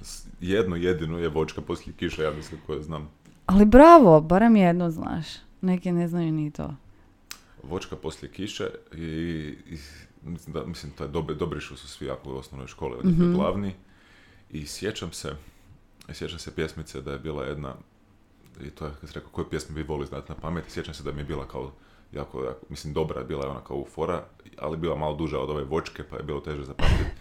[0.42, 3.10] Jednu jedinu je vočka poslije kiša, ja mislim koju znam.
[3.46, 5.28] Ali bravo, barem jednu znaš.
[5.62, 6.76] Neki ne znaju ni to.
[7.64, 9.06] Vočka poslije kiše i,
[9.70, 9.78] i
[10.24, 13.10] mislim, da, mislim to je dobri, dobri što su svi jako u osnovnoj školi, on
[13.10, 13.76] je bio glavni.
[14.50, 15.36] I sjećam se,
[16.14, 17.76] sjećam se pjesmice da je bila jedna,
[18.62, 20.94] i to je, kad si rekao koju pjesmu vi voli znati na pamet, i sjećam
[20.94, 21.72] se da mi je bila kao
[22.12, 24.24] jako, jako, mislim dobra je bila je ona kao fora,
[24.58, 27.12] ali bila malo duža od ove vočke, pa je bilo teže zapamtiti.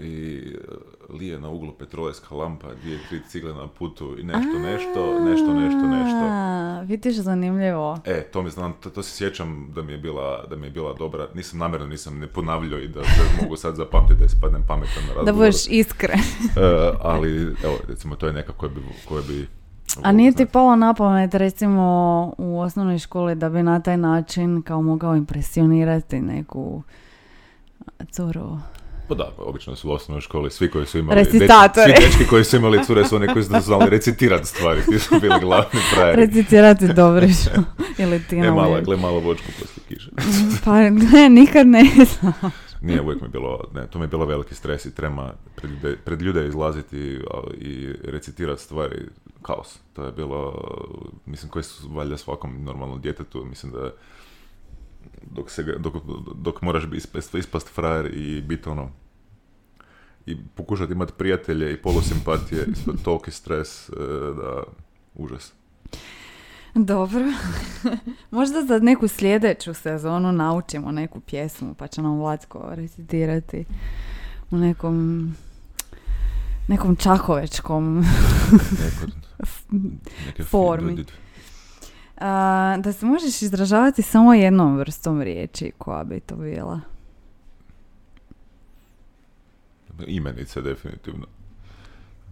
[0.00, 5.20] I e, lije na uglu petrolejska lampa, dvije, tri cigle na putu i nešto, nešto,
[5.24, 6.52] nešto, nešto, nešto.
[6.86, 7.98] Vidiš, zanimljivo.
[8.04, 10.70] E, to mi znam, to, to se sjećam da mi je bila, da mi je
[10.70, 11.28] bila dobra.
[11.34, 15.08] Nisam namjerno, nisam ne ponavljao i da, da mogu sad zapamtiti da ispadnem pametan na
[15.08, 15.24] razgovor.
[15.26, 16.20] Da budeš iskren.
[16.56, 19.48] E, ali, evo, recimo, to je neka koja bi, koja bi
[20.02, 24.62] A nije ti palo na pamet, recimo, u osnovnoj školi da bi na taj način
[24.62, 26.82] kao mogao impresionirati neku
[28.10, 28.58] curu?
[29.12, 31.24] Pa da, pa obično su u osnovnoj školi svi koji su imali...
[31.24, 31.92] Recitatori.
[31.92, 34.80] Dečki, svi dečki koji su imali cure su oni koji su znali recitirati stvari.
[34.90, 36.26] Ti su bili glavni frajeri.
[36.26, 37.50] Recitirati Dobrišu.
[37.98, 40.10] Ili ti E, mala, gle malo vočku poslije kiše.
[40.64, 41.84] Pa ne, nikad ne
[42.20, 42.52] znam.
[42.80, 45.70] Nije, uvijek mi je bilo, ne, to mi je bilo veliki stres i trema pred
[45.70, 47.20] ljude, pred ljude izlaziti
[47.58, 48.96] i recitirati stvari.
[49.42, 49.78] kaos.
[49.92, 50.54] To je bilo,
[51.26, 53.90] mislim, koji su valjda svakom normalnom djetetu, mislim da
[55.30, 55.94] dok, se, dok,
[56.34, 58.90] dok moraš bi ispast, ispast frajer i biti ono
[60.26, 63.92] i pokušati imati prijatelje i polusimpatije, isto toliki stres e,
[64.36, 64.62] da
[65.14, 65.52] užas.
[66.74, 67.24] Dobro.
[68.30, 73.64] Možda za neku sljedeću sezonu naučimo neku pjesmu pa će nam Vlatko recitirati
[74.50, 75.28] u nekom
[76.68, 78.04] nekom čakovečkom
[78.52, 79.12] Neko,
[80.26, 81.04] neke Formi.
[82.16, 86.80] A, da se možeš izražavati samo jednom vrstom riječi koja bi to bila.
[90.06, 91.26] Imenice, definitivno.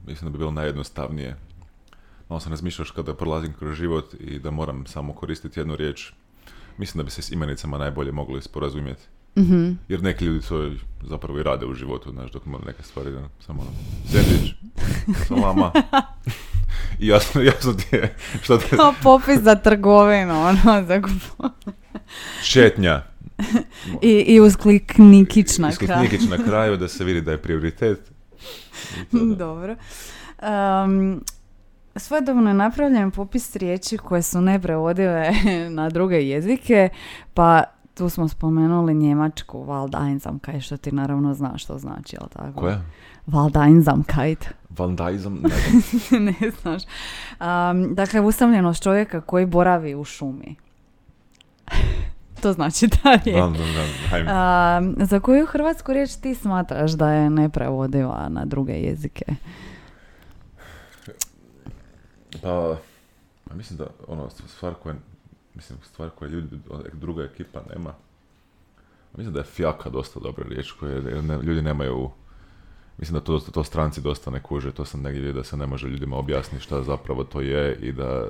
[0.06, 1.36] Mislim da bi bilo najjednostavnije.
[2.28, 6.12] Malo sam razmišljaš kada prolazim kroz život i da moram samo koristiti jednu riječ.
[6.78, 9.02] Mislim da bi se s imenicama najbolje mogli sporazumjeti.
[9.38, 9.72] Mhm.
[9.88, 10.70] Jer neki ljudi to
[11.02, 13.70] zapravo i rade u životu, znaš, dok imaju neke stvari, da, samo ono,
[14.12, 14.54] sandvič,
[15.28, 15.72] salama.
[17.00, 21.50] I jasno, jasno ti je što te Kao popis za trgovinu, ono, za kupo-
[22.42, 23.02] šetnja.
[24.02, 26.04] I, i uskliknikić na kraju.
[26.04, 28.12] Iskliknikić na kraju da se vidi da je prioritet.
[29.12, 29.34] Da.
[29.34, 29.76] Dobro.
[30.42, 31.24] Um,
[31.96, 35.32] svojedobno je napravljen popis riječi koje su neprevodive
[35.78, 36.88] na druge jezike,
[37.34, 37.64] pa
[37.94, 42.60] tu smo spomenuli njemačku Waldeinsamkeit, što ti naravno znaš što znači, jel tako?
[42.60, 42.82] Koja?
[43.26, 44.46] Waldeinsamkeit.
[44.70, 45.34] Vandalizam?
[45.34, 45.48] Ne
[46.08, 46.24] znam.
[46.24, 46.82] ne znaš.
[47.40, 50.56] Um, dakle, usamljenost čovjeka koji boravi u šumi.
[52.42, 53.40] To znači da je.
[53.40, 54.32] Van, van, van, hajme.
[54.88, 59.24] Um, za koju hrvatsku riječ ti smatraš da je neprevodiva na druge jezike?
[62.42, 62.76] Pa,
[63.54, 64.94] mislim da ono stvar koja
[65.54, 66.58] mislim stvar koja ljudi
[66.92, 67.92] druga ekipa nema.
[69.16, 72.10] Mislim da je fjaka dosta dobra riječ koje ne, ljudi nemaju
[73.00, 75.66] Mislim da to, to stranci dosta ne kuže, to sam negdje vidio da se ne
[75.66, 78.26] može ljudima objasniti šta zapravo to je i da,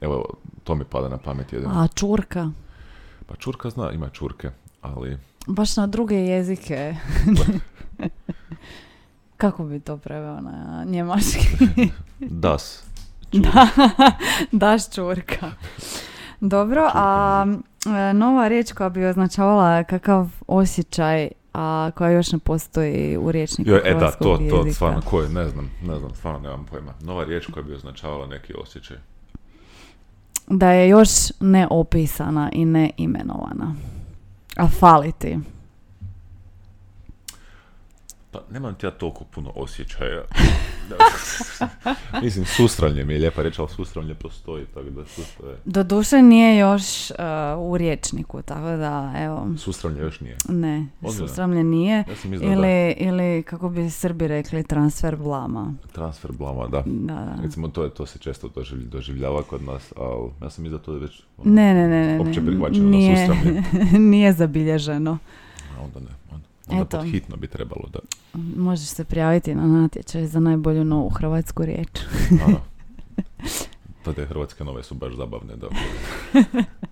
[0.00, 0.24] evo,
[0.64, 1.72] to mi pada na pamet jedino.
[1.74, 2.50] A čurka?
[3.26, 4.50] Pa čurka zna, ima čurke,
[4.80, 6.96] ali Baš na druge jezike.
[9.36, 11.48] Kako bi to preveo na njemački?
[12.44, 12.82] das.
[13.44, 13.68] da,
[14.52, 15.50] daš čurka.
[16.40, 17.46] Dobro, a
[17.86, 23.70] e, nova riječ koja bi označavala kakav osjećaj, a koja još ne postoji u riječniku
[23.70, 24.74] Jo, e da, to, to, jezika.
[24.74, 26.94] stvarno, ko je, ne znam, ne znam, stvarno nemam pojma.
[27.00, 28.96] Nova riječ koja bi označavala neki osjećaj.
[30.54, 31.08] Da je još
[31.40, 33.74] neopisana i neimenovana.
[34.56, 35.38] A fali ti.
[38.32, 40.22] Pa nemam ti ja toliko puno osjećaja.
[42.22, 47.10] Mislim, sustranje mi je lijepa reći, ali sustranje postoji, tako da sustranje, Doduše nije još
[47.10, 47.16] uh,
[47.60, 50.36] u riječniku, tako da, evo, sustranje još nije.
[50.48, 50.86] ne,
[51.18, 51.96] susramlje nije.
[51.96, 52.04] Ja
[52.38, 55.74] da Ili, ili, kako bi Srbi rekli, transfer blama.
[55.92, 56.82] transfer blama, da.
[56.86, 57.36] Da, da.
[57.42, 60.92] Recimo, to, je, to se često doživ- doživljava kod nas, ali ja sam da to
[60.92, 62.20] je već ono, Ne, ne, ne, ne.
[62.20, 63.62] opće prihvaćeno na nije, susramlje.
[64.10, 65.18] nije zabilježeno.
[65.78, 66.06] A onda ne.
[66.32, 66.98] Onda, onda Eto.
[66.98, 67.98] pod hitno bi trebalo da...
[68.56, 71.88] Možeš se prijaviti na natječaj za najbolju novu hrvatsku riječ.
[72.46, 72.60] Ano.
[74.04, 75.68] Pa te hrvatske nove su baš zabavne, da.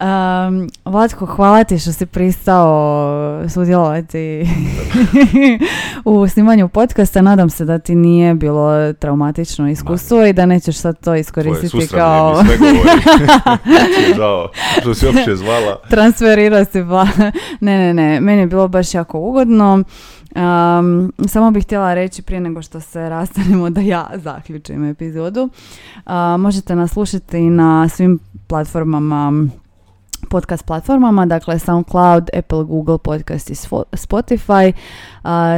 [0.00, 4.46] Um, Vlatko, hvala ti što si pristao sudjelovati
[6.04, 7.22] u snimanju podcasta.
[7.22, 12.34] Nadam se da ti nije bilo traumatično iskustvo i da nećeš sad to iskoristiti kao
[14.16, 14.48] Žao,
[14.80, 15.80] što si uopće zvala.
[15.90, 17.06] transferira se pa
[17.60, 19.84] ne ne ne meni je bilo baš jako ugodno
[20.36, 25.48] Um, samo bih htjela reći prije nego što se rastanemo da ja zaključim epizodu
[26.06, 29.48] Uh, možete nas slušati na svim platformama
[30.30, 33.54] podcast platformama, dakle SoundCloud, Apple, Google Podcast i
[33.92, 34.72] Spotify.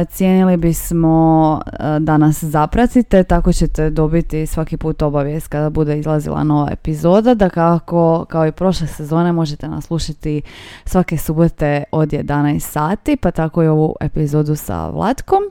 [0.09, 1.59] Cijenili bismo
[1.99, 7.49] da nas zapratite, tako ćete dobiti svaki put obavijest kada bude izlazila nova epizoda, da
[7.49, 10.41] kako kao i prošle sezone možete nas slušati
[10.85, 15.41] svake subote od 11 sati, pa tako i ovu epizodu sa Vlatkom.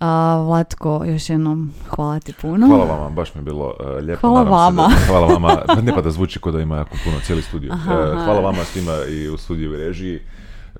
[0.00, 2.66] A, Vlatko, još jednom hvala ti puno.
[2.66, 4.28] Hvala vama, baš mi je bilo uh, lijepo.
[4.28, 4.88] Hvala se vama.
[4.88, 5.62] Da, hvala vama.
[5.66, 7.72] Pa Ne pa da zvuči kao da ima jako puno cijeli studio.
[7.72, 10.20] Aha, Uh, hvala vama svima i u studiju i režiji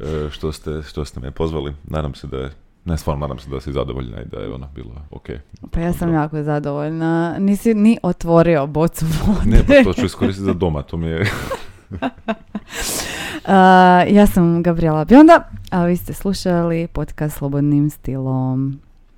[0.01, 1.75] uh, što, ste, što ste me pozvali.
[1.85, 2.51] Nadam se da je,
[2.85, 5.27] ne stvarno nadam se da si zadovoljna i da je ono bilo ok.
[5.71, 6.23] Pa ja sam Dobro.
[6.23, 7.37] jako zadovoljna.
[7.39, 9.51] Nisi ni otvorio bocu vode.
[9.51, 11.31] Ne, pa to ću iskoristiti za doma, to mi je...
[13.45, 18.81] Uh, ja sam Gabriela Bionda, a vi ste slušali podcast Slobodnim stilom.